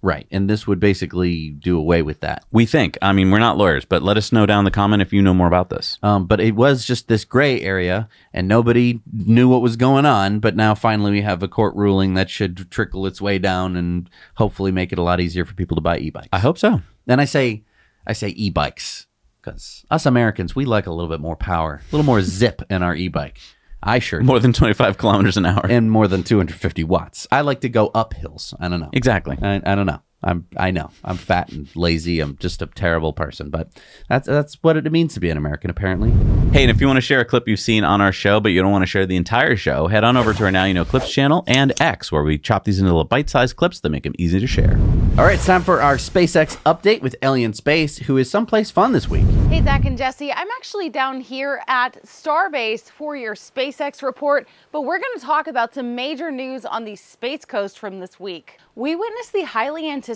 Right. 0.00 0.28
And 0.30 0.48
this 0.48 0.66
would 0.66 0.78
basically 0.78 1.50
do 1.50 1.76
away 1.76 2.02
with 2.02 2.20
that. 2.20 2.44
We 2.52 2.66
think. 2.66 2.96
I 3.02 3.12
mean, 3.12 3.30
we're 3.32 3.40
not 3.40 3.56
lawyers, 3.56 3.84
but 3.84 4.02
let 4.02 4.16
us 4.16 4.30
know 4.30 4.46
down 4.46 4.60
in 4.60 4.64
the 4.64 4.70
comment 4.70 5.02
if 5.02 5.12
you 5.12 5.20
know 5.22 5.34
more 5.34 5.48
about 5.48 5.70
this. 5.70 5.98
Um, 6.04 6.26
but 6.26 6.40
it 6.40 6.54
was 6.54 6.84
just 6.84 7.08
this 7.08 7.24
gray 7.24 7.60
area, 7.60 8.08
and 8.32 8.46
nobody 8.46 9.00
knew 9.12 9.48
what 9.48 9.60
was 9.60 9.76
going 9.76 10.06
on. 10.06 10.38
But 10.38 10.54
now 10.54 10.76
finally, 10.76 11.10
we 11.10 11.22
have 11.22 11.42
a 11.42 11.48
court 11.48 11.74
ruling 11.74 12.14
that 12.14 12.30
should 12.30 12.70
trickle 12.70 13.06
its 13.06 13.20
way 13.20 13.38
down 13.38 13.74
and 13.74 14.08
hopefully 14.36 14.70
make 14.70 14.92
it 14.92 14.98
a 14.98 15.02
lot 15.02 15.20
easier 15.20 15.44
for 15.44 15.54
people 15.54 15.74
to 15.74 15.80
buy 15.80 15.98
e-bikes. 15.98 16.28
I 16.32 16.38
hope 16.38 16.58
so. 16.58 16.80
And 17.08 17.20
I 17.20 17.24
say, 17.24 17.64
I 18.06 18.12
say 18.12 18.28
e-bikes 18.28 19.06
because 19.40 19.84
us 19.90 20.06
Americans 20.06 20.54
we 20.54 20.64
like 20.64 20.86
a 20.86 20.92
little 20.92 21.10
bit 21.10 21.20
more 21.20 21.36
power, 21.36 21.80
a 21.80 21.96
little 21.96 22.06
more 22.06 22.22
zip 22.22 22.62
in 22.70 22.82
our 22.84 22.94
e-bike. 22.94 23.40
I 23.82 23.98
sure 23.98 24.20
do. 24.20 24.26
More 24.26 24.40
than 24.40 24.52
25 24.52 24.98
kilometers 24.98 25.36
an 25.36 25.46
hour. 25.46 25.64
and 25.68 25.90
more 25.90 26.08
than 26.08 26.22
250 26.22 26.84
watts. 26.84 27.26
I 27.30 27.42
like 27.42 27.60
to 27.60 27.68
go 27.68 27.88
up 27.88 28.14
hills. 28.14 28.54
I 28.60 28.68
don't 28.68 28.80
know. 28.80 28.90
Exactly. 28.92 29.38
I, 29.40 29.60
I 29.64 29.74
don't 29.74 29.86
know. 29.86 30.00
I'm 30.22 30.46
I 30.56 30.72
know. 30.72 30.90
I'm 31.04 31.16
fat 31.16 31.52
and 31.52 31.68
lazy. 31.76 32.18
I'm 32.18 32.36
just 32.38 32.60
a 32.60 32.66
terrible 32.66 33.12
person, 33.12 33.50
but 33.50 33.68
that's 34.08 34.26
that's 34.26 34.54
what 34.62 34.76
it 34.76 34.90
means 34.90 35.14
to 35.14 35.20
be 35.20 35.30
an 35.30 35.36
American 35.36 35.70
apparently. 35.70 36.10
Hey, 36.52 36.62
and 36.64 36.70
if 36.70 36.80
you 36.80 36.88
want 36.88 36.96
to 36.96 37.02
share 37.02 37.20
a 37.20 37.24
clip 37.24 37.46
you've 37.46 37.60
seen 37.60 37.84
on 37.84 38.00
our 38.00 38.10
show, 38.10 38.40
but 38.40 38.48
you 38.48 38.60
don't 38.60 38.72
want 38.72 38.82
to 38.82 38.86
share 38.86 39.06
the 39.06 39.16
entire 39.16 39.54
show, 39.54 39.86
head 39.86 40.02
on 40.02 40.16
over 40.16 40.34
to 40.34 40.44
our 40.44 40.50
Now 40.50 40.64
You 40.64 40.74
Know 40.74 40.84
Clips 40.84 41.12
channel 41.12 41.44
and 41.46 41.80
X, 41.80 42.10
where 42.10 42.24
we 42.24 42.36
chop 42.36 42.64
these 42.64 42.80
into 42.80 42.90
little 42.90 43.04
bite 43.04 43.30
sized 43.30 43.54
clips 43.54 43.78
that 43.80 43.90
make 43.90 44.02
them 44.02 44.14
easy 44.18 44.40
to 44.40 44.46
share. 44.46 44.76
All 45.18 45.24
right, 45.24 45.34
it's 45.34 45.46
time 45.46 45.62
for 45.62 45.82
our 45.82 45.96
SpaceX 45.96 46.56
update 46.62 47.00
with 47.00 47.16
Ellie 47.22 47.44
in 47.44 47.52
Space, 47.52 47.98
who 47.98 48.16
is 48.16 48.30
someplace 48.30 48.70
fun 48.70 48.92
this 48.92 49.08
week. 49.08 49.26
Hey, 49.48 49.62
Zach 49.62 49.84
and 49.84 49.98
Jesse. 49.98 50.32
I'm 50.32 50.48
actually 50.56 50.88
down 50.88 51.20
here 51.20 51.60
at 51.66 52.02
Starbase 52.04 52.90
for 52.90 53.16
your 53.16 53.34
SpaceX 53.34 54.02
report, 54.02 54.48
but 54.72 54.82
we're 54.82 54.98
going 54.98 55.18
to 55.18 55.24
talk 55.24 55.46
about 55.46 55.74
some 55.74 55.94
major 55.94 56.30
news 56.30 56.64
on 56.64 56.84
the 56.84 56.96
Space 56.96 57.44
Coast 57.44 57.78
from 57.78 58.00
this 58.00 58.18
week. 58.18 58.58
We 58.76 58.94
witnessed 58.94 59.32
the 59.32 59.42
highly 59.42 59.90
anticipated 59.90 60.07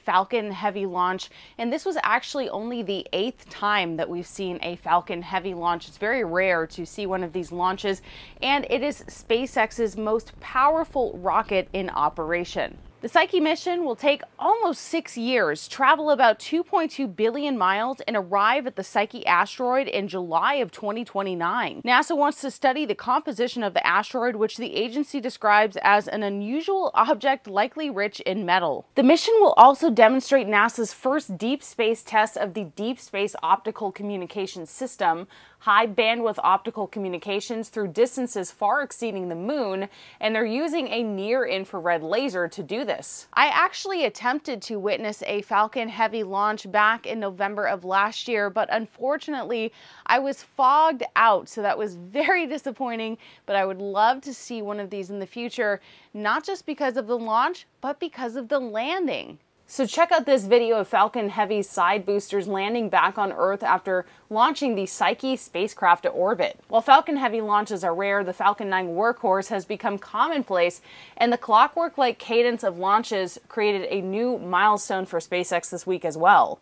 Falcon 0.00 0.50
Heavy 0.50 0.86
launch, 0.86 1.30
and 1.58 1.72
this 1.72 1.84
was 1.84 1.96
actually 2.02 2.48
only 2.48 2.82
the 2.82 3.06
eighth 3.12 3.48
time 3.50 3.96
that 3.96 4.08
we've 4.08 4.26
seen 4.26 4.58
a 4.62 4.76
Falcon 4.76 5.22
Heavy 5.22 5.54
launch. 5.54 5.88
It's 5.88 5.98
very 5.98 6.24
rare 6.24 6.66
to 6.68 6.86
see 6.86 7.06
one 7.06 7.22
of 7.22 7.32
these 7.32 7.52
launches, 7.52 8.02
and 8.42 8.66
it 8.70 8.82
is 8.82 9.04
SpaceX's 9.08 9.96
most 9.96 10.38
powerful 10.40 11.18
rocket 11.18 11.68
in 11.72 11.90
operation. 11.90 12.78
The 13.04 13.10
Psyche 13.10 13.38
mission 13.38 13.84
will 13.84 13.96
take 13.96 14.22
almost 14.38 14.80
six 14.80 15.14
years, 15.14 15.68
travel 15.68 16.08
about 16.08 16.38
2.2 16.38 17.14
billion 17.14 17.58
miles, 17.58 18.00
and 18.08 18.16
arrive 18.16 18.66
at 18.66 18.76
the 18.76 18.82
Psyche 18.82 19.26
asteroid 19.26 19.88
in 19.88 20.08
July 20.08 20.54
of 20.54 20.72
2029. 20.72 21.82
NASA 21.84 22.16
wants 22.16 22.40
to 22.40 22.50
study 22.50 22.86
the 22.86 22.94
composition 22.94 23.62
of 23.62 23.74
the 23.74 23.86
asteroid, 23.86 24.36
which 24.36 24.56
the 24.56 24.74
agency 24.74 25.20
describes 25.20 25.76
as 25.82 26.08
an 26.08 26.22
unusual 26.22 26.90
object 26.94 27.46
likely 27.46 27.90
rich 27.90 28.20
in 28.20 28.46
metal. 28.46 28.86
The 28.94 29.02
mission 29.02 29.34
will 29.38 29.52
also 29.58 29.90
demonstrate 29.90 30.46
NASA's 30.46 30.94
first 30.94 31.36
deep 31.36 31.62
space 31.62 32.02
test 32.02 32.38
of 32.38 32.54
the 32.54 32.64
Deep 32.74 32.98
Space 32.98 33.36
Optical 33.42 33.92
Communications 33.92 34.70
System, 34.70 35.28
high 35.64 35.86
bandwidth 35.86 36.38
optical 36.44 36.86
communications 36.86 37.70
through 37.70 37.88
distances 37.88 38.50
far 38.50 38.82
exceeding 38.82 39.30
the 39.30 39.34
moon, 39.34 39.88
and 40.20 40.34
they're 40.34 40.44
using 40.44 40.88
a 40.88 41.02
near 41.02 41.46
infrared 41.46 42.02
laser 42.02 42.46
to 42.46 42.62
do 42.62 42.84
this. 42.84 43.28
I 43.32 43.46
actually 43.46 44.04
attempted 44.04 44.60
to 44.60 44.78
witness 44.78 45.22
a 45.26 45.40
Falcon 45.40 45.88
Heavy 45.88 46.22
launch 46.22 46.70
back 46.70 47.06
in 47.06 47.18
November 47.18 47.66
of 47.66 47.82
last 47.82 48.28
year, 48.28 48.50
but 48.50 48.68
unfortunately, 48.70 49.72
I 50.04 50.18
was 50.18 50.42
fogged 50.42 51.02
out, 51.16 51.48
so 51.48 51.62
that 51.62 51.78
was 51.78 51.94
very 52.20 52.46
disappointing. 52.46 53.16
But 53.46 53.56
I 53.56 53.64
would 53.64 53.80
love 53.80 54.20
to 54.22 54.34
see 54.34 54.60
one 54.60 54.80
of 54.80 54.90
these 54.90 55.08
in 55.08 55.18
the 55.18 55.26
future, 55.26 55.80
not 56.12 56.44
just 56.44 56.66
because 56.66 56.98
of 56.98 57.06
the 57.06 57.18
launch, 57.18 57.66
but 57.80 57.98
because 57.98 58.36
of 58.36 58.48
the 58.48 58.58
landing. 58.60 59.38
So 59.66 59.86
check 59.86 60.12
out 60.12 60.26
this 60.26 60.44
video 60.44 60.76
of 60.76 60.88
Falcon 60.88 61.30
Heavy's 61.30 61.70
side 61.70 62.04
boosters 62.04 62.46
landing 62.46 62.90
back 62.90 63.16
on 63.16 63.32
Earth 63.32 63.62
after 63.62 64.04
launching 64.28 64.74
the 64.74 64.84
Psyche 64.84 65.36
spacecraft 65.36 66.02
to 66.02 66.10
orbit. 66.10 66.60
While 66.68 66.82
Falcon 66.82 67.16
Heavy 67.16 67.40
launches 67.40 67.82
are 67.82 67.94
rare, 67.94 68.22
the 68.22 68.34
Falcon 68.34 68.68
9 68.68 68.88
workhorse 68.88 69.48
has 69.48 69.64
become 69.64 69.96
commonplace, 69.96 70.82
and 71.16 71.32
the 71.32 71.38
clockwork-like 71.38 72.18
cadence 72.18 72.62
of 72.62 72.76
launches 72.78 73.38
created 73.48 73.86
a 73.88 74.02
new 74.02 74.38
milestone 74.38 75.06
for 75.06 75.18
SpaceX 75.18 75.70
this 75.70 75.86
week 75.86 76.04
as 76.04 76.18
well. 76.18 76.60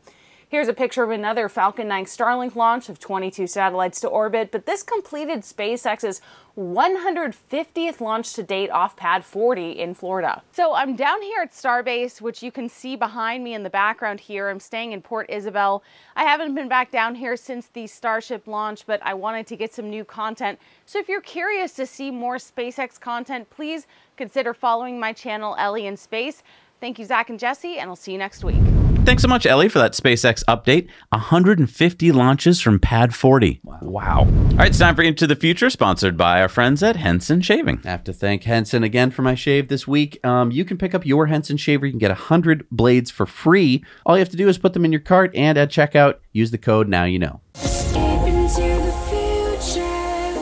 Here's 0.53 0.69
a 0.69 0.75
picture 0.75 1.03
of 1.03 1.09
another 1.09 1.49
Falcon 1.49 1.89
9 1.89 2.05
Starlink 2.05 2.55
launch 2.57 2.91
of 2.91 2.99
22 2.99 3.47
satellites 3.47 4.01
to 4.01 4.09
orbit, 4.09 4.51
but 4.53 4.67
this 4.67 4.83
completed 4.83 5.41
SpaceX's 5.41 6.21
150th 6.59 8.03
launch 8.03 8.35
to 8.35 8.43
date 8.43 8.69
off 8.69 8.95
Pad 8.95 9.25
40 9.25 9.71
in 9.71 9.95
Florida. 9.95 10.43
So 10.53 10.75
I'm 10.75 10.95
down 10.95 11.23
here 11.23 11.41
at 11.41 11.53
Starbase, 11.53 12.21
which 12.21 12.43
you 12.43 12.53
can 12.53 12.69
see 12.69 12.97
behind 12.97 13.43
me 13.43 13.55
in 13.55 13.63
the 13.63 13.71
background 13.71 14.21
here. 14.21 14.51
I'm 14.51 14.61
staying 14.61 14.93
in 14.93 15.01
Port 15.01 15.31
Isabel. 15.31 15.83
I 16.17 16.25
haven't 16.25 16.55
been 16.55 16.69
back 16.69 16.91
down 16.91 17.15
here 17.15 17.35
since 17.39 17.69
the 17.69 17.87
Starship 17.87 18.47
launch, 18.47 18.87
but 18.87 19.01
I 19.03 19.15
wanted 19.15 19.47
to 19.47 19.57
get 19.57 19.73
some 19.73 19.89
new 19.89 20.05
content. 20.05 20.59
So 20.85 20.99
if 20.99 21.09
you're 21.09 21.23
curious 21.23 21.73
to 21.77 21.87
see 21.87 22.11
more 22.11 22.37
SpaceX 22.37 23.01
content, 23.01 23.49
please 23.49 23.87
consider 24.19 24.53
following 24.53 25.01
my 25.01 25.15
channel, 25.15 25.57
Ellie 25.59 25.87
in 25.87 25.97
Space. 25.97 26.43
Thank 26.79 26.99
you, 26.99 27.07
Zach 27.07 27.31
and 27.31 27.39
Jesse, 27.39 27.79
and 27.79 27.89
I'll 27.89 27.97
see 27.97 28.13
you 28.13 28.19
next 28.19 28.45
week. 28.45 28.82
Thanks 29.05 29.21
so 29.21 29.29
much, 29.29 29.47
Ellie, 29.47 29.69
for 29.69 29.81
that 29.81 29.95
SpaceX 29.95 30.45
update. 30.45 30.89
150 31.09 32.13
launches 32.13 32.61
from 32.61 32.79
Pad 32.79 33.13
40. 33.13 33.61
Wow. 33.65 33.79
wow. 33.83 34.19
All 34.21 34.57
right, 34.57 34.69
it's 34.69 34.79
time 34.79 34.95
for 34.95 35.03
Into 35.03 35.27
the 35.27 35.35
Future, 35.35 35.71
sponsored 35.71 36.17
by 36.17 36.41
our 36.41 36.49
friends 36.49 36.85
at 36.85 36.95
Henson 36.95 37.41
Shaving. 37.41 37.81
I 37.85 37.91
have 37.91 38.05
to 38.05 38.13
thank 38.13 38.45
Henson 38.45 38.85
again 38.85 39.11
for 39.11 39.23
my 39.23 39.35
shave 39.35 39.67
this 39.67 39.89
week. 39.89 40.25
Um, 40.25 40.53
you 40.53 40.65
can 40.65 40.79
pick 40.79 40.95
up 40.95 41.05
your 41.05 41.27
Henson 41.27 41.57
shaver. 41.57 41.85
You 41.85 41.91
can 41.91 41.99
get 41.99 42.13
100 42.13 42.69
blades 42.71 43.11
for 43.11 43.27
free. 43.27 43.85
All 44.07 44.17
you 44.17 44.21
have 44.21 44.31
to 44.31 44.37
do 44.37 44.49
is 44.49 44.57
put 44.57 44.73
them 44.73 44.85
in 44.85 44.93
your 44.93 45.01
cart 45.01 45.35
and 45.35 45.59
at 45.59 45.69
checkout, 45.69 46.19
use 46.31 46.53
the 46.53 46.59
code 46.59 46.89
Now 46.89 47.03
You 47.03 47.19
Know. 47.19 47.41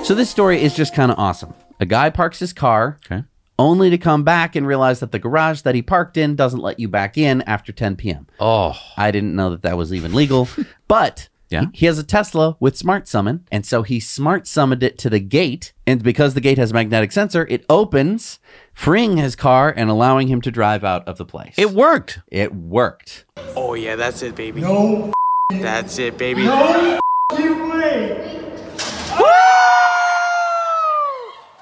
So 0.04 0.14
this 0.14 0.28
story 0.28 0.62
is 0.62 0.74
just 0.74 0.94
kind 0.94 1.11
of 1.11 1.18
awesome. 1.18 1.54
A 1.80 1.86
guy 1.86 2.11
parks 2.11 2.40
his 2.40 2.52
car. 2.52 2.98
Okay 3.06 3.24
only 3.61 3.90
to 3.90 3.98
come 3.98 4.24
back 4.24 4.56
and 4.56 4.66
realize 4.66 5.00
that 5.00 5.12
the 5.12 5.18
garage 5.18 5.61
that 5.62 5.74
he 5.74 5.82
parked 5.82 6.16
in 6.16 6.34
doesn't 6.34 6.61
let 6.61 6.80
you 6.80 6.88
back 6.88 7.18
in 7.18 7.42
after 7.42 7.72
10 7.72 7.96
p.m. 7.96 8.26
Oh, 8.40 8.74
I 8.96 9.11
didn't 9.11 9.36
know 9.36 9.50
that 9.50 9.62
that 9.62 9.76
was 9.76 9.92
even 9.92 10.14
legal, 10.14 10.48
but 10.88 11.28
yeah. 11.50 11.66
He, 11.72 11.80
he 11.80 11.86
has 11.86 11.98
a 11.98 12.04
Tesla 12.04 12.56
with 12.58 12.76
Smart 12.76 13.06
Summon, 13.06 13.44
and 13.52 13.66
so 13.66 13.82
he 13.82 14.00
Smart 14.00 14.46
Summoned 14.46 14.82
it 14.82 14.96
to 14.98 15.11
the 15.11 15.18
gate, 15.18 15.72
and 15.86 16.02
because 16.02 16.34
the 16.34 16.40
gate 16.40 16.58
has 16.58 16.70
a 16.70 16.74
magnetic 16.74 17.12
sensor, 17.12 17.46
it 17.50 17.66
opens, 17.68 18.38
freeing 18.72 19.18
his 19.18 19.36
car 19.36 19.74
and 19.76 19.90
allowing 19.90 20.28
him 20.28 20.40
to 20.40 20.50
drive 20.50 20.82
out 20.82 21.06
of 21.06 21.18
the 21.18 21.26
place. 21.26 21.54
It 21.58 21.72
worked. 21.72 22.20
It 22.28 22.54
worked. 22.54 23.26
Oh 23.56 23.74
yeah, 23.74 23.96
that's 23.96 24.22
it, 24.22 24.34
baby. 24.36 24.62
No. 24.62 25.12
That's 25.50 25.98
it, 25.98 26.16
baby. 26.16 26.44
No 26.44 26.70
way. 26.72 27.00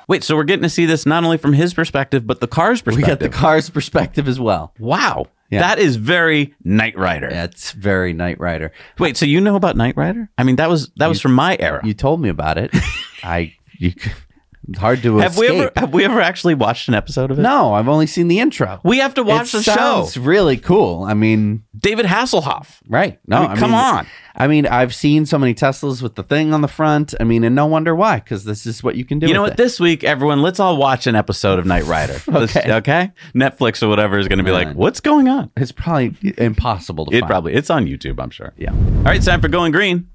Wait, 0.09 0.25
so 0.25 0.35
we're 0.35 0.45
getting 0.45 0.63
to 0.63 0.71
see 0.71 0.87
this 0.87 1.05
not 1.07 1.23
only 1.23 1.37
from 1.37 1.53
his 1.53 1.75
perspective, 1.75 2.27
but 2.27 2.41
the 2.41 2.49
car's 2.49 2.81
perspective. 2.81 3.07
We 3.07 3.13
got 3.13 3.21
the 3.21 3.29
car's 3.29 3.69
perspective 3.71 4.27
as 4.27 4.41
well. 4.41 4.73
Wow. 4.79 5.27
Yeah. 5.51 5.61
That 5.61 5.79
is 5.79 5.97
very 5.97 6.55
Knight 6.65 6.97
Rider. 6.99 7.31
That's 7.31 7.73
very 7.73 8.13
Knight 8.13 8.41
Rider. 8.41 8.73
Wait, 8.99 9.17
so 9.17 9.25
you 9.27 9.41
know 9.41 9.57
about 9.57 9.77
Knight 9.77 9.97
Rider? 9.97 10.31
I 10.37 10.45
mean, 10.45 10.57
that 10.57 10.69
was 10.69 10.89
that 10.97 11.07
you, 11.07 11.09
was 11.11 11.21
from 11.21 11.35
my 11.35 11.57
era. 11.59 11.81
You 11.85 11.95
told 11.95 12.21
me 12.21 12.29
about 12.29 12.59
it. 12.59 12.71
I 13.23 13.55
you 13.79 13.93
hard 14.77 15.03
to 15.03 15.19
have 15.19 15.33
escape. 15.33 15.51
we 15.51 15.59
ever 15.59 15.73
have 15.77 15.95
we 15.95 16.05
ever 16.05 16.21
actually 16.21 16.55
watched 16.55 16.89
an 16.89 16.95
episode 16.95 17.31
of 17.31 17.39
it? 17.39 17.43
No, 17.43 17.75
I've 17.75 17.89
only 17.89 18.07
seen 18.07 18.29
the 18.29 18.41
intro. 18.41 18.81
We 18.85 18.99
have 18.99 19.15
to 19.15 19.23
watch 19.23 19.55
it 19.55 19.59
the 19.59 19.63
show. 19.63 20.03
It's 20.03 20.17
really 20.17 20.57
cool. 20.57 21.05
I 21.05 21.15
mean, 21.15 21.65
David 21.79 22.07
Hasselhoff. 22.07 22.81
Right. 22.89 23.19
No, 23.27 23.39
I 23.39 23.41
mean, 23.41 23.51
I 23.51 23.57
come 23.57 23.71
mean, 23.71 23.81
on. 23.81 24.07
I 24.35 24.47
mean, 24.47 24.67
I've 24.67 24.95
seen 24.95 25.27
so 25.27 25.37
many 25.39 25.53
Teslas 25.55 26.01
with 26.01 26.15
the 26.15 26.23
thing 26.23 26.55
on 26.55 26.61
the 26.61 26.69
front. 26.69 27.15
I 27.19 27.25
mean, 27.25 27.43
and 27.45 27.57
no 27.57 27.67
wonder 27.67 27.95
why, 27.95 28.21
because 28.21 28.45
this 28.45 28.67
is 28.67 28.83
what 28.83 28.95
you 28.95 29.05
can 29.05 29.19
do. 29.19 29.27
You 29.27 29.35
know 29.35 29.43
what? 29.43 29.53
It. 29.53 29.57
This 29.57 29.81
week, 29.81 30.05
everyone, 30.05 30.43
let's 30.43 30.61
all 30.61 30.77
watch 30.77 31.07
an 31.07 31.17
episode 31.17 31.59
of 31.59 31.67
Knight 31.67 31.85
Rider. 31.85 32.21
okay. 32.29 32.73
okay. 32.75 33.11
Netflix 33.35 33.83
or 33.83 33.89
whatever 33.89 34.19
is 34.19 34.29
going 34.29 34.39
to 34.39 34.45
be 34.45 34.53
like, 34.53 34.75
what's 34.75 35.01
going 35.01 35.29
on? 35.29 35.51
It's 35.57 35.73
probably 35.73 36.15
impossible 36.39 37.07
to 37.07 37.17
it 37.17 37.21
find. 37.21 37.31
probably 37.31 37.55
it's 37.55 37.71
on 37.71 37.87
YouTube. 37.87 38.21
I'm 38.23 38.31
sure. 38.31 38.53
Yeah. 38.57 38.73
All 38.73 39.03
right, 39.03 39.17
it's 39.17 39.27
time 39.27 39.41
for 39.41 39.49
going 39.49 39.73
green. 39.73 40.09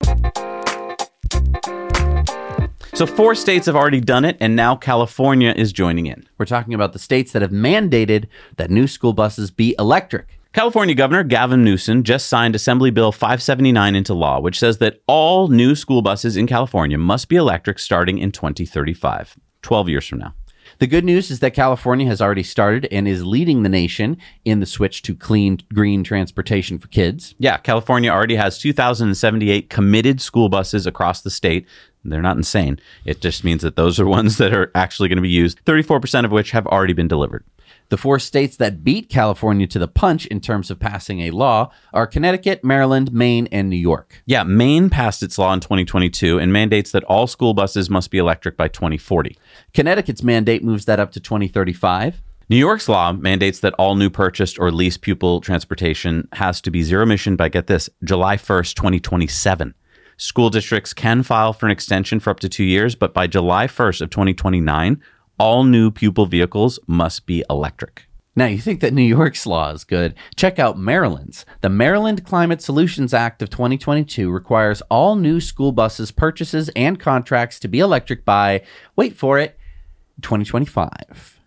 So, 2.96 3.08
four 3.08 3.34
states 3.34 3.66
have 3.66 3.76
already 3.76 4.00
done 4.00 4.24
it, 4.24 4.38
and 4.40 4.56
now 4.56 4.76
California 4.76 5.52
is 5.58 5.74
joining 5.74 6.06
in. 6.06 6.28
We're 6.38 6.46
talking 6.46 6.76
about 6.76 6.94
the 6.94 7.00
states 7.00 7.32
that 7.32 7.42
have 7.42 7.50
mandated 7.50 8.28
that 8.58 8.70
new 8.70 8.86
school 8.86 9.14
buses 9.14 9.50
be 9.50 9.76
electric. 9.80 10.40
California 10.54 10.94
Governor 10.94 11.24
Gavin 11.24 11.64
Newsom 11.64 12.04
just 12.04 12.28
signed 12.28 12.54
Assembly 12.54 12.92
Bill 12.92 13.12
579 13.12 13.96
into 13.96 14.14
law, 14.14 14.40
which 14.40 14.60
says 14.60 14.78
that 14.78 15.02
all 15.08 15.48
new 15.48 15.74
school 15.74 16.04
buses 16.04 16.38
in 16.38 16.46
California 16.46 17.00
must 17.00 17.30
be 17.30 17.36
electric 17.36 17.80
starting 17.80 18.20
in 18.20 18.32
2035, 18.32 19.38
12 19.64 19.90
years 19.90 20.08
from 20.08 20.20
now. 20.20 20.36
The 20.80 20.88
good 20.88 21.06
news 21.06 21.32
is 21.32 21.40
that 21.40 21.54
California 21.54 22.06
has 22.08 22.22
already 22.22 22.44
started 22.44 22.88
and 22.92 23.08
is 23.08 23.26
leading 23.26 23.64
the 23.64 23.70
nation 23.70 24.18
in 24.46 24.60
the 24.60 24.66
switch 24.66 25.02
to 25.04 25.16
clean 25.16 25.60
green 25.74 26.04
transportation 26.04 26.80
for 26.80 26.88
kids. 26.88 27.36
Yeah, 27.38 27.58
California 27.58 28.12
already 28.12 28.36
has 28.36 28.58
2,078 28.58 29.70
committed 29.70 30.22
school 30.22 30.50
buses 30.50 30.86
across 30.86 31.22
the 31.22 31.32
state. 31.32 31.68
They're 32.04 32.22
not 32.22 32.38
insane. 32.38 32.80
It 33.06 33.22
just 33.22 33.44
means 33.44 33.62
that 33.62 33.76
those 33.76 34.00
are 34.00 34.06
ones 34.20 34.38
that 34.38 34.54
are 34.54 34.72
actually 34.76 35.10
going 35.10 35.18
to 35.18 35.22
be 35.22 35.30
used, 35.30 35.64
34% 35.66 36.26
of 36.26 36.32
which 36.32 36.52
have 36.52 36.68
already 36.68 36.94
been 36.94 37.08
delivered. 37.08 37.46
The 37.90 37.98
four 37.98 38.18
states 38.18 38.58
that 38.58 38.84
beat 38.84 39.10
California 39.10 39.68
to 39.68 39.78
the 39.78 39.88
punch 39.88 40.26
in 40.28 40.40
terms 40.40 40.72
of 40.72 40.80
passing 40.80 41.22
a 41.22 41.32
law 41.32 41.72
are 41.94 42.08
Connecticut, 42.08 42.64
Maryland, 42.64 43.14
Maine, 43.14 43.48
and 43.52 43.70
New 43.70 43.78
York. 43.78 44.24
Yeah, 44.26 44.44
Maine 44.44 44.90
passed 44.90 45.22
its 45.22 45.38
law 45.38 45.54
in 45.54 45.60
2022 45.60 46.40
and 46.40 46.52
mandates 46.52 46.92
that 46.92 47.04
all 47.04 47.28
school 47.28 47.54
buses 47.54 47.90
must 47.90 48.10
be 48.10 48.18
electric 48.18 48.58
by 48.58 48.68
2040. 48.68 49.38
Connecticut's 49.74 50.24
mandate 50.24 50.64
moves 50.64 50.86
that 50.86 51.00
up 51.00 51.12
to 51.12 51.20
2035. 51.20 52.22
New 52.50 52.58
York's 52.58 52.90
law 52.90 53.14
mandates 53.14 53.60
that 53.60 53.74
all 53.76 53.96
new 53.96 54.10
purchased 54.10 54.60
or 54.60 54.72
leased 54.72 55.02
pupil 55.02 55.40
transportation 55.40 56.28
has 56.34 56.62
to 56.62 56.72
be 56.72 56.84
zero 56.84 57.04
emission 57.04 57.36
by, 57.36 57.50
get 57.50 57.68
this, 57.68 57.90
July 58.04 58.38
1st, 58.38 58.74
2027. 58.76 59.74
School 60.18 60.50
districts 60.50 60.94
can 60.94 61.24
file 61.24 61.54
for 61.54 61.66
an 61.66 61.72
extension 61.72 62.20
for 62.20 62.30
up 62.30 62.40
to 62.42 62.50
two 62.50 62.64
years, 62.64 62.96
but 62.96 63.14
by 63.14 63.28
July 63.28 63.68
1st 63.68 64.02
of 64.02 64.10
2029, 64.10 65.02
all 65.38 65.64
new 65.64 65.92
pupil 65.92 66.26
vehicles 66.26 66.80
must 66.88 67.26
be 67.26 67.44
electric. 67.50 68.08
Now, 68.36 68.46
you 68.46 68.58
think 68.58 68.80
that 68.82 68.94
New 68.94 69.04
York's 69.04 69.46
law 69.46 69.72
is 69.72 69.84
good. 69.84 70.16
Check 70.36 70.58
out 70.58 70.78
Maryland's. 70.78 71.46
The 71.62 71.70
Maryland 71.70 72.26
Climate 72.26 72.64
Solutions 72.64 73.14
Act 73.14 73.44
of 73.44 73.52
2022 73.52 74.32
requires 74.32 74.82
all 74.90 75.16
new 75.16 75.40
school 75.40 75.72
buses 75.72 76.12
purchases 76.12 76.70
and 76.76 77.00
contracts 77.00 77.60
to 77.60 77.68
be 77.68 77.80
electric 77.80 78.26
by, 78.26 78.64
wait 78.96 79.16
for 79.16 79.38
it, 79.38 79.58
2025. 80.24 81.40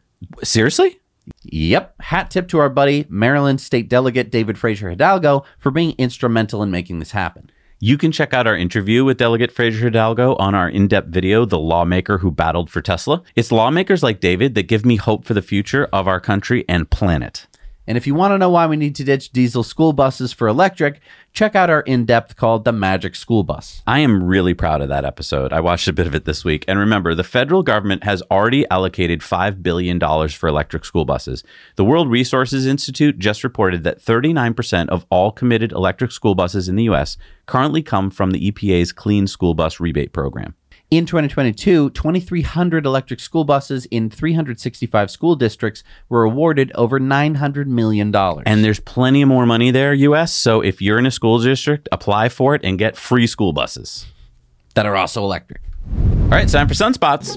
Seriously? 0.45 1.01
Yep. 1.43 2.01
Hat 2.03 2.31
tip 2.31 2.47
to 2.49 2.59
our 2.59 2.69
buddy, 2.69 3.05
Maryland 3.09 3.61
State 3.61 3.89
Delegate 3.89 4.31
David 4.31 4.57
Fraser 4.57 4.91
Hidalgo, 4.91 5.45
for 5.59 5.73
being 5.73 5.95
instrumental 5.99 6.63
in 6.63 6.71
making 6.71 7.01
this 7.01 7.11
happen. 7.11 7.51
You 7.87 7.97
can 7.97 8.11
check 8.11 8.35
out 8.35 8.49
our 8.49 8.57
interview 8.57 9.05
with 9.05 9.19
Delegate 9.19 9.53
Fraser 9.53 9.85
Hidalgo 9.85 10.35
on 10.41 10.57
our 10.57 10.69
in 10.69 10.89
depth 10.89 11.07
video, 11.07 11.45
The 11.45 11.61
Lawmaker 11.61 12.19
Who 12.19 12.33
Battled 12.33 12.69
for 12.69 12.83
Tesla. 12.83 13.23
It's 13.37 13.53
lawmakers 13.53 14.03
like 14.03 14.19
David 14.19 14.57
that 14.57 14.65
give 14.65 14.85
me 14.85 14.97
hope 14.97 15.25
for 15.25 15.35
the 15.35 15.41
future 15.41 15.89
of 15.93 16.09
our 16.09 16.19
country 16.19 16.65
and 16.69 16.91
planet. 16.91 17.47
And 17.87 17.97
if 17.97 18.07
you 18.07 18.15
want 18.15 18.33
to 18.33 18.39
know 18.39 18.51
why 18.51 18.67
we 18.67 18.77
need 18.77 18.95
to 18.97 19.05
ditch 19.05 19.31
diesel 19.31 19.63
school 19.63 19.93
buses 19.93 20.33
for 20.33 20.49
electric, 20.49 21.01
check 21.33 21.55
out 21.55 21.71
our 21.71 21.83
in 21.83 22.05
depth 22.05 22.37
called 22.37 22.65
The 22.65 22.73
Magic 22.73 23.15
School 23.15 23.45
Bus. 23.45 23.83
I 23.87 24.01
am 24.01 24.25
really 24.25 24.55
proud 24.55 24.81
of 24.81 24.89
that 24.89 25.05
episode. 25.05 25.53
I 25.53 25.61
watched 25.61 25.87
a 25.87 25.93
bit 25.93 26.07
of 26.07 26.15
it 26.15 26.25
this 26.25 26.45
week. 26.45 26.65
And 26.67 26.79
remember, 26.79 27.15
the 27.15 27.23
federal 27.23 27.63
government 27.63 28.05
has 28.05 28.23
already 28.31 28.69
allocated 28.71 29.21
$5 29.21 29.63
billion 29.63 30.01
for 30.31 30.49
electric 30.49 30.85
school 30.85 31.05
buses. 31.05 31.45
The 31.77 31.85
World 31.85 32.11
Resources 32.11 32.67
Institute 32.67 33.19
just 33.19 33.45
reported 33.45 33.85
that 33.85 34.01
39% 34.01 34.89
of 34.89 35.07
all 35.11 35.31
committed 35.31 35.73
electric 35.73 36.11
school 36.11 36.35
buses 36.35 36.69
in 36.69 36.77
the 36.77 36.85
U.S. 36.85 37.17
currently 37.47 37.83
come 37.83 38.11
from 38.11 38.33
the 38.33 38.51
EPA's 38.51 38.93
Clean 38.93 39.27
School 39.27 39.55
Bus 39.55 39.79
Rebate 39.79 40.13
Program. 40.13 40.55
In 40.89 41.05
2022, 41.05 41.91
2,300 41.91 42.87
electric 42.87 43.19
school 43.19 43.43
buses 43.43 43.87
in 43.87 44.09
365 44.09 45.11
school 45.11 45.35
districts 45.35 45.83
were 46.09 46.23
awarded 46.23 46.71
over 46.77 47.01
$900 47.01 47.67
million. 47.67 48.15
And 48.15 48.65
there's 48.65 48.79
plenty 48.79 49.25
more 49.25 49.47
money 49.47 49.73
there, 49.73 49.93
US. 49.93 50.33
So 50.33 50.61
if 50.61 50.81
you're 50.81 51.01
in 51.01 51.07
a 51.07 51.11
school 51.11 51.41
district, 51.41 51.89
apply 51.91 52.29
for 52.29 52.55
it 52.55 52.61
and 52.63 52.79
get 52.79 52.97
free 52.97 53.27
school 53.27 53.53
buses 53.53 54.07
that 54.77 54.87
are 54.87 54.95
also 54.95 55.25
electric. 55.25 55.61
All 55.91 56.29
right, 56.29 56.49
time 56.49 56.69
for 56.69 56.75
sunspots. 56.75 57.35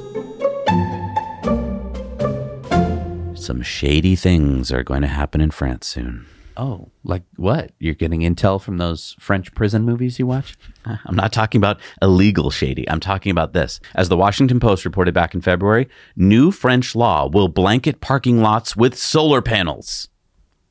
Some 3.35 3.63
shady 3.63 4.15
things 4.15 4.71
are 4.71 4.83
going 4.83 5.01
to 5.01 5.07
happen 5.07 5.41
in 5.41 5.49
France 5.49 5.87
soon. 5.87 6.27
Oh, 6.59 6.89
like 7.05 7.23
what? 7.37 7.71
You're 7.79 7.93
getting 7.93 8.19
intel 8.19 8.61
from 8.61 8.79
those 8.79 9.15
French 9.17 9.55
prison 9.55 9.83
movies 9.83 10.19
you 10.19 10.27
watch? 10.27 10.57
I'm 10.85 11.15
not 11.15 11.31
talking 11.31 11.57
about 11.57 11.79
illegal 12.01 12.51
shady. 12.51 12.87
I'm 12.89 12.99
talking 12.99 13.31
about 13.31 13.53
this. 13.53 13.79
As 13.95 14.09
the 14.09 14.17
Washington 14.17 14.59
Post 14.59 14.83
reported 14.83 15.13
back 15.13 15.33
in 15.33 15.39
February, 15.39 15.87
new 16.17 16.51
French 16.51 16.97
law 16.97 17.29
will 17.29 17.47
blanket 17.47 18.01
parking 18.01 18.41
lots 18.41 18.75
with 18.75 18.97
solar 18.97 19.41
panels. 19.41 20.09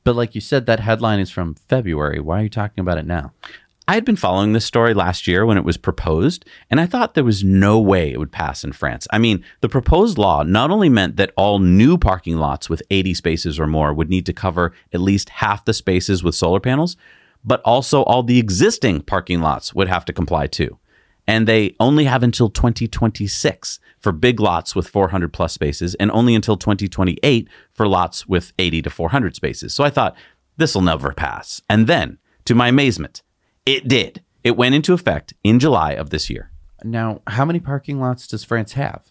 But 0.04 0.14
like 0.14 0.34
you 0.34 0.42
said, 0.42 0.66
that 0.66 0.80
headline 0.80 1.20
is 1.20 1.30
from 1.30 1.54
February. 1.54 2.20
Why 2.20 2.40
are 2.40 2.42
you 2.42 2.50
talking 2.50 2.82
about 2.82 2.98
it 2.98 3.06
now? 3.06 3.32
I 3.88 3.94
had 3.94 4.04
been 4.04 4.16
following 4.16 4.52
this 4.52 4.66
story 4.66 4.92
last 4.92 5.26
year 5.26 5.46
when 5.46 5.56
it 5.56 5.64
was 5.64 5.78
proposed, 5.78 6.44
and 6.68 6.78
I 6.78 6.84
thought 6.84 7.14
there 7.14 7.24
was 7.24 7.42
no 7.42 7.80
way 7.80 8.12
it 8.12 8.18
would 8.18 8.30
pass 8.30 8.62
in 8.62 8.72
France. 8.72 9.08
I 9.10 9.16
mean, 9.16 9.42
the 9.62 9.68
proposed 9.70 10.18
law 10.18 10.42
not 10.42 10.70
only 10.70 10.90
meant 10.90 11.16
that 11.16 11.32
all 11.38 11.58
new 11.58 11.96
parking 11.96 12.36
lots 12.36 12.68
with 12.68 12.82
80 12.90 13.14
spaces 13.14 13.58
or 13.58 13.66
more 13.66 13.94
would 13.94 14.10
need 14.10 14.26
to 14.26 14.34
cover 14.34 14.74
at 14.92 15.00
least 15.00 15.30
half 15.30 15.64
the 15.64 15.72
spaces 15.72 16.22
with 16.22 16.34
solar 16.34 16.60
panels, 16.60 16.98
but 17.42 17.62
also 17.62 18.02
all 18.02 18.22
the 18.22 18.38
existing 18.38 19.00
parking 19.00 19.40
lots 19.40 19.72
would 19.72 19.88
have 19.88 20.04
to 20.04 20.12
comply 20.12 20.46
too. 20.46 20.78
And 21.26 21.48
they 21.48 21.74
only 21.80 22.04
have 22.04 22.22
until 22.22 22.50
2026 22.50 23.80
for 24.00 24.12
big 24.12 24.38
lots 24.38 24.76
with 24.76 24.86
400 24.86 25.32
plus 25.32 25.54
spaces, 25.54 25.94
and 25.94 26.10
only 26.10 26.34
until 26.34 26.58
2028 26.58 27.48
for 27.72 27.88
lots 27.88 28.28
with 28.28 28.52
80 28.58 28.82
to 28.82 28.90
400 28.90 29.34
spaces. 29.34 29.72
So 29.72 29.82
I 29.82 29.88
thought, 29.88 30.14
this 30.58 30.74
will 30.74 30.82
never 30.82 31.14
pass. 31.14 31.62
And 31.70 31.86
then, 31.86 32.18
to 32.44 32.54
my 32.54 32.68
amazement, 32.68 33.22
it 33.68 33.86
did. 33.86 34.22
It 34.42 34.56
went 34.56 34.74
into 34.74 34.94
effect 34.94 35.34
in 35.44 35.58
July 35.58 35.92
of 35.92 36.08
this 36.08 36.30
year. 36.30 36.50
Now, 36.82 37.20
how 37.26 37.44
many 37.44 37.60
parking 37.60 38.00
lots 38.00 38.26
does 38.26 38.42
France 38.42 38.72
have? 38.72 39.02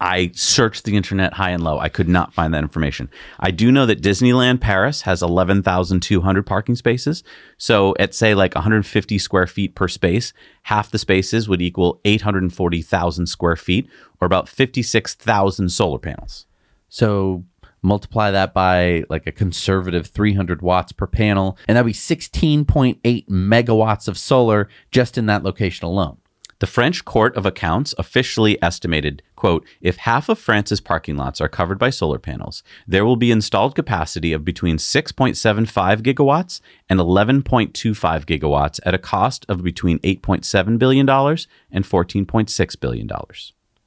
I 0.00 0.32
searched 0.34 0.84
the 0.84 0.96
internet 0.96 1.34
high 1.34 1.50
and 1.50 1.62
low. 1.62 1.78
I 1.78 1.90
could 1.90 2.08
not 2.08 2.34
find 2.34 2.52
that 2.52 2.64
information. 2.64 3.08
I 3.38 3.52
do 3.52 3.70
know 3.70 3.86
that 3.86 4.02
Disneyland 4.02 4.60
Paris 4.60 5.02
has 5.02 5.22
11,200 5.22 6.46
parking 6.46 6.74
spaces. 6.74 7.22
So 7.56 7.94
at 8.00 8.14
say 8.14 8.34
like 8.34 8.54
150 8.54 9.18
square 9.18 9.46
feet 9.46 9.74
per 9.76 9.86
space, 9.86 10.32
half 10.62 10.90
the 10.90 10.98
spaces 10.98 11.48
would 11.48 11.62
equal 11.62 12.00
840,000 12.04 13.26
square 13.26 13.56
feet 13.56 13.88
or 14.20 14.26
about 14.26 14.48
56,000 14.48 15.68
solar 15.68 15.98
panels. 15.98 16.46
So 16.88 17.44
multiply 17.82 18.30
that 18.30 18.52
by 18.52 19.04
like 19.08 19.26
a 19.26 19.32
conservative 19.32 20.06
300 20.06 20.62
watts 20.62 20.92
per 20.92 21.06
panel, 21.06 21.56
and 21.66 21.76
that'd 21.76 21.86
be 21.86 21.92
16.8 21.92 23.28
megawatts 23.28 24.08
of 24.08 24.18
solar 24.18 24.68
just 24.90 25.16
in 25.16 25.26
that 25.26 25.42
location 25.42 25.86
alone. 25.86 26.16
The 26.60 26.66
French 26.66 27.06
Court 27.06 27.34
of 27.36 27.46
Accounts 27.46 27.94
officially 27.96 28.62
estimated, 28.62 29.22
quote, 29.34 29.66
if 29.80 29.96
half 29.96 30.28
of 30.28 30.38
France's 30.38 30.82
parking 30.82 31.16
lots 31.16 31.40
are 31.40 31.48
covered 31.48 31.78
by 31.78 31.88
solar 31.88 32.18
panels, 32.18 32.62
there 32.86 33.06
will 33.06 33.16
be 33.16 33.30
installed 33.30 33.74
capacity 33.74 34.34
of 34.34 34.44
between 34.44 34.76
6.75 34.76 36.02
gigawatts 36.02 36.60
and 36.90 37.00
11.25 37.00 38.26
gigawatts 38.26 38.78
at 38.84 38.92
a 38.92 38.98
cost 38.98 39.46
of 39.48 39.64
between 39.64 40.00
$8.7 40.00 40.78
billion 40.78 41.08
and 41.08 41.84
$14.6 41.86 42.80
billion. 42.80 43.10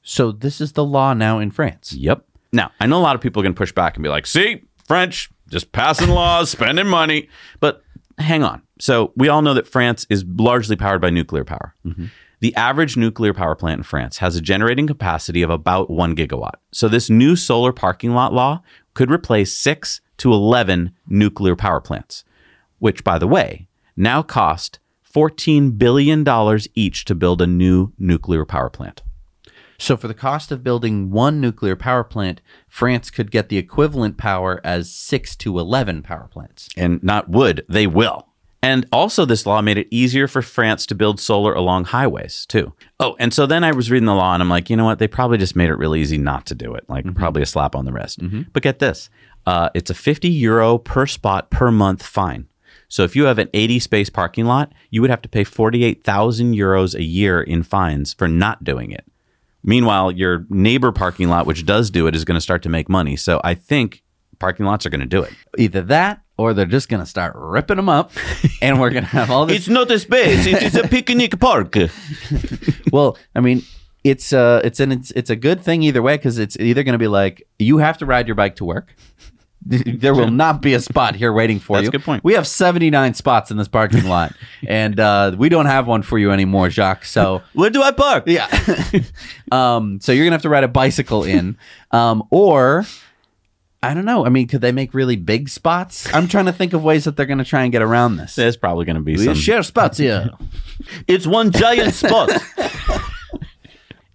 So 0.01 0.31
this 0.31 0.59
is 0.59 0.71
the 0.71 0.83
law 0.83 1.13
now 1.13 1.37
in 1.37 1.51
France. 1.51 1.93
Yep. 1.93 2.25
Now, 2.53 2.71
I 2.79 2.85
know 2.85 2.99
a 2.99 3.01
lot 3.01 3.15
of 3.15 3.21
people 3.21 3.41
are 3.41 3.43
going 3.43 3.55
to 3.55 3.57
push 3.57 3.71
back 3.71 3.95
and 3.95 4.03
be 4.03 4.09
like, 4.09 4.27
see, 4.27 4.63
French, 4.87 5.29
just 5.49 5.71
passing 5.71 6.09
laws, 6.11 6.51
spending 6.51 6.87
money. 6.87 7.27
But 7.59 7.83
hang 8.17 8.43
on. 8.43 8.61
So 8.79 9.11
we 9.17 9.27
all 9.27 9.41
know 9.41 9.55
that 9.55 9.67
France 9.67 10.05
is 10.09 10.23
largely 10.23 10.75
powered 10.75 11.01
by 11.01 11.09
nuclear 11.09 11.43
power. 11.43 11.75
Mm-hmm. 11.85 12.05
The 12.41 12.55
average 12.55 12.97
nuclear 12.97 13.33
power 13.33 13.55
plant 13.55 13.79
in 13.79 13.83
France 13.83 14.17
has 14.17 14.35
a 14.35 14.41
generating 14.41 14.85
capacity 14.85 15.41
of 15.41 15.49
about 15.49 15.89
one 15.89 16.15
gigawatt. 16.15 16.55
So 16.71 16.87
this 16.87 17.09
new 17.09 17.35
solar 17.35 17.71
parking 17.71 18.13
lot 18.13 18.33
law 18.33 18.61
could 18.93 19.09
replace 19.09 19.53
six 19.53 20.01
to 20.17 20.31
11 20.31 20.91
nuclear 21.07 21.55
power 21.55 21.79
plants, 21.79 22.23
which, 22.79 23.03
by 23.03 23.17
the 23.17 23.27
way, 23.27 23.67
now 23.95 24.21
cost 24.21 24.79
$14 25.15 25.77
billion 25.77 26.25
each 26.75 27.05
to 27.05 27.15
build 27.15 27.41
a 27.41 27.47
new 27.47 27.93
nuclear 27.97 28.45
power 28.45 28.69
plant. 28.69 29.03
So, 29.83 29.97
for 29.97 30.07
the 30.07 30.13
cost 30.13 30.49
of 30.49 30.63
building 30.63 31.11
one 31.11 31.41
nuclear 31.41 31.75
power 31.75 32.05
plant, 32.05 32.39
France 32.69 33.11
could 33.11 33.31
get 33.31 33.49
the 33.49 33.57
equivalent 33.57 34.17
power 34.17 34.61
as 34.63 34.89
six 34.89 35.35
to 35.35 35.59
11 35.59 36.03
power 36.03 36.29
plants. 36.31 36.69
And 36.77 37.03
not 37.03 37.27
would, 37.27 37.65
they 37.67 37.85
will. 37.85 38.29
And 38.61 38.87
also, 38.93 39.25
this 39.25 39.45
law 39.45 39.61
made 39.61 39.77
it 39.77 39.89
easier 39.91 40.29
for 40.29 40.41
France 40.41 40.85
to 40.85 40.95
build 40.95 41.19
solar 41.19 41.53
along 41.53 41.83
highways, 41.83 42.45
too. 42.45 42.71
Oh, 42.97 43.17
and 43.19 43.33
so 43.33 43.45
then 43.45 43.65
I 43.65 43.73
was 43.73 43.91
reading 43.91 44.05
the 44.05 44.15
law 44.15 44.33
and 44.33 44.41
I'm 44.41 44.47
like, 44.47 44.69
you 44.69 44.77
know 44.77 44.85
what? 44.85 44.99
They 44.99 45.07
probably 45.09 45.37
just 45.37 45.53
made 45.53 45.69
it 45.69 45.75
really 45.75 45.99
easy 45.99 46.17
not 46.17 46.45
to 46.45 46.55
do 46.55 46.73
it. 46.75 46.85
Like, 46.87 47.03
mm-hmm. 47.03 47.19
probably 47.19 47.41
a 47.41 47.45
slap 47.45 47.75
on 47.75 47.83
the 47.83 47.91
wrist. 47.91 48.21
Mm-hmm. 48.21 48.43
But 48.53 48.63
get 48.63 48.79
this 48.79 49.09
uh, 49.45 49.69
it's 49.73 49.89
a 49.89 49.93
50 49.93 50.29
euro 50.29 50.77
per 50.77 51.05
spot 51.05 51.51
per 51.51 51.71
month 51.71 52.03
fine. 52.03 52.47
So 52.87 53.03
if 53.03 53.17
you 53.17 53.25
have 53.25 53.37
an 53.37 53.49
80 53.53 53.79
space 53.79 54.09
parking 54.09 54.45
lot, 54.45 54.71
you 54.91 55.01
would 55.01 55.09
have 55.09 55.23
to 55.23 55.29
pay 55.29 55.43
48,000 55.43 56.53
euros 56.55 56.95
a 56.95 57.03
year 57.03 57.41
in 57.41 57.63
fines 57.63 58.13
for 58.13 58.29
not 58.29 58.63
doing 58.63 58.91
it. 58.91 59.03
Meanwhile, 59.63 60.11
your 60.11 60.45
neighbor 60.49 60.91
parking 60.91 61.29
lot, 61.29 61.45
which 61.45 61.65
does 61.65 61.89
do 61.89 62.07
it, 62.07 62.15
is 62.15 62.25
going 62.25 62.35
to 62.35 62.41
start 62.41 62.63
to 62.63 62.69
make 62.69 62.89
money. 62.89 63.15
So 63.15 63.39
I 63.43 63.53
think 63.53 64.03
parking 64.39 64.65
lots 64.65 64.85
are 64.85 64.89
going 64.89 65.01
to 65.01 65.05
do 65.05 65.23
it. 65.23 65.33
Either 65.57 65.81
that 65.83 66.21
or 66.37 66.53
they're 66.53 66.65
just 66.65 66.89
going 66.89 66.99
to 66.99 67.05
start 67.05 67.33
ripping 67.35 67.77
them 67.77 67.89
up 67.89 68.11
and 68.61 68.79
we're 68.79 68.89
going 68.89 69.03
to 69.03 69.09
have 69.09 69.31
all 69.31 69.45
this. 69.45 69.57
it's 69.57 69.67
not 69.69 69.89
a 69.91 69.99
space, 69.99 70.45
it 70.45 70.61
is 70.63 70.75
a 70.75 70.87
picnic 70.87 71.39
park. 71.39 71.75
well, 72.91 73.17
I 73.35 73.39
mean, 73.39 73.63
it's 74.03 74.33
uh 74.33 74.59
it's 74.65 74.81
an 74.81 74.91
it's, 74.91 75.11
it's 75.11 75.29
a 75.29 75.35
good 75.35 75.61
thing 75.61 75.81
either 75.81 76.01
way 76.01 76.17
because 76.17 76.37
it's 76.37 76.57
either 76.59 76.83
going 76.83 76.93
to 76.93 76.99
be 76.99 77.07
like 77.07 77.47
you 77.57 77.77
have 77.77 77.97
to 77.97 78.05
ride 78.05 78.27
your 78.27 78.35
bike 78.35 78.57
to 78.57 78.65
work 78.65 78.95
there 79.65 80.13
will 80.13 80.31
not 80.31 80.61
be 80.61 80.73
a 80.73 80.79
spot 80.79 81.15
here 81.15 81.31
waiting 81.31 81.59
for 81.59 81.77
That's 81.77 81.85
you. 81.85 81.91
That's 81.91 81.95
a 81.95 81.97
good 81.99 82.05
point. 82.05 82.23
We 82.23 82.33
have 82.33 82.45
79 82.45 83.13
spots 83.13 83.51
in 83.51 83.57
this 83.57 83.67
parking 83.67 84.05
lot, 84.05 84.33
and 84.67 84.99
uh, 84.99 85.35
we 85.37 85.49
don't 85.49 85.67
have 85.67 85.87
one 85.87 86.01
for 86.01 86.17
you 86.17 86.31
anymore, 86.31 86.69
Jacques. 86.69 87.05
So 87.05 87.41
where 87.53 87.69
do 87.69 87.81
I 87.81 87.91
park? 87.91 88.25
Yeah. 88.27 88.47
um, 89.51 89.99
so 90.01 90.11
you're 90.11 90.25
gonna 90.25 90.35
have 90.35 90.41
to 90.41 90.49
ride 90.49 90.63
a 90.63 90.67
bicycle 90.67 91.23
in, 91.23 91.57
um, 91.91 92.23
or 92.29 92.85
I 93.81 93.93
don't 93.93 94.05
know. 94.05 94.25
I 94.25 94.29
mean, 94.29 94.47
could 94.47 94.61
they 94.61 94.71
make 94.71 94.93
really 94.93 95.15
big 95.15 95.47
spots? 95.49 96.13
I'm 96.13 96.27
trying 96.27 96.45
to 96.45 96.53
think 96.53 96.73
of 96.73 96.83
ways 96.83 97.05
that 97.05 97.15
they're 97.15 97.25
gonna 97.25 97.45
try 97.45 97.63
and 97.63 97.71
get 97.71 97.81
around 97.81 98.17
this. 98.17 98.35
There's 98.35 98.57
probably 98.57 98.85
gonna 98.85 99.01
be 99.01 99.15
we 99.15 99.25
some 99.25 99.35
share 99.35 99.63
spots 99.63 99.97
here. 99.97 100.29
it's 101.07 101.25
one 101.25 101.51
giant 101.51 101.93
spot. 101.93 102.31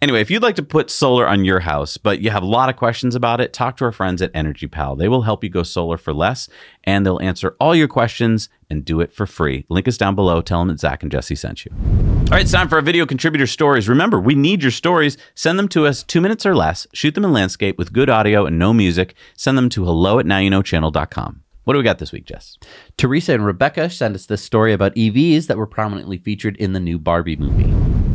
Anyway, 0.01 0.20
if 0.20 0.30
you'd 0.30 0.42
like 0.42 0.55
to 0.55 0.62
put 0.62 0.90
solar 0.90 1.26
on 1.26 1.44
your 1.44 1.59
house, 1.59 1.96
but 1.96 2.20
you 2.20 2.30
have 2.30 2.44
a 2.44 2.46
lot 2.46 2.68
of 2.68 2.76
questions 2.76 3.16
about 3.16 3.40
it, 3.40 3.53
talk 3.53 3.76
to 3.76 3.84
our 3.84 3.90
friends 3.90 4.22
at 4.22 4.30
Energy 4.32 4.68
Pal. 4.68 4.94
They 4.94 5.09
will 5.09 5.22
help 5.22 5.42
you 5.42 5.51
go 5.51 5.64
solar 5.64 5.96
for 5.96 6.14
less, 6.14 6.49
and 6.84 7.05
they'll 7.05 7.20
answer 7.20 7.57
all 7.59 7.74
your 7.74 7.88
questions 7.88 8.49
and 8.70 8.84
do 8.84 9.01
it 9.01 9.12
for 9.12 9.26
free. 9.26 9.66
Link 9.68 9.88
is 9.88 9.99
down 9.99 10.14
below. 10.14 10.40
Tell 10.40 10.61
them 10.61 10.68
that 10.68 10.78
Zach 10.78 11.03
and 11.03 11.11
Jesse 11.11 11.34
sent 11.34 11.64
you. 11.64 11.72
All 11.72 12.24
right, 12.30 12.42
it's 12.42 12.53
time 12.53 12.68
for 12.68 12.76
our 12.76 12.82
video 12.82 13.07
contributor 13.07 13.49
stories. 13.49 13.88
Remember, 13.88 14.20
we 14.20 14.36
need 14.36 14.62
your 14.62 14.70
stories. 14.70 15.16
Send 15.34 15.59
them 15.59 15.68
to 15.68 15.84
us 15.84 16.05
two 16.05 16.20
minutes 16.20 16.46
or 16.46 16.55
less. 16.55 16.86
Shoot 16.92 17.16
them 17.16 17.24
in 17.24 17.32
landscape 17.32 17.76
with 17.76 17.92
good 17.92 18.09
audio 18.09 18.46
and 18.46 18.57
no 18.57 18.72
music. 18.72 19.14
Send 19.34 19.59
them 19.59 19.68
to 19.70 19.84
hello 19.84 20.20
at 20.20 20.26
nowyouknowchannel.com. 20.26 21.42
What 21.64 21.74
do 21.74 21.78
we 21.78 21.84
got 21.84 21.99
this 21.99 22.12
week, 22.12 22.24
Jess? 22.24 22.57
Teresa 22.96 23.34
and 23.34 23.44
Rebecca 23.44 23.90
sent 23.90 24.14
us 24.14 24.26
this 24.26 24.42
story 24.42 24.72
about 24.72 24.94
EVs 24.94 25.49
that 25.49 25.59
were 25.59 25.66
prominently 25.66 26.18
featured 26.18 26.57
in 26.57 26.72
the 26.72 26.80
new 26.80 26.99
Barbie 26.99 27.36
movie. 27.36 28.07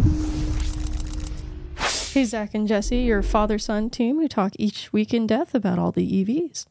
Hey, 2.13 2.25
Zach 2.25 2.53
and 2.53 2.67
Jesse, 2.67 2.99
your 2.99 3.23
father 3.23 3.57
son 3.57 3.89
team 3.89 4.19
who 4.19 4.27
talk 4.27 4.53
each 4.59 4.93
week 4.93 5.15
in 5.15 5.25
depth 5.25 5.55
about 5.55 5.79
all 5.79 5.91
the 5.91 6.23
EVs. 6.23 6.67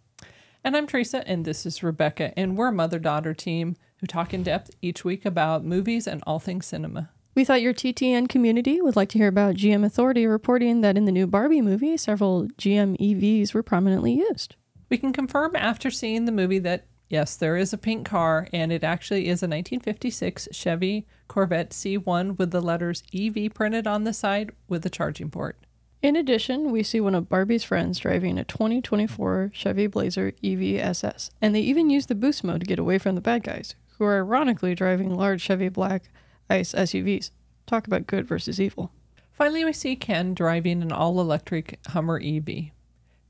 And 0.62 0.76
I'm 0.76 0.86
Teresa, 0.86 1.26
and 1.26 1.44
this 1.44 1.66
is 1.66 1.82
Rebecca, 1.82 2.32
and 2.38 2.56
we're 2.56 2.68
a 2.68 2.72
mother 2.72 3.00
daughter 3.00 3.34
team 3.34 3.74
who 3.96 4.06
talk 4.06 4.32
in 4.32 4.44
depth 4.44 4.70
each 4.82 5.04
week 5.04 5.26
about 5.26 5.64
movies 5.64 6.06
and 6.06 6.22
all 6.28 6.38
things 6.38 6.66
cinema. 6.66 7.10
We 7.34 7.44
thought 7.44 7.60
your 7.60 7.74
TTN 7.74 8.28
community 8.28 8.80
would 8.80 8.94
like 8.94 9.08
to 9.08 9.18
hear 9.18 9.26
about 9.26 9.56
GM 9.56 9.84
Authority 9.84 10.28
reporting 10.28 10.80
that 10.82 10.96
in 10.96 11.06
the 11.06 11.12
new 11.12 11.26
Barbie 11.26 11.60
movie, 11.60 11.96
several 11.96 12.46
GM 12.56 12.96
EVs 13.00 13.52
were 13.52 13.64
prominently 13.64 14.12
used. 14.12 14.54
We 14.90 14.96
can 14.96 15.12
confirm 15.12 15.56
after 15.56 15.90
seeing 15.90 16.24
the 16.24 16.30
movie 16.30 16.60
that 16.60 16.86
Yes, 17.12 17.36
there 17.36 17.58
is 17.58 17.74
a 17.74 17.78
pink 17.78 18.08
car, 18.08 18.48
and 18.54 18.72
it 18.72 18.82
actually 18.82 19.28
is 19.28 19.42
a 19.42 19.46
1956 19.46 20.48
Chevy 20.50 21.06
Corvette 21.28 21.68
C1 21.68 22.38
with 22.38 22.52
the 22.52 22.62
letters 22.62 23.02
EV 23.14 23.52
printed 23.52 23.86
on 23.86 24.04
the 24.04 24.14
side 24.14 24.50
with 24.66 24.86
a 24.86 24.88
charging 24.88 25.28
port. 25.28 25.58
In 26.00 26.16
addition, 26.16 26.70
we 26.70 26.82
see 26.82 27.02
one 27.02 27.14
of 27.14 27.28
Barbie's 27.28 27.64
friends 27.64 27.98
driving 27.98 28.38
a 28.38 28.44
2024 28.44 29.50
Chevy 29.52 29.86
Blazer 29.88 30.32
EV 30.42 30.76
SS, 30.76 31.30
and 31.42 31.54
they 31.54 31.60
even 31.60 31.90
use 31.90 32.06
the 32.06 32.14
boost 32.14 32.44
mode 32.44 32.60
to 32.60 32.66
get 32.66 32.78
away 32.78 32.96
from 32.96 33.14
the 33.14 33.20
bad 33.20 33.42
guys, 33.42 33.74
who 33.98 34.04
are 34.04 34.16
ironically 34.16 34.74
driving 34.74 35.14
large 35.14 35.42
Chevy 35.42 35.68
Black 35.68 36.04
ICE 36.48 36.72
SUVs. 36.72 37.30
Talk 37.66 37.86
about 37.86 38.06
good 38.06 38.26
versus 38.26 38.58
evil. 38.58 38.90
Finally, 39.32 39.66
we 39.66 39.74
see 39.74 39.96
Ken 39.96 40.32
driving 40.32 40.80
an 40.80 40.92
all 40.92 41.20
electric 41.20 41.78
Hummer 41.88 42.18
EV. 42.24 42.70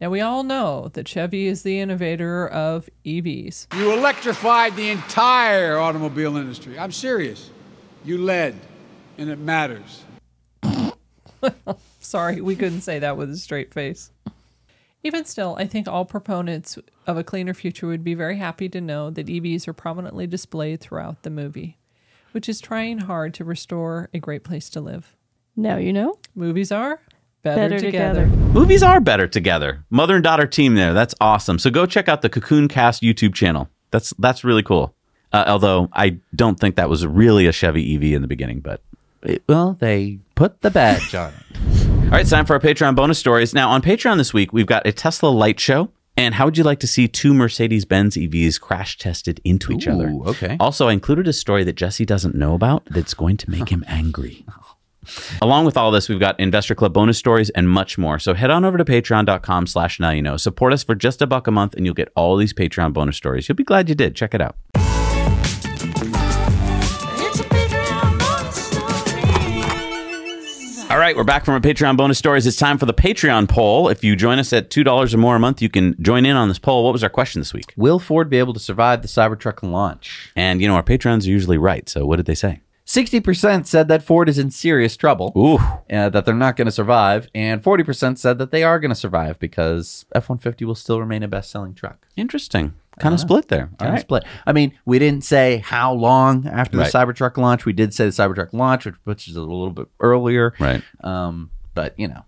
Now, 0.03 0.11
we 0.11 0.21
all 0.21 0.43
know 0.43 0.91
that 0.95 1.07
Chevy 1.07 1.47
is 1.47 1.63
the 1.63 1.79
innovator 1.79 2.49
of 2.49 2.91
EVs. 3.05 3.73
You 3.79 3.93
electrified 3.93 4.75
the 4.75 4.91
entire 4.91 5.79
automobile 5.79 6.37
industry. 6.37 6.77
I'm 6.77 6.91
serious. 6.91 7.51
You 8.05 8.19
led, 8.19 8.59
and 9.17 9.31
it 9.31 9.39
matters. 9.39 10.03
Sorry, 12.01 12.41
we 12.41 12.57
couldn't 12.57 12.81
say 12.81 12.99
that 12.99 13.17
with 13.17 13.31
a 13.31 13.37
straight 13.37 13.73
face. 13.73 14.11
Even 15.05 15.25
still, 15.25 15.55
I 15.57 15.69
think 15.69 15.87
all 15.87 16.05
proponents 16.05 16.81
of 17.07 17.17
a 17.17 17.23
cleaner 17.23 17.55
future 17.55 17.87
would 17.87 18.03
be 18.03 18.15
very 18.15 18.39
happy 18.39 18.69
to 18.71 18.81
know 18.81 19.09
that 19.09 19.29
EVs 19.29 19.69
are 19.69 19.73
prominently 19.73 20.27
displayed 20.27 20.81
throughout 20.81 21.23
the 21.23 21.31
movie, 21.31 21.79
which 22.33 22.49
is 22.49 22.61
trying 22.61 22.99
hard 22.99 23.35
to 23.35 23.45
restore 23.45 24.09
a 24.13 24.19
great 24.19 24.43
place 24.43 24.69
to 24.71 24.81
live. 24.81 25.15
Now 25.55 25.77
you 25.77 25.93
know. 25.93 26.19
Movies 26.35 26.73
are 26.73 27.03
better, 27.43 27.69
Better 27.69 27.79
together. 27.81 28.25
together. 28.25 28.37
Movies 28.53 28.83
are 28.83 29.01
better 29.01 29.27
together. 29.27 29.85
Mother 29.91 30.15
and 30.17 30.25
daughter 30.25 30.47
team 30.47 30.75
there. 30.75 30.93
That's 30.95 31.15
awesome. 31.21 31.59
So 31.59 31.71
go 31.71 31.87
check 31.87 32.09
out 32.09 32.23
the 32.23 32.29
Cocoon 32.29 32.69
Cast 32.69 33.03
YouTube 33.03 33.35
channel. 33.35 33.69
That's 33.91 34.13
that's 34.19 34.45
really 34.45 34.63
cool. 34.63 34.95
Uh, 35.33 35.45
although 35.47 35.89
I 35.93 36.19
don't 36.35 36.59
think 36.61 36.77
that 36.77 36.89
was 36.91 37.07
really 37.07 37.47
a 37.47 37.53
Chevy 37.53 37.95
EV 37.97 38.03
in 38.15 38.23
the 38.23 38.29
beginning, 38.29 38.61
but 38.61 38.81
It- 39.23 39.43
well, 39.49 39.77
they 39.81 40.19
put 40.35 40.61
the 40.63 40.71
badge 40.71 41.15
on 41.15 41.33
it. 41.33 41.89
All 42.05 42.09
right, 42.11 42.21
it's 42.21 42.31
time 42.31 42.45
for 42.45 42.53
our 42.55 42.61
Patreon 42.61 42.95
bonus 42.95 43.19
stories. 43.19 43.55
Now, 43.55 43.71
on 43.71 43.81
Patreon 43.81 44.19
this 44.19 44.35
week, 44.35 44.53
we've 44.53 44.67
got 44.67 44.87
a 44.87 44.93
Tesla 44.93 45.29
light 45.29 45.59
show. 45.59 45.89
And 46.15 46.35
how 46.35 46.45
would 46.45 46.59
you 46.59 46.65
like 46.65 46.79
to 46.81 46.87
see 46.87 47.09
two 47.09 47.33
Mercedes 47.33 47.87
Benz 47.87 48.17
EVs 48.19 48.61
crash 48.61 48.99
tested 48.99 49.41
into 49.45 49.73
each 49.73 49.89
other? 49.89 50.11
Okay. 50.27 50.59
Also, 50.61 50.89
I 50.89 50.93
included 50.93 51.27
a 51.27 51.33
story 51.33 51.65
that 51.65 51.73
Jesse 51.75 52.05
doesn't 52.05 52.35
know 52.35 52.53
about 52.55 52.85
that's 52.91 53.15
going 53.15 53.39
to 53.39 53.51
make 53.51 53.71
him 53.71 53.83
angry. 53.89 54.45
Along 55.41 55.65
with 55.65 55.77
all 55.77 55.91
this, 55.91 56.09
we've 56.09 56.21
got 56.21 56.39
Investor 56.39 56.75
Club 56.75 56.93
bonus 56.93 57.19
stories 57.19 57.51
and 57.51 57.69
much 57.69 57.99
more. 57.99 58.19
So 58.19 58.35
head 58.35 58.51
on 58.51 58.65
over 58.65 58.79
to 58.79 58.85
patreon.com 58.85 59.67
slash 59.67 60.01
now 60.01 60.11
you 60.11 60.23
know. 60.23 60.37
Support 60.37 60.73
us 60.73 60.83
for 60.83 60.95
just 60.95 61.23
a 61.23 61.27
buck 61.27 61.47
a 61.47 61.51
month 61.51 61.75
and 61.75 61.85
you'll 61.85 61.95
get 61.95 62.13
all 62.15 62.37
these 62.37 62.53
Patreon 62.53 62.93
bonus 62.93 63.17
stories. 63.17 63.49
You'll 63.49 63.57
be 63.57 63.65
glad 63.65 63.89
you 63.89 63.95
did. 63.95 64.15
Check 64.15 64.35
it 64.35 64.41
out. 64.41 64.57
All 70.93 70.99
right, 70.99 71.17
we're 71.17 71.25
back 71.25 71.47
from 71.47 71.55
our 71.55 71.61
Patreon 71.61 71.97
bonus 71.97 72.19
stories. 72.19 72.47
It's 72.47 72.59
time 72.59 72.77
for 72.77 72.85
the 72.85 72.93
Patreon 72.93 73.49
poll. 73.49 73.89
If 73.89 74.05
you 74.05 74.15
join 74.15 74.39
us 74.39 74.53
at 74.53 74.69
$2 74.69 75.15
or 75.15 75.17
more 75.17 75.37
a 75.37 75.39
month, 75.39 75.63
you 75.63 75.71
can 75.71 75.97
join 76.03 76.27
in 76.27 76.37
on 76.37 76.49
this 76.49 76.59
poll. 76.59 76.85
What 76.85 76.93
was 76.93 77.03
our 77.03 77.09
question 77.09 77.41
this 77.41 77.55
week? 77.55 77.73
Will 77.79 77.99
Ford 77.99 78.29
be 78.29 78.39
able 78.39 78.53
to 78.53 78.61
survive 78.61 79.01
the 79.01 79.09
Cybertruck 79.09 79.63
launch? 79.63 80.31
And, 80.37 80.61
you 80.61 80.69
know, 80.69 80.75
our 80.75 80.83
Patrons 80.83 81.27
are 81.27 81.31
usually 81.31 81.57
right. 81.57 81.89
So 81.89 82.05
what 82.05 82.17
did 82.17 82.27
they 82.27 82.35
say? 82.35 82.61
60% 82.93 83.67
said 83.67 83.89
that 83.89 84.03
Ford 84.03 84.29
is 84.29 84.39
in 84.39 84.51
serious 84.51 84.99
trouble, 84.99 85.33
Ooh. 85.35 85.57
uh, 85.91 86.11
that 86.11 86.27
they're 86.27 86.35
not 86.35 86.57
going 86.57 86.67
to 86.67 86.73
survive, 86.73 87.27
and 87.35 87.63
40% 87.63 88.19
said 88.19 88.37
that 88.37 88.51
they 88.51 88.63
are 88.63 88.79
going 88.79 88.91
to 88.91 88.95
survive 88.95 89.39
because 89.39 90.05
F 90.15 90.29
150 90.29 90.67
will 90.67 90.75
still 90.75 91.01
remain 91.01 91.23
a 91.23 91.29
best 91.29 91.51
selling 91.51 91.73
truck. 91.73 92.07
Interesting. 92.17 92.75
Kind 93.01 93.15
of 93.15 93.21
split 93.21 93.49
there. 93.49 93.71
Kind 93.79 93.89
of 93.89 93.93
right. 93.95 94.01
split. 94.03 94.25
I 94.47 94.53
mean, 94.53 94.79
we 94.85 94.99
didn't 94.99 95.25
say 95.25 95.63
how 95.65 95.95
long 95.95 96.47
after 96.47 96.77
Right. 96.77 96.93
the 96.93 96.99
Cybertruck 96.99 97.39
launch. 97.39 97.65
We 97.65 97.73
did 97.73 97.95
say 97.95 98.05
the 98.05 98.11
Cybertruck 98.11 98.53
launch, 98.53 98.85
which 98.85 98.97
which 99.05 99.29
is 99.29 99.37
a 99.37 99.41
little 99.41 99.71
bit 99.71 99.89
earlier. 99.99 100.53
Right. 100.61 100.83
Um, 101.03 101.51
but, 101.73 101.99
you 101.99 102.09
know, 102.09 102.27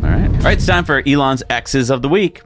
All 0.00 0.08
right. 0.08 0.28
All 0.30 0.36
right, 0.38 0.56
it's 0.56 0.66
time 0.66 0.84
for 0.84 1.02
Elon's 1.04 1.42
X's 1.50 1.90
of 1.90 2.02
the 2.02 2.08
week. 2.08 2.42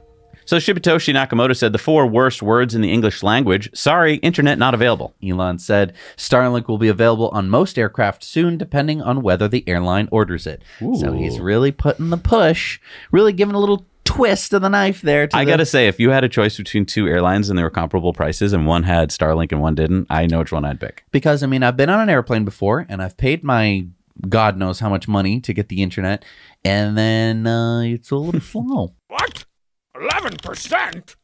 So 0.49 0.57
Shibetoshi 0.57 1.13
Nakamoto 1.13 1.55
said 1.55 1.73
the 1.73 1.77
four 1.77 2.07
worst 2.07 2.41
words 2.41 2.73
in 2.73 2.81
the 2.81 2.91
English 2.91 3.21
language. 3.21 3.69
Sorry, 3.75 4.15
internet 4.15 4.57
not 4.57 4.73
available. 4.73 5.13
Elon 5.23 5.59
said 5.59 5.93
Starlink 6.17 6.67
will 6.67 6.79
be 6.79 6.87
available 6.87 7.29
on 7.29 7.51
most 7.51 7.77
aircraft 7.77 8.23
soon, 8.23 8.57
depending 8.57 8.99
on 8.99 9.21
whether 9.21 9.47
the 9.47 9.63
airline 9.69 10.09
orders 10.11 10.47
it. 10.47 10.63
So 10.79 11.11
he's 11.11 11.39
really 11.39 11.71
putting 11.71 12.09
the 12.09 12.17
push, 12.17 12.79
really 13.11 13.31
giving 13.31 13.53
a 13.53 13.59
little 13.59 13.85
twist 14.05 14.51
of 14.53 14.63
the 14.63 14.69
knife 14.69 15.03
there. 15.03 15.27
To 15.27 15.37
I 15.37 15.45
the- 15.45 15.51
got 15.51 15.57
to 15.57 15.67
say, 15.67 15.87
if 15.87 15.99
you 15.99 16.09
had 16.09 16.23
a 16.23 16.29
choice 16.29 16.57
between 16.57 16.87
two 16.87 17.05
airlines 17.07 17.51
and 17.51 17.59
they 17.59 17.61
were 17.61 17.69
comparable 17.69 18.11
prices 18.13 18.51
and 18.51 18.65
one 18.65 18.81
had 18.81 19.11
Starlink 19.11 19.51
and 19.51 19.61
one 19.61 19.75
didn't, 19.75 20.07
I 20.09 20.25
know 20.25 20.39
which 20.39 20.51
one 20.51 20.65
I'd 20.65 20.79
pick. 20.79 21.03
because 21.11 21.43
I 21.43 21.45
mean 21.45 21.61
I've 21.61 21.77
been 21.77 21.91
on 21.91 21.99
an 21.99 22.09
airplane 22.09 22.43
before 22.43 22.87
and 22.89 23.03
I've 23.03 23.17
paid 23.17 23.43
my 23.43 23.85
God 24.27 24.57
knows 24.57 24.79
how 24.79 24.89
much 24.89 25.07
money 25.07 25.39
to 25.41 25.53
get 25.53 25.69
the 25.69 25.83
internet, 25.83 26.25
and 26.65 26.97
then 26.97 27.45
uh, 27.45 27.81
it's 27.81 28.09
a 28.09 28.15
little 28.15 28.41
slow. 28.41 28.95
What? 29.09 29.45
11%? 29.99 31.15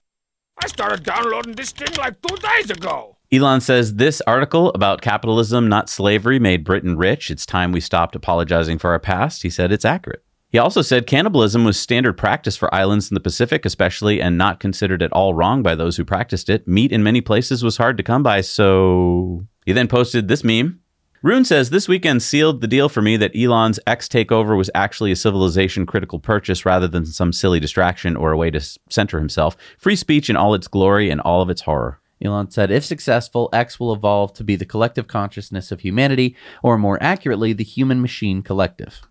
I 0.64 0.68
started 0.68 1.04
downloading 1.04 1.54
this 1.54 1.72
thing 1.72 1.96
like 1.98 2.16
two 2.22 2.36
days 2.38 2.70
ago. 2.70 3.18
Elon 3.32 3.62
says 3.62 3.96
this 3.96 4.22
article 4.28 4.70
about 4.72 5.02
capitalism, 5.02 5.68
not 5.68 5.90
slavery, 5.90 6.40
made 6.40 6.64
Britain 6.64 6.98
rich. 6.98 7.32
It's 7.32 7.46
time 7.46 7.72
we 7.72 7.80
stopped 7.80 8.16
apologizing 8.16 8.78
for 8.78 8.92
our 8.92 9.00
past. 9.00 9.44
He 9.44 9.50
said 9.50 9.72
it's 9.72 9.86
accurate. 9.86 10.24
He 10.50 10.60
also 10.60 10.82
said 10.82 11.08
cannibalism 11.08 11.66
was 11.66 11.78
standard 11.78 12.14
practice 12.14 12.56
for 12.56 12.74
islands 12.74 13.10
in 13.10 13.16
the 13.16 13.20
Pacific, 13.20 13.66
especially, 13.66 14.22
and 14.22 14.38
not 14.38 14.60
considered 14.60 15.02
at 15.02 15.12
all 15.12 15.34
wrong 15.34 15.64
by 15.64 15.76
those 15.76 15.98
who 15.98 16.06
practiced 16.06 16.50
it. 16.50 16.68
Meat 16.68 16.92
in 16.92 17.04
many 17.04 17.20
places 17.20 17.64
was 17.64 17.78
hard 17.78 17.98
to 17.98 18.04
come 18.04 18.24
by, 18.24 18.42
so. 18.42 19.46
He 19.66 19.74
then 19.74 19.88
posted 19.88 20.28
this 20.28 20.44
meme. 20.44 20.80
Rune 21.26 21.44
says 21.44 21.72
this 21.72 21.88
weekend 21.88 22.22
sealed 22.22 22.62
the 22.62 22.68
deal 22.68 22.88
for 22.88 23.02
me 23.02 23.18
that 23.18 23.36
Elon's 23.36 23.80
X 23.88 24.08
takeover 24.08 24.56
was 24.56 24.70
actually 24.76 25.12
a 25.12 25.16
civilization 25.16 25.88
critical 25.88 26.20
purchase 26.20 26.68
rather 26.68 26.88
than 26.88 27.04
some 27.04 27.34
silly 27.34 27.60
distraction 27.60 28.16
or 28.16 28.32
a 28.32 28.38
way 28.38 28.52
to 28.52 28.62
center 28.92 29.18
himself. 29.18 29.58
Free 29.80 29.96
speech 29.96 30.30
in 30.30 30.36
all 30.36 30.54
its 30.54 30.68
glory 30.68 31.10
and 31.10 31.20
all 31.20 31.42
of 31.42 31.50
its 31.50 31.62
horror. 31.62 32.00
Elon 32.24 32.52
said, 32.52 32.70
if 32.70 32.86
successful, 32.86 33.50
X 33.52 33.80
will 33.80 33.92
evolve 33.92 34.34
to 34.34 34.44
be 34.44 34.56
the 34.56 34.68
collective 34.68 35.08
consciousness 35.08 35.72
of 35.72 35.80
humanity, 35.80 36.36
or 36.62 36.78
more 36.78 37.02
accurately, 37.02 37.54
the 37.54 37.64
human 37.64 38.04
machine 38.04 38.44
collective. 38.44 39.02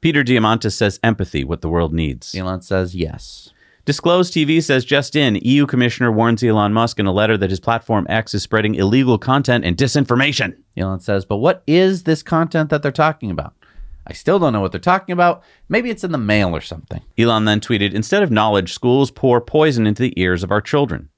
Peter 0.00 0.24
Diamandis 0.24 0.72
says 0.72 0.98
empathy, 1.04 1.44
what 1.44 1.60
the 1.60 1.68
world 1.68 1.94
needs. 1.94 2.34
Elon 2.34 2.62
says 2.62 2.96
yes. 2.96 3.50
Disclosed 3.88 4.34
TV 4.34 4.62
says 4.62 4.84
just 4.84 5.16
in, 5.16 5.36
EU 5.36 5.64
Commissioner 5.64 6.12
warns 6.12 6.44
Elon 6.44 6.74
Musk 6.74 7.00
in 7.00 7.06
a 7.06 7.10
letter 7.10 7.38
that 7.38 7.48
his 7.48 7.58
platform 7.58 8.06
X 8.10 8.34
is 8.34 8.42
spreading 8.42 8.74
illegal 8.74 9.16
content 9.16 9.64
and 9.64 9.78
disinformation. 9.78 10.58
Elon 10.76 11.00
says, 11.00 11.24
but 11.24 11.38
what 11.38 11.62
is 11.66 12.02
this 12.02 12.22
content 12.22 12.68
that 12.68 12.82
they're 12.82 12.92
talking 12.92 13.30
about? 13.30 13.54
I 14.06 14.12
still 14.12 14.38
don't 14.38 14.52
know 14.52 14.60
what 14.60 14.72
they're 14.72 14.78
talking 14.78 15.14
about. 15.14 15.42
Maybe 15.70 15.88
it's 15.88 16.04
in 16.04 16.12
the 16.12 16.18
mail 16.18 16.54
or 16.54 16.60
something. 16.60 17.00
Elon 17.16 17.46
then 17.46 17.60
tweeted, 17.60 17.94
instead 17.94 18.22
of 18.22 18.30
knowledge, 18.30 18.74
schools 18.74 19.10
pour 19.10 19.40
poison 19.40 19.86
into 19.86 20.02
the 20.02 20.20
ears 20.20 20.42
of 20.44 20.52
our 20.52 20.60
children. 20.60 21.08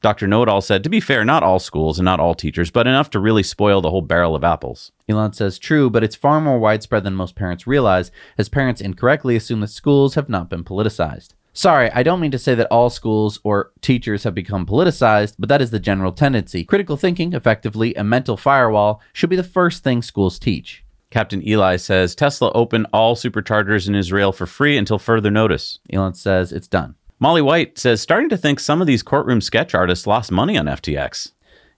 Dr. 0.00 0.28
Know 0.28 0.44
It 0.44 0.48
All 0.48 0.60
said, 0.60 0.84
to 0.84 0.88
be 0.88 1.00
fair, 1.00 1.24
not 1.24 1.42
all 1.42 1.58
schools 1.58 1.98
and 1.98 2.04
not 2.04 2.20
all 2.20 2.36
teachers, 2.36 2.70
but 2.70 2.86
enough 2.86 3.10
to 3.10 3.18
really 3.18 3.42
spoil 3.42 3.80
the 3.80 3.90
whole 3.90 4.02
barrel 4.02 4.36
of 4.36 4.44
apples. 4.44 4.92
Elon 5.08 5.32
says, 5.32 5.58
true, 5.58 5.90
but 5.90 6.04
it's 6.04 6.14
far 6.14 6.40
more 6.40 6.60
widespread 6.60 7.02
than 7.02 7.16
most 7.16 7.34
parents 7.34 7.66
realize, 7.66 8.12
as 8.38 8.48
parents 8.48 8.80
incorrectly 8.80 9.34
assume 9.34 9.58
that 9.62 9.70
schools 9.70 10.14
have 10.14 10.28
not 10.28 10.48
been 10.48 10.62
politicized. 10.62 11.30
Sorry, 11.60 11.90
I 11.92 12.02
don't 12.02 12.20
mean 12.20 12.30
to 12.30 12.38
say 12.38 12.54
that 12.54 12.68
all 12.70 12.88
schools 12.88 13.38
or 13.44 13.70
teachers 13.82 14.24
have 14.24 14.34
become 14.34 14.64
politicized, 14.64 15.34
but 15.38 15.50
that 15.50 15.60
is 15.60 15.70
the 15.70 15.78
general 15.78 16.10
tendency. 16.10 16.64
Critical 16.64 16.96
thinking, 16.96 17.34
effectively, 17.34 17.94
a 17.96 18.02
mental 18.02 18.38
firewall, 18.38 19.02
should 19.12 19.28
be 19.28 19.36
the 19.36 19.42
first 19.42 19.84
thing 19.84 20.00
schools 20.00 20.38
teach. 20.38 20.82
Captain 21.10 21.46
Eli 21.46 21.76
says, 21.76 22.14
Tesla 22.14 22.50
opened 22.52 22.86
all 22.94 23.14
superchargers 23.14 23.86
in 23.86 23.94
Israel 23.94 24.32
for 24.32 24.46
free 24.46 24.78
until 24.78 24.98
further 24.98 25.30
notice. 25.30 25.80
Elon 25.92 26.14
says, 26.14 26.50
it's 26.50 26.66
done. 26.66 26.94
Molly 27.18 27.42
White 27.42 27.76
says, 27.76 28.00
starting 28.00 28.30
to 28.30 28.38
think 28.38 28.58
some 28.58 28.80
of 28.80 28.86
these 28.86 29.02
courtroom 29.02 29.42
sketch 29.42 29.74
artists 29.74 30.06
lost 30.06 30.32
money 30.32 30.56
on 30.56 30.64
FTX. 30.64 31.32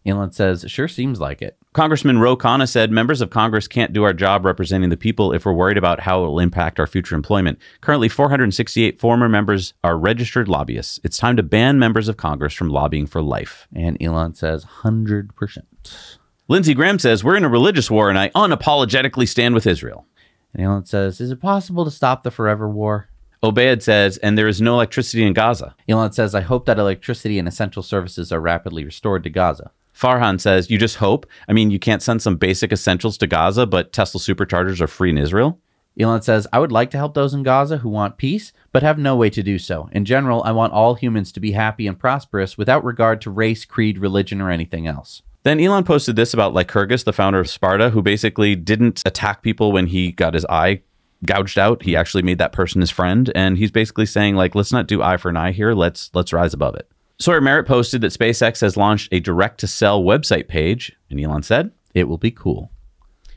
Elon 0.06 0.30
says, 0.30 0.64
sure 0.68 0.86
seems 0.86 1.18
like 1.18 1.42
it. 1.42 1.58
Congressman 1.72 2.18
Ro 2.18 2.36
Khanna 2.36 2.68
said 2.68 2.90
members 2.90 3.22
of 3.22 3.30
Congress 3.30 3.66
can't 3.66 3.94
do 3.94 4.02
our 4.02 4.12
job 4.12 4.44
representing 4.44 4.90
the 4.90 4.96
people 4.96 5.32
if 5.32 5.46
we're 5.46 5.54
worried 5.54 5.78
about 5.78 6.00
how 6.00 6.22
it 6.22 6.26
will 6.26 6.38
impact 6.38 6.78
our 6.78 6.86
future 6.86 7.14
employment. 7.14 7.58
Currently, 7.80 8.10
468 8.10 9.00
former 9.00 9.26
members 9.26 9.72
are 9.82 9.96
registered 9.96 10.48
lobbyists. 10.48 11.00
It's 11.02 11.16
time 11.16 11.34
to 11.38 11.42
ban 11.42 11.78
members 11.78 12.08
of 12.08 12.18
Congress 12.18 12.52
from 12.52 12.68
lobbying 12.68 13.06
for 13.06 13.22
life. 13.22 13.68
And 13.74 13.96
Elon 14.02 14.34
says, 14.34 14.66
100%. 14.66 15.62
Lindsey 16.46 16.74
Graham 16.74 16.98
says, 16.98 17.24
We're 17.24 17.36
in 17.36 17.44
a 17.44 17.48
religious 17.48 17.90
war 17.90 18.10
and 18.10 18.18
I 18.18 18.28
unapologetically 18.30 19.26
stand 19.26 19.54
with 19.54 19.66
Israel. 19.66 20.06
And 20.52 20.62
Elon 20.66 20.84
says, 20.84 21.22
is 21.22 21.30
it 21.30 21.40
possible 21.40 21.86
to 21.86 21.90
stop 21.90 22.22
the 22.22 22.30
forever 22.30 22.68
war? 22.68 23.08
Obed 23.42 23.82
says, 23.82 24.18
And 24.18 24.36
there 24.36 24.46
is 24.46 24.60
no 24.60 24.74
electricity 24.74 25.24
in 25.24 25.32
Gaza. 25.32 25.74
Elon 25.88 26.12
says, 26.12 26.34
I 26.34 26.42
hope 26.42 26.66
that 26.66 26.78
electricity 26.78 27.38
and 27.38 27.48
essential 27.48 27.82
services 27.82 28.30
are 28.30 28.40
rapidly 28.40 28.84
restored 28.84 29.24
to 29.24 29.30
Gaza. 29.30 29.70
Farhan 29.95 30.40
says, 30.40 30.70
You 30.70 30.78
just 30.78 30.97
hope? 30.97 31.26
I 31.49 31.53
mean, 31.53 31.70
you 31.70 31.78
can't 31.78 32.03
send 32.03 32.22
some 32.22 32.36
basic 32.36 32.72
essentials 32.72 33.18
to 33.18 33.26
Gaza, 33.26 33.66
but 33.66 33.93
Tesla 33.93 34.20
superchargers 34.20 34.80
are 34.80 34.86
free 34.86 35.11
in 35.11 35.18
Israel? 35.18 35.59
Elon 35.99 36.22
says, 36.22 36.47
I 36.53 36.59
would 36.59 36.72
like 36.72 36.90
to 36.93 36.97
help 36.97 37.14
those 37.14 37.34
in 37.34 37.43
Gaza 37.43 37.78
who 37.78 37.90
want 37.90 38.16
peace, 38.16 38.53
but 38.72 38.82
have 38.82 38.99
no 38.99 39.14
way 39.14 39.28
to 39.30 39.43
do 39.43 39.59
so. 39.59 39.90
In 39.93 40.07
general, 40.07 40.43
I 40.43 40.53
want 40.53 40.72
all 40.72 40.95
humans 40.95 41.32
to 41.32 41.40
be 41.40 41.53
happy 41.53 41.86
and 41.86 41.99
prosperous 41.99 42.57
without 42.57 42.82
regard 42.82 43.20
to 43.22 43.30
race, 43.30 43.66
creed, 43.66 43.99
religion, 43.99 44.40
or 44.40 44.51
anything 44.51 44.86
else. 44.86 45.22
Then 45.43 45.61
Elon 45.61 45.84
posted 45.84 46.16
this 46.16 46.32
about 46.32 46.55
Lycurgus, 46.55 47.05
the 47.05 47.12
founder 47.12 47.40
of 47.40 47.51
Sparta, 47.51 47.90
who 47.90 48.01
basically 48.01 48.55
didn't 48.55 49.03
attack 49.05 49.43
people 49.43 49.72
when 49.72 49.88
he 49.88 50.12
got 50.12 50.34
his 50.34 50.47
eye 50.47 50.82
gouged 51.26 51.59
out. 51.59 51.82
He 51.82 51.97
actually 51.97 52.22
made 52.22 52.38
that 52.38 52.53
person 52.53 52.80
his 52.80 52.90
friend, 52.90 53.30
and 53.34 53.59
he's 53.59 53.70
basically 53.70 54.07
saying 54.07 54.36
like, 54.36 54.55
let's 54.55 54.72
not 54.72 54.86
do 54.86 55.03
eye 55.03 55.16
for 55.16 55.28
an 55.28 55.36
eye 55.36 55.53
here. 55.53 55.74
Let's 55.74 56.11
let's 56.14 56.32
rise 56.32 56.55
above 56.55 56.74
it. 56.76 56.88
Sawyer 57.22 57.40
Merritt 57.40 57.68
posted 57.68 58.00
that 58.00 58.12
SpaceX 58.12 58.60
has 58.62 58.76
launched 58.76 59.08
a 59.12 59.20
direct 59.20 59.60
to 59.60 59.68
sell 59.68 60.02
website 60.02 60.48
page, 60.48 60.90
and 61.08 61.20
Elon 61.20 61.44
said 61.44 61.70
it 61.94 62.08
will 62.08 62.18
be 62.18 62.32
cool. 62.32 62.72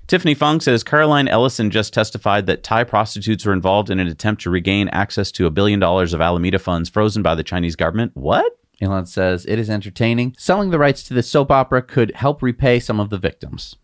Tiffany 0.08 0.34
Fong 0.34 0.60
says 0.60 0.84
Caroline 0.84 1.28
Ellison 1.28 1.70
just 1.70 1.94
testified 1.94 2.48
that 2.48 2.64
Thai 2.64 2.84
prostitutes 2.84 3.46
were 3.46 3.54
involved 3.54 3.92
in 3.92 4.00
an 4.00 4.08
attempt 4.08 4.42
to 4.42 4.50
regain 4.50 4.88
access 4.90 5.32
to 5.34 5.46
a 5.46 5.52
billion 5.52 5.80
dollars 5.80 6.14
of 6.14 6.22
Alameda 6.22 6.58
funds 6.58 6.90
frozen 6.90 7.22
by 7.22 7.36
the 7.36 7.44
Chinese 7.44 7.76
government. 7.76 8.12
What? 8.16 8.58
Elon 8.82 9.06
says 9.06 9.46
it 9.46 9.60
is 9.60 9.70
entertaining. 9.70 10.36
Selling 10.38 10.72
the 10.72 10.80
rights 10.80 11.04
to 11.04 11.14
this 11.14 11.30
soap 11.30 11.52
opera 11.52 11.84
could 11.84 12.12
help 12.16 12.42
repay 12.42 12.80
some 12.80 13.00
of 13.00 13.12
the 13.12 13.20
victims. 13.20 13.76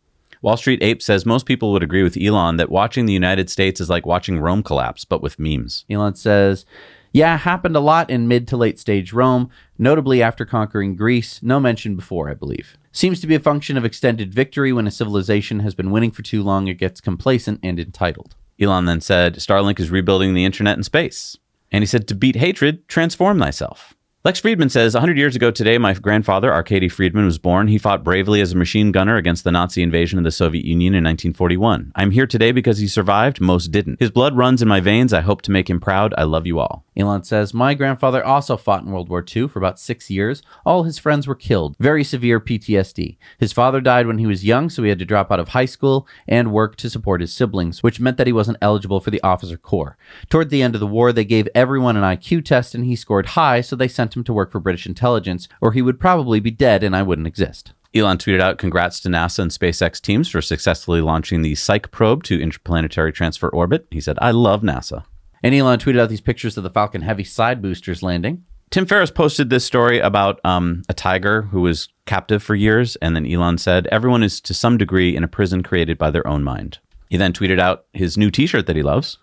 Wall 0.42 0.58
Street 0.58 0.82
Ape 0.82 1.04
says 1.04 1.28
most 1.28 1.46
people 1.46 1.72
would 1.72 1.84
agree 1.84 2.02
with 2.02 2.18
Elon 2.20 2.58
that 2.58 2.72
watching 2.72 3.06
the 3.06 3.14
United 3.14 3.52
States 3.52 3.80
is 3.80 3.90
like 3.90 4.08
watching 4.08 4.40
Rome 4.40 4.64
collapse, 4.64 5.06
but 5.06 5.22
with 5.22 5.38
memes. 5.38 5.86
Elon 5.92 6.16
says, 6.16 6.66
yeah, 7.12 7.38
happened 7.38 7.76
a 7.76 7.82
lot 7.82 8.10
in 8.10 8.28
mid 8.28 8.48
to 8.50 8.58
late 8.58 8.80
stage 8.80 9.14
Rome, 9.14 9.50
notably 9.78 10.22
after 10.22 10.46
conquering 10.46 10.96
Greece, 10.96 11.42
no 11.44 11.60
mention 11.60 11.96
before, 11.96 12.30
I 12.30 12.34
believe. 12.34 12.78
Seems 12.92 13.20
to 13.22 13.28
be 13.28 13.36
a 13.36 13.40
function 13.40 13.78
of 13.78 13.86
extended 13.86 14.34
victory 14.34 14.72
when 14.74 14.88
a 14.88 14.92
civilization 14.92 15.62
has 15.62 15.76
been 15.76 15.92
winning 15.92 16.12
for 16.12 16.22
too 16.22 16.44
long, 16.44 16.68
it 16.68 16.76
gets 16.76 17.02
complacent 17.02 17.60
and 17.64 17.80
entitled. 17.80 18.36
Elon 18.60 18.86
then 18.86 19.02
said, 19.02 19.36
Starlink 19.36 19.80
is 19.80 19.90
rebuilding 19.90 20.34
the 20.34 20.46
internet 20.46 20.78
in 20.78 20.84
space. 20.84 21.38
And 21.72 21.82
he 21.82 21.86
said, 21.86 22.08
to 22.10 22.16
beat 22.16 22.36
hatred, 22.36 22.88
transform 22.88 23.40
thyself. 23.40 23.96
Lex 24.24 24.40
Fridman 24.40 24.70
says, 24.70 24.94
100 24.94 25.18
years 25.18 25.36
ago 25.36 25.50
today, 25.50 25.80
my 25.80 25.96
grandfather, 25.96 26.54
Arkady 26.54 26.88
Fridman, 26.88 27.26
was 27.26 27.40
born. 27.40 27.68
He 27.68 27.80
fought 27.80 28.04
bravely 28.04 28.40
as 28.40 28.52
a 28.52 28.56
machine 28.56 28.92
gunner 28.92 29.16
against 29.16 29.44
the 29.44 29.52
Nazi 29.52 29.82
invasion 29.82 30.20
of 30.20 30.24
the 30.24 30.30
Soviet 30.30 30.64
Union 30.64 30.94
in 30.94 31.04
1941. 31.04 31.92
I'm 31.96 32.12
here 32.12 32.28
today 32.28 32.52
because 32.52 32.78
he 32.78 32.88
survived. 32.88 33.42
Most 33.42 33.72
didn't. 33.72 34.00
His 34.00 34.12
blood 34.12 34.38
runs 34.38 34.62
in 34.62 34.68
my 34.68 34.80
veins. 34.80 35.12
I 35.12 35.22
hope 35.22 35.42
to 35.42 35.52
make 35.52 35.72
him 35.72 35.80
proud. 35.80 36.14
I 36.20 36.26
love 36.26 36.46
you 36.46 36.60
all. 36.60 36.86
Elon 36.96 37.24
says, 37.24 37.52
My 37.52 37.74
grandfather 37.74 38.24
also 38.24 38.58
fought 38.58 38.84
in 38.84 38.92
World 38.92 39.10
War 39.10 39.26
II 39.28 39.48
for 39.48 39.58
about 39.58 39.80
six 39.80 40.12
years. 40.12 40.44
All 40.68 40.84
his 40.84 41.00
friends 41.00 41.26
were 41.26 41.34
killed. 41.34 41.76
Very 41.80 42.04
severe 42.04 42.40
PTSD. 42.40 43.18
His 43.40 43.54
father 43.54 43.82
died 43.82 44.06
when 44.06 44.20
he 44.20 44.28
was 44.28 44.46
young, 44.46 44.70
so 44.70 44.84
he 44.84 44.90
had 44.90 45.00
to 45.00 45.06
drop 45.06 45.32
out 45.32 45.40
of 45.40 45.50
high 45.50 45.66
school 45.66 46.08
and 46.28 46.52
work 46.52 46.76
to 46.76 46.92
support 46.92 47.22
his 47.22 47.34
siblings, 47.34 47.82
which 47.82 48.00
meant 48.00 48.18
that 48.18 48.28
he 48.28 48.34
wasn't 48.34 48.60
eligible 48.62 49.00
for 49.00 49.10
the 49.10 49.24
officer 49.24 49.58
corps. 49.58 49.98
Toward 50.30 50.52
the 50.52 50.62
end 50.62 50.76
of 50.76 50.82
the 50.82 50.86
war, 50.86 51.12
they 51.12 51.26
gave 51.26 51.50
everyone 51.56 51.98
an 51.98 52.04
IQ 52.04 52.46
test 52.46 52.76
and 52.76 52.86
he 52.86 52.96
scored 52.96 53.26
high, 53.26 53.62
so 53.62 53.76
they 53.76 53.88
sent 53.88 54.11
him 54.16 54.24
to 54.26 54.34
work 54.34 54.52
for 54.52 54.60
British 54.60 54.86
intelligence, 54.86 55.48
or 55.62 55.72
he 55.72 55.82
would 55.82 56.00
probably 56.00 56.40
be 56.40 56.52
dead 56.52 56.84
and 56.84 56.96
I 56.96 57.04
wouldn't 57.04 57.28
exist. 57.28 57.74
Elon 57.94 58.18
tweeted 58.18 58.40
out, 58.40 58.58
Congrats 58.58 59.00
to 59.02 59.10
NASA 59.10 59.40
and 59.40 59.52
SpaceX 59.52 60.00
teams 60.00 60.30
for 60.30 60.42
successfully 60.42 61.02
launching 61.02 61.42
the 61.42 61.56
Psyche 61.56 61.90
probe 61.90 62.24
to 62.24 62.42
interplanetary 62.42 63.12
transfer 63.12 63.50
orbit. 63.50 63.88
He 63.92 64.00
said, 64.00 64.18
I 64.22 64.32
love 64.32 64.62
NASA. 64.62 65.04
And 65.44 65.54
Elon 65.54 65.80
tweeted 65.80 66.00
out 66.00 66.10
these 66.10 66.22
pictures 66.22 66.56
of 66.56 66.64
the 66.64 66.70
Falcon 66.70 67.02
Heavy 67.02 67.24
side 67.24 67.62
boosters 67.62 68.02
landing. 68.02 68.46
Tim 68.70 68.86
Ferriss 68.86 69.12
posted 69.12 69.50
this 69.50 69.66
story 69.66 70.00
about 70.00 70.40
um, 70.46 70.84
a 70.88 70.94
tiger 70.94 71.42
who 71.42 71.60
was 71.62 71.90
captive 72.06 72.42
for 72.42 72.56
years. 72.56 72.96
And 72.98 73.16
then 73.16 73.30
Elon 73.30 73.58
said, 73.58 73.88
Everyone 73.88 74.24
is 74.24 74.40
to 74.42 74.54
some 74.54 74.78
degree 74.78 75.16
in 75.16 75.26
a 75.26 75.28
prison 75.28 75.62
created 75.62 75.98
by 75.98 76.12
their 76.12 76.26
own 76.26 76.44
mind. 76.44 76.80
He 77.10 77.18
then 77.18 77.34
tweeted 77.34 77.60
out 77.60 77.86
his 77.92 78.18
new 78.18 78.32
t 78.32 78.48
shirt 78.48 78.68
that 78.68 78.78
he 78.78 78.84
loves. 78.84 79.18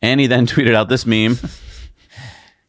And 0.00 0.18
he 0.18 0.26
then 0.26 0.46
tweeted 0.52 0.74
out 0.74 0.88
this 0.88 1.04
meme. 1.04 1.38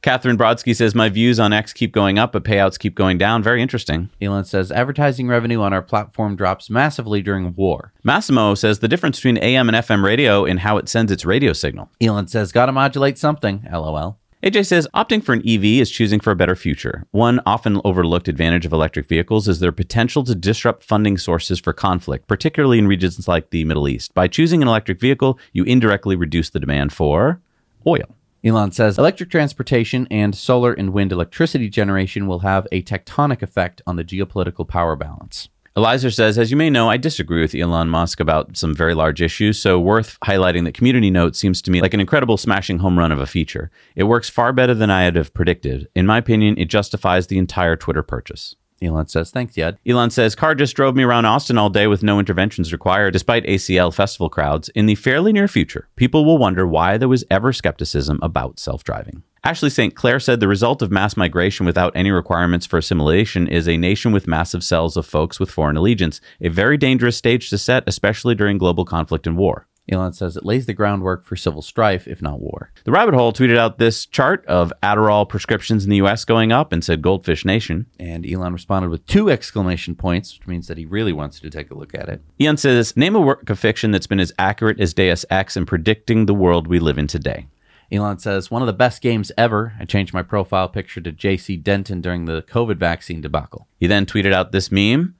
Catherine 0.03 0.37
Brodsky 0.37 0.75
says, 0.75 0.93
My 0.93 1.07
views 1.07 1.39
on 1.39 1.53
X 1.53 1.71
keep 1.71 1.93
going 1.93 2.19
up, 2.19 2.33
but 2.33 2.43
payouts 2.43 2.77
keep 2.77 2.93
going 2.93 3.17
down. 3.17 3.41
Very 3.41 3.61
interesting. 3.61 4.09
Elon 4.21 4.43
says, 4.43 4.69
Advertising 4.69 5.29
revenue 5.29 5.61
on 5.61 5.71
our 5.71 5.81
platform 5.81 6.35
drops 6.35 6.69
massively 6.69 7.21
during 7.21 7.55
war. 7.55 7.93
Massimo 8.03 8.53
says, 8.53 8.79
The 8.79 8.89
difference 8.89 9.17
between 9.17 9.37
AM 9.37 9.69
and 9.69 9.77
FM 9.77 10.03
radio 10.03 10.43
and 10.43 10.59
how 10.59 10.75
it 10.75 10.89
sends 10.89 11.09
its 11.09 11.23
radio 11.23 11.53
signal. 11.53 11.89
Elon 12.01 12.27
says, 12.27 12.51
Gotta 12.51 12.73
modulate 12.73 13.17
something. 13.17 13.65
LOL. 13.71 14.19
AJ 14.43 14.65
says, 14.65 14.89
opting 14.93 15.23
for 15.23 15.31
an 15.31 15.41
EV 15.47 15.63
is 15.79 15.89
choosing 15.89 16.19
for 16.19 16.31
a 16.31 16.35
better 16.35 16.57
future. 16.57 17.07
One 17.11 17.39
often 17.45 17.79
overlooked 17.85 18.27
advantage 18.27 18.65
of 18.65 18.73
electric 18.73 19.07
vehicles 19.07 19.47
is 19.47 19.61
their 19.61 19.71
potential 19.71 20.21
to 20.25 20.35
disrupt 20.35 20.83
funding 20.83 21.17
sources 21.17 21.61
for 21.61 21.71
conflict, 21.71 22.27
particularly 22.27 22.77
in 22.77 22.85
regions 22.85 23.25
like 23.25 23.51
the 23.51 23.63
Middle 23.63 23.87
East. 23.87 24.13
By 24.13 24.27
choosing 24.27 24.61
an 24.61 24.67
electric 24.67 24.99
vehicle, 24.99 25.39
you 25.53 25.63
indirectly 25.63 26.17
reduce 26.17 26.49
the 26.49 26.59
demand 26.59 26.91
for 26.91 27.39
oil. 27.87 28.17
Elon 28.45 28.73
says 28.73 28.97
electric 28.97 29.29
transportation 29.29 30.05
and 30.11 30.35
solar 30.35 30.73
and 30.73 30.91
wind 30.91 31.13
electricity 31.13 31.69
generation 31.69 32.27
will 32.27 32.39
have 32.39 32.67
a 32.73 32.81
tectonic 32.81 33.41
effect 33.41 33.81
on 33.87 33.95
the 33.95 34.03
geopolitical 34.03 34.67
power 34.67 34.97
balance. 34.97 35.47
Eliezer 35.77 36.11
says, 36.11 36.37
as 36.37 36.51
you 36.51 36.57
may 36.57 36.69
know, 36.69 36.89
I 36.89 36.97
disagree 36.97 37.41
with 37.41 37.55
Elon 37.55 37.87
Musk 37.89 38.19
about 38.19 38.57
some 38.57 38.75
very 38.75 38.93
large 38.93 39.21
issues, 39.21 39.57
so 39.57 39.79
worth 39.79 40.19
highlighting 40.25 40.65
that 40.65 40.73
Community 40.73 41.09
Note 41.09 41.37
seems 41.37 41.61
to 41.61 41.71
me 41.71 41.81
like 41.81 41.93
an 41.93 42.01
incredible 42.01 42.37
smashing 42.37 42.79
home 42.79 42.99
run 42.99 43.13
of 43.13 43.19
a 43.19 43.25
feature. 43.25 43.71
It 43.95 44.03
works 44.03 44.29
far 44.29 44.51
better 44.51 44.75
than 44.75 44.91
I 44.91 45.03
had 45.03 45.15
have 45.15 45.33
predicted. 45.33 45.87
In 45.95 46.05
my 46.05 46.17
opinion, 46.17 46.57
it 46.57 46.65
justifies 46.65 47.27
the 47.27 47.37
entire 47.37 47.77
Twitter 47.77 48.03
purchase. 48.03 48.55
Elon 48.83 49.07
says, 49.07 49.31
thanks, 49.31 49.55
Yud. 49.55 49.77
Elon 49.87 50.09
says, 50.09 50.35
car 50.35 50.55
just 50.55 50.75
drove 50.75 50.95
me 50.95 51.03
around 51.03 51.25
Austin 51.25 51.57
all 51.57 51.69
day 51.69 51.87
with 51.87 52.03
no 52.03 52.19
interventions 52.19 52.71
required, 52.73 53.13
despite 53.13 53.45
ACL 53.45 53.93
festival 53.93 54.29
crowds. 54.29 54.69
In 54.69 54.85
the 54.85 54.95
fairly 54.95 55.31
near 55.31 55.47
future, 55.47 55.87
people 55.95 56.25
will 56.25 56.37
wonder 56.37 56.67
why 56.67 56.97
there 56.97 57.07
was 57.07 57.23
ever 57.31 57.53
skepticism 57.53 58.19
about 58.21 58.59
self 58.59 58.83
driving. 58.83 59.23
Ashley 59.45 59.69
St. 59.69 59.93
Clair 59.93 60.21
said 60.21 60.39
the 60.39 60.47
result 60.47 60.81
of 60.81 60.89
mass 60.89 61.17
migration 61.17 61.65
without 61.65 61.91
any 61.95 62.11
requirements 62.11 62.65
for 62.65 62.77
assimilation 62.77 63.45
is 63.45 63.67
a 63.67 63.75
nation 63.75 64.13
with 64.13 64.25
massive 64.25 64.63
cells 64.63 64.95
of 64.95 65.05
folks 65.05 65.37
with 65.37 65.51
foreign 65.51 65.75
allegiance, 65.75 66.21
a 66.39 66.47
very 66.47 66.77
dangerous 66.77 67.17
stage 67.17 67.49
to 67.49 67.57
set, 67.57 67.83
especially 67.85 68.35
during 68.35 68.57
global 68.57 68.85
conflict 68.85 69.27
and 69.27 69.35
war. 69.37 69.67
Elon 69.89 70.13
says 70.13 70.37
it 70.37 70.45
lays 70.45 70.65
the 70.65 70.73
groundwork 70.73 71.25
for 71.25 71.35
civil 71.35 71.61
strife, 71.61 72.07
if 72.07 72.21
not 72.21 72.39
war. 72.39 72.71
The 72.85 72.91
Rabbit 72.91 73.15
Hole 73.15 73.33
tweeted 73.33 73.57
out 73.57 73.77
this 73.77 74.05
chart 74.05 74.45
of 74.45 74.71
Adderall 74.81 75.27
prescriptions 75.27 75.83
in 75.83 75.89
the 75.89 75.97
US 75.97 76.23
going 76.23 76.51
up 76.51 76.71
and 76.71 76.83
said 76.83 77.01
Goldfish 77.01 77.43
Nation. 77.43 77.87
And 77.99 78.25
Elon 78.25 78.53
responded 78.53 78.89
with 78.89 79.05
two 79.05 79.29
exclamation 79.29 79.95
points, 79.95 80.37
which 80.37 80.47
means 80.47 80.67
that 80.67 80.77
he 80.77 80.85
really 80.85 81.13
wants 81.13 81.41
you 81.41 81.49
to 81.49 81.57
take 81.57 81.69
a 81.69 81.75
look 81.75 81.93
at 81.93 82.07
it. 82.07 82.21
Elon 82.39 82.57
says, 82.57 82.95
Name 82.95 83.15
a 83.15 83.21
work 83.21 83.49
of 83.49 83.59
fiction 83.59 83.91
that's 83.91 84.07
been 84.07 84.19
as 84.19 84.33
accurate 84.39 84.79
as 84.79 84.93
Deus 84.93 85.25
Ex 85.29 85.57
in 85.57 85.65
predicting 85.65 86.25
the 86.25 86.33
world 86.33 86.67
we 86.67 86.79
live 86.79 86.97
in 86.97 87.07
today. 87.07 87.47
Elon 87.91 88.17
says, 88.17 88.49
one 88.49 88.61
of 88.61 88.65
the 88.65 88.73
best 88.73 89.01
games 89.01 89.31
ever. 89.37 89.73
I 89.79 89.85
changed 89.85 90.13
my 90.13 90.23
profile 90.23 90.67
picture 90.67 91.01
to 91.01 91.11
JC 91.11 91.61
Denton 91.61 92.01
during 92.01 92.25
the 92.25 92.41
COVID 92.43 92.77
vaccine 92.77 93.21
debacle. 93.21 93.67
He 93.79 93.87
then 93.87 94.05
tweeted 94.05 94.33
out 94.33 94.51
this 94.51 94.71
meme. 94.71 95.15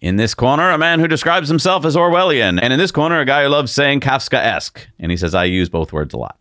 In 0.00 0.16
this 0.16 0.34
corner, 0.34 0.70
a 0.70 0.78
man 0.78 1.00
who 1.00 1.08
describes 1.08 1.48
himself 1.48 1.84
as 1.84 1.96
Orwellian. 1.96 2.60
And 2.60 2.72
in 2.72 2.78
this 2.78 2.92
corner, 2.92 3.20
a 3.20 3.24
guy 3.24 3.44
who 3.44 3.48
loves 3.48 3.72
saying 3.72 4.00
Kafka 4.00 4.38
esque. 4.38 4.86
And 4.98 5.10
he 5.10 5.16
says, 5.16 5.34
I 5.34 5.44
use 5.44 5.68
both 5.68 5.92
words 5.92 6.12
a 6.12 6.18
lot. 6.18 6.40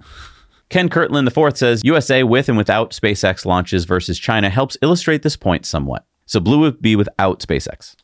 Ken 0.69 0.89
Kirtland 0.89 1.27
IV 1.27 1.57
says 1.57 1.81
USA 1.83 2.23
with 2.23 2.49
and 2.49 2.57
without 2.57 2.91
SpaceX 2.91 3.45
launches 3.45 3.85
versus 3.85 4.19
China 4.19 4.49
helps 4.49 4.77
illustrate 4.81 5.21
this 5.21 5.37
point 5.37 5.65
somewhat. 5.65 6.05
So 6.25 6.39
blue 6.39 6.59
would 6.59 6.81
be 6.81 6.95
without 6.95 7.39
SpaceX. 7.39 7.95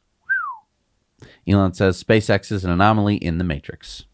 Elon 1.48 1.74
says 1.74 2.02
SpaceX 2.02 2.52
is 2.52 2.64
an 2.64 2.72
anomaly 2.72 3.16
in 3.16 3.38
the 3.38 3.44
matrix. 3.44 4.06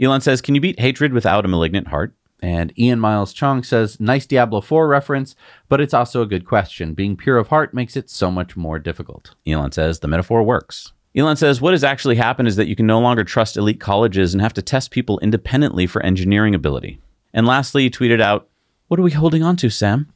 Elon 0.00 0.20
says, 0.20 0.40
Can 0.40 0.54
you 0.54 0.60
beat 0.60 0.78
hatred 0.78 1.12
without 1.12 1.44
a 1.44 1.48
malignant 1.48 1.88
heart? 1.88 2.14
And 2.40 2.72
Ian 2.78 3.00
Miles 3.00 3.34
Cheong 3.34 3.64
says, 3.64 3.98
nice 3.98 4.24
Diablo 4.26 4.60
4 4.60 4.86
reference, 4.86 5.34
but 5.68 5.80
it's 5.80 5.94
also 5.94 6.22
a 6.22 6.26
good 6.26 6.44
question. 6.44 6.94
Being 6.94 7.16
pure 7.16 7.36
of 7.36 7.48
heart 7.48 7.74
makes 7.74 7.96
it 7.96 8.08
so 8.08 8.30
much 8.30 8.56
more 8.56 8.78
difficult. 8.78 9.34
Elon 9.46 9.72
says, 9.72 9.98
the 9.98 10.08
metaphor 10.08 10.42
works. 10.42 10.92
Elon 11.16 11.36
says, 11.36 11.60
what 11.60 11.72
has 11.74 11.82
actually 11.82 12.16
happened 12.16 12.46
is 12.46 12.56
that 12.56 12.68
you 12.68 12.76
can 12.76 12.86
no 12.86 13.00
longer 13.00 13.24
trust 13.24 13.56
elite 13.56 13.80
colleges 13.80 14.34
and 14.34 14.40
have 14.40 14.54
to 14.54 14.62
test 14.62 14.92
people 14.92 15.18
independently 15.18 15.86
for 15.86 16.00
engineering 16.02 16.54
ability. 16.54 17.00
And 17.32 17.46
lastly, 17.46 17.84
he 17.84 17.90
tweeted 17.90 18.20
out, 18.20 18.48
What 18.88 18.98
are 18.98 19.02
we 19.02 19.10
holding 19.10 19.42
on 19.42 19.56
to, 19.56 19.70
Sam? 19.70 20.12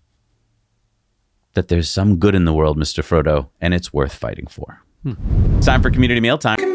That 1.54 1.68
there's 1.68 1.90
some 1.90 2.16
good 2.16 2.34
in 2.34 2.46
the 2.46 2.54
world, 2.54 2.78
Mr. 2.78 3.04
Frodo, 3.04 3.48
and 3.60 3.74
it's 3.74 3.92
worth 3.92 4.14
fighting 4.14 4.46
for. 4.46 4.82
Hmm. 5.02 5.14
It's 5.56 5.66
time 5.66 5.82
for 5.82 5.90
community 5.90 6.20
meal 6.20 6.38
time. 6.38 6.71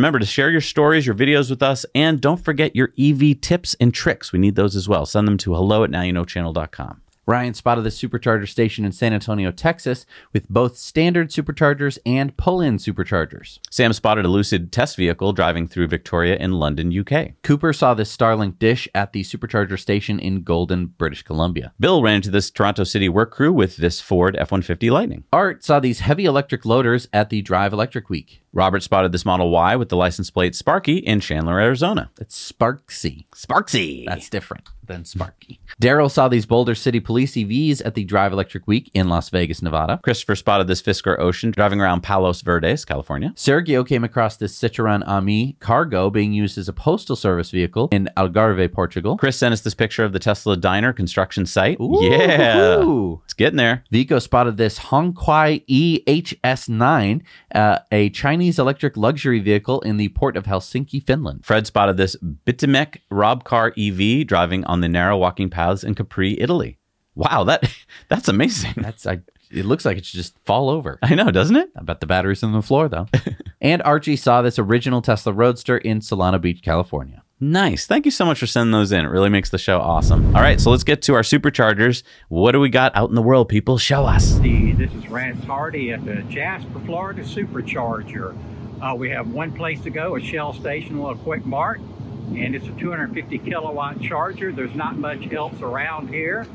Remember 0.00 0.18
to 0.18 0.26
share 0.26 0.50
your 0.50 0.60
stories, 0.62 1.06
your 1.06 1.14
videos 1.14 1.50
with 1.50 1.62
us, 1.62 1.84
and 1.94 2.20
don't 2.20 2.42
forget 2.42 2.74
your 2.74 2.92
EV 2.98 3.40
tips 3.40 3.76
and 3.78 3.92
tricks. 3.92 4.32
We 4.32 4.38
need 4.38 4.56
those 4.56 4.74
as 4.74 4.88
well. 4.88 5.06
Send 5.06 5.28
them 5.28 5.36
to 5.38 5.54
hello 5.54 5.84
at 5.84 5.90
nowyouknowchannel.com. 5.90 7.02
Ryan 7.30 7.54
spotted 7.54 7.82
the 7.82 7.90
supercharger 7.90 8.48
station 8.48 8.84
in 8.84 8.90
San 8.90 9.12
Antonio, 9.12 9.52
Texas, 9.52 10.04
with 10.32 10.48
both 10.48 10.76
standard 10.76 11.30
superchargers 11.30 11.96
and 12.04 12.36
pull 12.36 12.60
in 12.60 12.76
superchargers. 12.76 13.60
Sam 13.70 13.92
spotted 13.92 14.24
a 14.24 14.28
Lucid 14.28 14.72
test 14.72 14.96
vehicle 14.96 15.32
driving 15.32 15.68
through 15.68 15.86
Victoria 15.86 16.34
in 16.34 16.54
London, 16.54 16.92
UK. 16.92 17.40
Cooper 17.44 17.72
saw 17.72 17.94
this 17.94 18.14
Starlink 18.14 18.58
dish 18.58 18.88
at 18.96 19.12
the 19.12 19.22
supercharger 19.22 19.78
station 19.78 20.18
in 20.18 20.42
Golden, 20.42 20.86
British 20.86 21.22
Columbia. 21.22 21.72
Bill 21.78 22.02
ran 22.02 22.16
into 22.16 22.32
this 22.32 22.50
Toronto 22.50 22.82
City 22.82 23.08
work 23.08 23.30
crew 23.30 23.52
with 23.52 23.76
this 23.76 24.00
Ford 24.00 24.34
F 24.34 24.50
150 24.50 24.90
Lightning. 24.90 25.22
Art 25.32 25.62
saw 25.62 25.78
these 25.78 26.00
heavy 26.00 26.24
electric 26.24 26.64
loaders 26.64 27.06
at 27.12 27.30
the 27.30 27.42
Drive 27.42 27.72
Electric 27.72 28.10
Week. 28.10 28.42
Robert 28.52 28.82
spotted 28.82 29.12
this 29.12 29.24
Model 29.24 29.50
Y 29.50 29.76
with 29.76 29.88
the 29.88 29.96
license 29.96 30.30
plate 30.32 30.56
Sparky 30.56 30.96
in 30.96 31.20
Chandler, 31.20 31.60
Arizona. 31.60 32.10
It's 32.20 32.52
Sparksy. 32.52 33.26
Sparksy. 33.36 34.04
That's 34.06 34.28
different 34.28 34.68
than 34.90 35.04
Sparky. 35.04 35.60
Daryl 35.80 36.10
saw 36.10 36.26
these 36.26 36.46
Boulder 36.46 36.74
City 36.74 36.98
Police 36.98 37.34
EVs 37.34 37.80
at 37.84 37.94
the 37.94 38.04
Drive 38.04 38.32
Electric 38.32 38.66
Week 38.66 38.90
in 38.92 39.08
Las 39.08 39.30
Vegas, 39.30 39.62
Nevada. 39.62 40.00
Christopher 40.02 40.34
spotted 40.34 40.66
this 40.66 40.82
Fisker 40.82 41.16
Ocean 41.18 41.52
driving 41.52 41.80
around 41.80 42.02
Palos 42.02 42.42
Verdes, 42.42 42.84
California. 42.84 43.32
Sergio 43.36 43.86
came 43.86 44.02
across 44.02 44.36
this 44.36 44.58
Citroen 44.58 45.06
Ami 45.06 45.56
Cargo 45.60 46.10
being 46.10 46.32
used 46.32 46.58
as 46.58 46.68
a 46.68 46.72
postal 46.72 47.14
service 47.14 47.50
vehicle 47.50 47.88
in 47.92 48.08
Algarve, 48.16 48.72
Portugal. 48.72 49.16
Chris 49.16 49.36
sent 49.36 49.52
us 49.52 49.60
this 49.60 49.74
picture 49.74 50.04
of 50.04 50.12
the 50.12 50.18
Tesla 50.18 50.56
Diner 50.56 50.92
construction 50.92 51.46
site. 51.46 51.78
Ooh, 51.80 52.00
yeah. 52.02 52.80
Ooh. 52.80 53.22
It's 53.24 53.34
getting 53.34 53.56
there. 53.56 53.84
Vico 53.92 54.18
spotted 54.18 54.56
this 54.56 54.78
Hongqi 54.78 55.64
EHS9, 56.04 57.22
uh, 57.54 57.78
a 57.92 58.10
Chinese 58.10 58.58
electric 58.58 58.96
luxury 58.96 59.38
vehicle 59.38 59.80
in 59.82 59.98
the 59.98 60.08
port 60.08 60.36
of 60.36 60.46
Helsinki, 60.46 61.06
Finland. 61.06 61.44
Fred 61.44 61.66
spotted 61.68 61.96
this 61.96 62.16
Bitimek 62.16 62.96
Robcar 63.12 63.70
EV 63.78 64.26
driving 64.26 64.64
on 64.64 64.79
the 64.80 64.88
narrow 64.88 65.16
walking 65.16 65.50
paths 65.50 65.84
in 65.84 65.94
Capri, 65.94 66.40
Italy. 66.40 66.78
Wow, 67.14 67.44
that 67.44 67.70
that's 68.08 68.28
amazing. 68.28 68.74
That's 68.76 69.06
I, 69.06 69.20
it 69.50 69.64
looks 69.64 69.84
like 69.84 69.98
it 69.98 70.06
should 70.06 70.18
just 70.18 70.38
fall 70.44 70.70
over. 70.70 70.98
I 71.02 71.14
know, 71.14 71.30
doesn't 71.30 71.56
it? 71.56 71.70
I 71.76 71.82
bet 71.82 72.00
the 72.00 72.06
battery's 72.06 72.42
on 72.42 72.52
the 72.52 72.62
floor 72.62 72.88
though. 72.88 73.06
and 73.60 73.82
Archie 73.82 74.16
saw 74.16 74.42
this 74.42 74.58
original 74.58 75.02
Tesla 75.02 75.32
Roadster 75.32 75.78
in 75.78 76.00
Solana 76.00 76.40
Beach, 76.40 76.62
California. 76.62 77.22
Nice. 77.42 77.86
Thank 77.86 78.04
you 78.04 78.10
so 78.10 78.26
much 78.26 78.38
for 78.38 78.46
sending 78.46 78.70
those 78.70 78.92
in. 78.92 79.02
It 79.02 79.08
really 79.08 79.30
makes 79.30 79.48
the 79.48 79.56
show 79.56 79.80
awesome. 79.80 80.36
All 80.36 80.42
right, 80.42 80.60
so 80.60 80.70
let's 80.70 80.84
get 80.84 81.00
to 81.02 81.14
our 81.14 81.22
superchargers. 81.22 82.02
What 82.28 82.52
do 82.52 82.60
we 82.60 82.68
got 82.68 82.94
out 82.94 83.08
in 83.08 83.14
the 83.14 83.22
world, 83.22 83.48
people? 83.48 83.78
Show 83.78 84.04
us. 84.04 84.34
The, 84.40 84.72
this 84.72 84.92
is 84.92 85.08
Rance 85.08 85.42
Hardy 85.46 85.90
at 85.90 86.04
the 86.04 86.16
Jasper, 86.24 86.80
Florida 86.84 87.22
Supercharger. 87.22 88.36
Uh, 88.82 88.94
we 88.94 89.08
have 89.08 89.30
one 89.30 89.52
place 89.52 89.80
to 89.82 89.90
go, 89.90 90.16
a 90.16 90.20
Shell 90.20 90.52
station, 90.52 90.96
a 90.96 91.02
little 91.02 91.16
quick 91.16 91.46
mart, 91.46 91.80
and 92.28 92.54
it's 92.54 92.66
a 92.66 92.72
250 92.72 93.38
kilowatt 93.38 94.00
charger. 94.00 94.52
There's 94.52 94.74
not 94.74 94.96
much 94.96 95.32
else 95.32 95.60
around 95.60 96.08
here. 96.08 96.46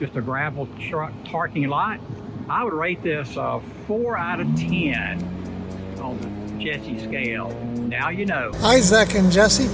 just 0.00 0.16
a 0.16 0.20
gravel 0.20 0.68
truck 0.80 1.12
parking 1.24 1.68
lot. 1.68 2.00
I 2.48 2.64
would 2.64 2.72
rate 2.72 3.02
this 3.02 3.36
a 3.36 3.60
4 3.86 4.18
out 4.18 4.40
of 4.40 4.46
10 4.56 5.98
on 6.00 6.18
the 6.20 6.64
Jesse 6.64 6.98
scale. 6.98 7.50
Now 7.74 8.08
you 8.10 8.26
know. 8.26 8.52
Hi, 8.56 8.80
Zach 8.80 9.14
and 9.14 9.30
Jesse. 9.30 9.68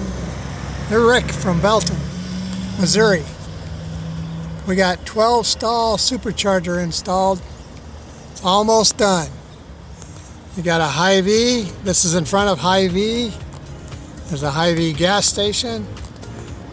They're 0.89 1.01
Rick 1.01 1.31
from 1.31 1.61
Belton, 1.61 1.97
Missouri. 2.79 3.25
We 4.67 4.77
got 4.77 5.05
12 5.07 5.47
stall 5.47 5.97
supercharger 5.97 6.83
installed. 6.83 7.41
It's 8.31 8.45
almost 8.45 8.99
done. 8.99 9.29
You 10.57 10.63
got 10.63 10.81
a 10.81 10.85
Hy-Vee. 10.85 11.63
This 11.83 12.05
is 12.05 12.15
in 12.15 12.25
front 12.25 12.51
of 12.51 12.59
Hy-Vee. 12.59 13.33
There's 14.31 14.45
a 14.45 14.51
Hy-Vee 14.53 14.93
gas 14.93 15.27
station. 15.27 15.85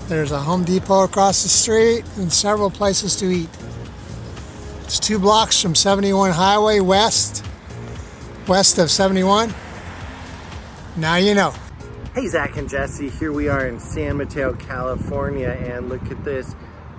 There's 0.07 0.31
a 0.31 0.37
Home 0.37 0.63
Depot 0.63 1.05
across 1.05 1.41
the 1.41 1.49
street 1.49 2.05
and 2.17 2.31
several 2.31 2.69
places 2.69 3.15
to 3.15 3.25
eat. 3.25 3.49
It's 4.83 4.99
two 4.99 5.17
blocks 5.17 5.59
from 5.59 5.73
71 5.73 6.33
Highway 6.33 6.81
west, 6.81 7.43
west 8.47 8.77
of 8.77 8.91
71. 8.91 9.55
Now 10.97 11.15
you 11.15 11.33
know. 11.33 11.51
Hey, 12.13 12.27
Zach 12.27 12.57
and 12.57 12.69
Jesse. 12.69 13.09
Here 13.09 13.31
we 13.31 13.47
are 13.49 13.67
in 13.67 13.79
San 13.79 14.17
Mateo, 14.17 14.53
California, 14.53 15.49
and 15.49 15.89
look 15.89 16.11
at 16.11 16.23
this 16.23 16.55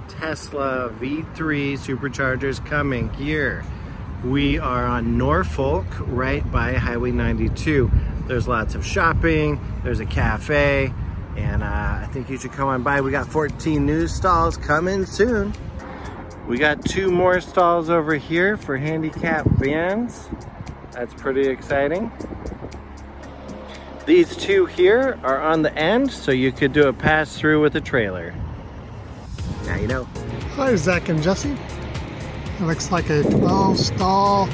Tesla 0.08 0.92
V3 0.98 1.78
superchargers 1.78 2.66
coming 2.66 3.10
here. 3.10 3.64
We 4.24 4.58
are 4.58 4.84
on 4.84 5.16
Norfolk, 5.16 5.86
right 6.00 6.50
by 6.50 6.72
Highway 6.72 7.12
92. 7.12 7.92
There's 8.28 8.46
lots 8.46 8.74
of 8.74 8.84
shopping, 8.84 9.58
there's 9.82 10.00
a 10.00 10.06
cafe, 10.06 10.92
and 11.34 11.62
uh, 11.62 11.66
I 11.66 12.08
think 12.12 12.28
you 12.28 12.36
should 12.36 12.52
come 12.52 12.68
on 12.68 12.82
by. 12.82 13.00
We 13.00 13.10
got 13.10 13.26
14 13.26 13.86
new 13.86 14.06
stalls 14.06 14.58
coming 14.58 15.06
soon. 15.06 15.54
We 16.46 16.58
got 16.58 16.84
two 16.84 17.10
more 17.10 17.40
stalls 17.40 17.88
over 17.88 18.16
here 18.16 18.58
for 18.58 18.76
handicap 18.76 19.46
vans. 19.52 20.28
That's 20.92 21.14
pretty 21.14 21.48
exciting. 21.48 22.12
These 24.04 24.36
two 24.36 24.66
here 24.66 25.18
are 25.22 25.40
on 25.40 25.62
the 25.62 25.74
end, 25.74 26.12
so 26.12 26.30
you 26.30 26.52
could 26.52 26.74
do 26.74 26.86
a 26.86 26.92
pass 26.92 27.34
through 27.34 27.62
with 27.62 27.76
a 27.76 27.80
trailer. 27.80 28.34
Now 29.64 29.76
you 29.76 29.86
know. 29.86 30.04
Hi, 30.54 30.76
Zach 30.76 31.08
and 31.08 31.22
Jesse. 31.22 31.56
It 32.58 32.62
looks 32.62 32.92
like 32.92 33.08
a 33.08 33.22
12 33.22 33.78
stall 33.78 34.50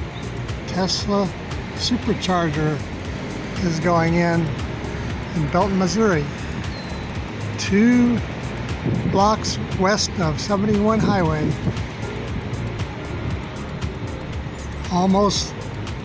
Tesla 0.68 1.28
supercharger 1.74 2.78
is 3.64 3.80
going 3.80 4.14
in 4.14 4.46
in 5.36 5.48
Belton, 5.50 5.78
Missouri. 5.78 6.24
Two 7.58 8.18
blocks 9.10 9.58
west 9.78 10.10
of 10.20 10.40
71 10.40 10.98
Highway. 10.98 11.50
Almost 14.92 15.54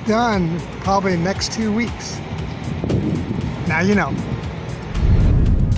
done, 0.06 0.60
probably 0.82 1.18
next 1.18 1.52
two 1.52 1.74
weeks. 1.74 2.20
Now 3.68 3.82
you 3.82 3.96
know. 3.96 4.29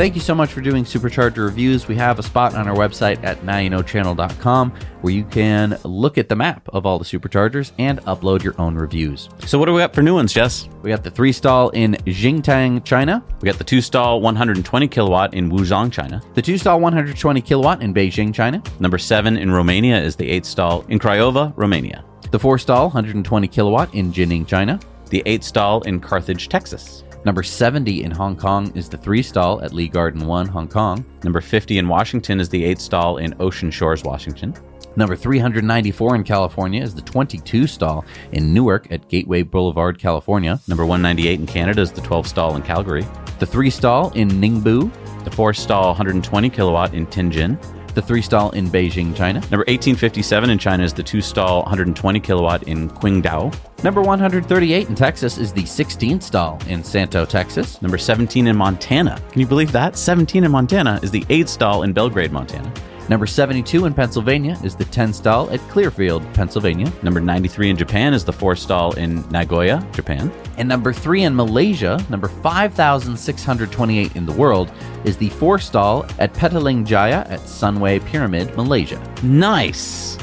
Thank 0.02 0.16
you 0.16 0.22
so 0.22 0.34
much 0.34 0.52
for 0.52 0.62
doing 0.62 0.84
Supercharger 0.84 1.46
reviews. 1.46 1.88
We 1.88 1.96
have 1.98 2.18
a 2.18 2.24
spot 2.24 2.56
on 2.56 2.68
our 2.68 2.74
website 2.76 3.24
at 3.24 3.42
nowyouknowchannel.com 3.42 4.72
where 5.02 5.14
you 5.14 5.24
can 5.26 5.78
look 5.84 6.18
at 6.18 6.28
the 6.28 6.36
map 6.36 6.68
of 6.70 6.88
all 6.88 6.98
the 6.98 7.06
Superchargers 7.06 7.72
and 7.78 8.02
upload 8.06 8.42
your 8.42 8.60
own 8.60 8.74
reviews. 8.74 9.30
So 9.46 9.60
what 9.60 9.68
do 9.68 9.74
we 9.74 9.80
got 9.80 9.94
for 9.94 10.02
new 10.02 10.16
ones, 10.16 10.34
Jess? 10.34 10.68
We 10.82 10.90
got 10.90 11.04
the 11.04 11.12
three 11.12 11.32
stall 11.32 11.70
in 11.70 11.94
Jingtang, 12.08 12.84
China. 12.84 13.24
We 13.42 13.46
got 13.46 13.60
the 13.60 13.64
two 13.64 13.80
stall 13.80 14.22
120 14.22 14.88
kilowatt 14.88 15.36
in 15.36 15.52
Wuzhong, 15.52 15.92
China. 15.92 16.20
The 16.34 16.42
two 16.42 16.58
stall 16.58 16.80
120 16.80 17.40
kilowatt 17.40 17.84
in 17.84 17.94
Beijing, 17.94 18.34
China. 18.34 18.64
Number 18.80 18.98
seven 18.98 19.38
in 19.38 19.52
Romania 19.52 20.02
is 20.02 20.16
the 20.16 20.28
eight 20.28 20.48
stall 20.48 20.84
in 20.90 20.98
Craiova, 20.98 21.54
Romania. 21.56 22.04
The 22.32 22.40
four 22.40 22.58
stall 22.58 22.86
120 22.86 23.48
kilowatt 23.48 23.94
in 23.94 24.12
Jining, 24.12 24.48
China. 24.48 24.80
The 25.12 25.22
eight 25.28 25.44
stall 25.44 25.84
in 25.84 26.00
Carthage, 26.00 26.50
Texas. 26.50 27.04
Number 27.24 27.44
70 27.44 28.04
in 28.04 28.12
Hong 28.12 28.36
Kong 28.36 28.72
is 28.76 28.90
the 28.90 28.98
three 28.98 29.22
stall 29.22 29.62
at 29.62 29.74
Lee 29.74 29.88
Garden 29.88 30.26
1, 30.26 30.48
Hong 30.48 30.68
Kong. 30.68 31.06
Number 31.24 31.40
50 31.40 31.78
in 31.78 31.88
Washington 31.88 32.40
is 32.40 32.50
the 32.50 32.64
eight 32.64 32.80
stall 32.80 33.18
in 33.18 33.36
Ocean 33.40 33.70
Shores, 33.70 34.04
Washington. 34.04 34.56
Number 34.96 35.16
394 35.16 36.16
in 36.16 36.24
California 36.24 36.82
is 36.82 36.96
the 36.96 37.02
22 37.02 37.68
stall 37.68 38.04
in 38.32 38.54
Newark 38.54 38.92
at 38.92 39.08
Gateway 39.08 39.44
Boulevard, 39.44 40.00
California. 40.00 40.60
Number 40.68 40.86
198 40.86 41.40
in 41.40 41.46
Canada 41.46 41.82
is 41.82 41.92
the 41.92 42.02
12 42.02 42.28
stall 42.28 42.56
in 42.56 42.64
Calgary. 42.64 43.06
The 43.40 43.46
three 43.46 43.70
stall 43.70 44.12
in 44.14 44.28
Ningbo. 44.30 44.92
The 45.24 45.32
four 45.32 45.54
stall 45.54 45.90
120 45.90 46.50
kilowatt 46.50 46.94
in 46.96 47.06
Tianjin. 47.06 47.58
The 47.94 48.02
three 48.02 48.22
stall 48.22 48.52
in 48.52 48.68
Beijing, 48.68 49.16
China. 49.16 49.40
Number 49.42 49.66
1857 49.68 50.50
in 50.50 50.58
China 50.58 50.84
is 50.84 50.94
the 50.94 51.04
two 51.04 51.22
stall 51.22 51.64
120 51.64 52.20
kilowatt 52.22 52.64
in 52.64 52.90
Qingdao. 52.90 53.54
Number 53.84 54.02
138 54.02 54.88
in 54.88 54.96
Texas 54.96 55.38
is 55.38 55.52
the 55.52 55.66
16 55.66 56.22
stall 56.22 56.60
in 56.68 56.84
Santo, 56.84 57.26
Texas. 57.26 57.82
Number 57.82 57.98
17 57.98 58.48
in 58.48 58.56
Montana. 58.56 59.22
Can 59.32 59.42
you 59.42 59.48
believe 59.48 59.72
that? 59.74 59.98
17 59.98 60.44
in 60.44 60.52
Montana 60.52 61.00
is 61.04 61.12
the 61.12 61.26
8 61.30 61.50
stall 61.50 61.84
in 61.84 61.92
Belgrade, 61.92 62.32
Montana. 62.32 62.72
Number 63.12 63.28
72 63.28 63.88
in 63.88 63.94
Pennsylvania 63.94 64.58
is 64.64 64.74
the 64.74 64.86
10 64.86 65.12
stall 65.12 65.50
at 65.50 65.60
Clearfield, 65.68 66.24
Pennsylvania. 66.34 66.90
Number 67.04 67.20
93 67.20 67.72
in 67.72 67.76
Japan 67.76 68.14
is 68.14 68.24
the 68.24 68.32
4 68.32 68.56
stall 68.56 68.94
in 68.94 69.28
Nagoya, 69.32 69.86
Japan. 69.92 70.32
And 70.56 70.70
number 70.70 70.94
3 70.94 71.24
in 71.24 71.36
Malaysia, 71.36 72.02
number 72.10 72.30
5628 72.30 74.16
in 74.16 74.26
the 74.26 74.32
world, 74.32 74.72
is 75.04 75.18
the 75.18 75.28
4 75.28 75.60
stall 75.60 76.06
at 76.20 76.34
Petaling 76.34 76.86
Jaya 76.86 77.26
at 77.28 77.42
Sunway 77.42 78.00
Pyramid, 78.06 78.56
Malaysia. 78.56 79.04
Nice. 79.24 80.18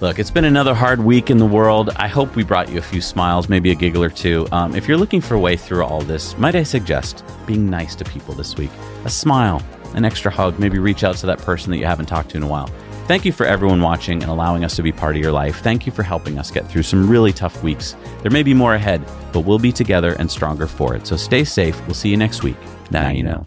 Look, 0.00 0.20
it's 0.20 0.30
been 0.30 0.44
another 0.44 0.76
hard 0.76 1.00
week 1.00 1.28
in 1.28 1.38
the 1.38 1.46
world. 1.46 1.90
I 1.96 2.06
hope 2.06 2.36
we 2.36 2.44
brought 2.44 2.70
you 2.70 2.78
a 2.78 2.82
few 2.82 3.00
smiles, 3.00 3.48
maybe 3.48 3.72
a 3.72 3.74
giggle 3.74 4.04
or 4.04 4.10
two. 4.10 4.46
Um, 4.52 4.76
if 4.76 4.86
you're 4.86 4.96
looking 4.96 5.20
for 5.20 5.34
a 5.34 5.40
way 5.40 5.56
through 5.56 5.82
all 5.82 6.02
this, 6.02 6.38
might 6.38 6.54
I 6.54 6.62
suggest 6.62 7.24
being 7.46 7.68
nice 7.68 7.96
to 7.96 8.04
people 8.04 8.32
this 8.32 8.56
week? 8.56 8.70
A 9.06 9.10
smile, 9.10 9.60
an 9.94 10.04
extra 10.04 10.30
hug, 10.30 10.58
maybe 10.58 10.78
reach 10.78 11.04
out 11.04 11.16
to 11.16 11.26
that 11.26 11.38
person 11.38 11.70
that 11.70 11.78
you 11.78 11.86
haven't 11.86 12.06
talked 12.06 12.30
to 12.30 12.36
in 12.36 12.42
a 12.42 12.48
while. 12.48 12.70
Thank 13.06 13.24
you 13.24 13.32
for 13.32 13.44
everyone 13.44 13.82
watching 13.82 14.22
and 14.22 14.30
allowing 14.30 14.64
us 14.64 14.76
to 14.76 14.82
be 14.82 14.90
part 14.90 15.14
of 15.14 15.20
your 15.20 15.32
life. 15.32 15.60
Thank 15.60 15.84
you 15.84 15.92
for 15.92 16.02
helping 16.02 16.38
us 16.38 16.50
get 16.50 16.66
through 16.66 16.84
some 16.84 17.08
really 17.08 17.32
tough 17.32 17.62
weeks. 17.62 17.96
There 18.22 18.30
may 18.30 18.42
be 18.42 18.54
more 18.54 18.74
ahead, 18.74 19.04
but 19.32 19.40
we'll 19.40 19.58
be 19.58 19.72
together 19.72 20.14
and 20.18 20.30
stronger 20.30 20.66
for 20.66 20.94
it. 20.94 21.06
So 21.06 21.16
stay 21.16 21.44
safe. 21.44 21.78
We'll 21.86 21.94
see 21.94 22.08
you 22.08 22.16
next 22.16 22.42
week. 22.42 22.56
Now, 22.90 23.10
you 23.10 23.22
know. 23.22 23.46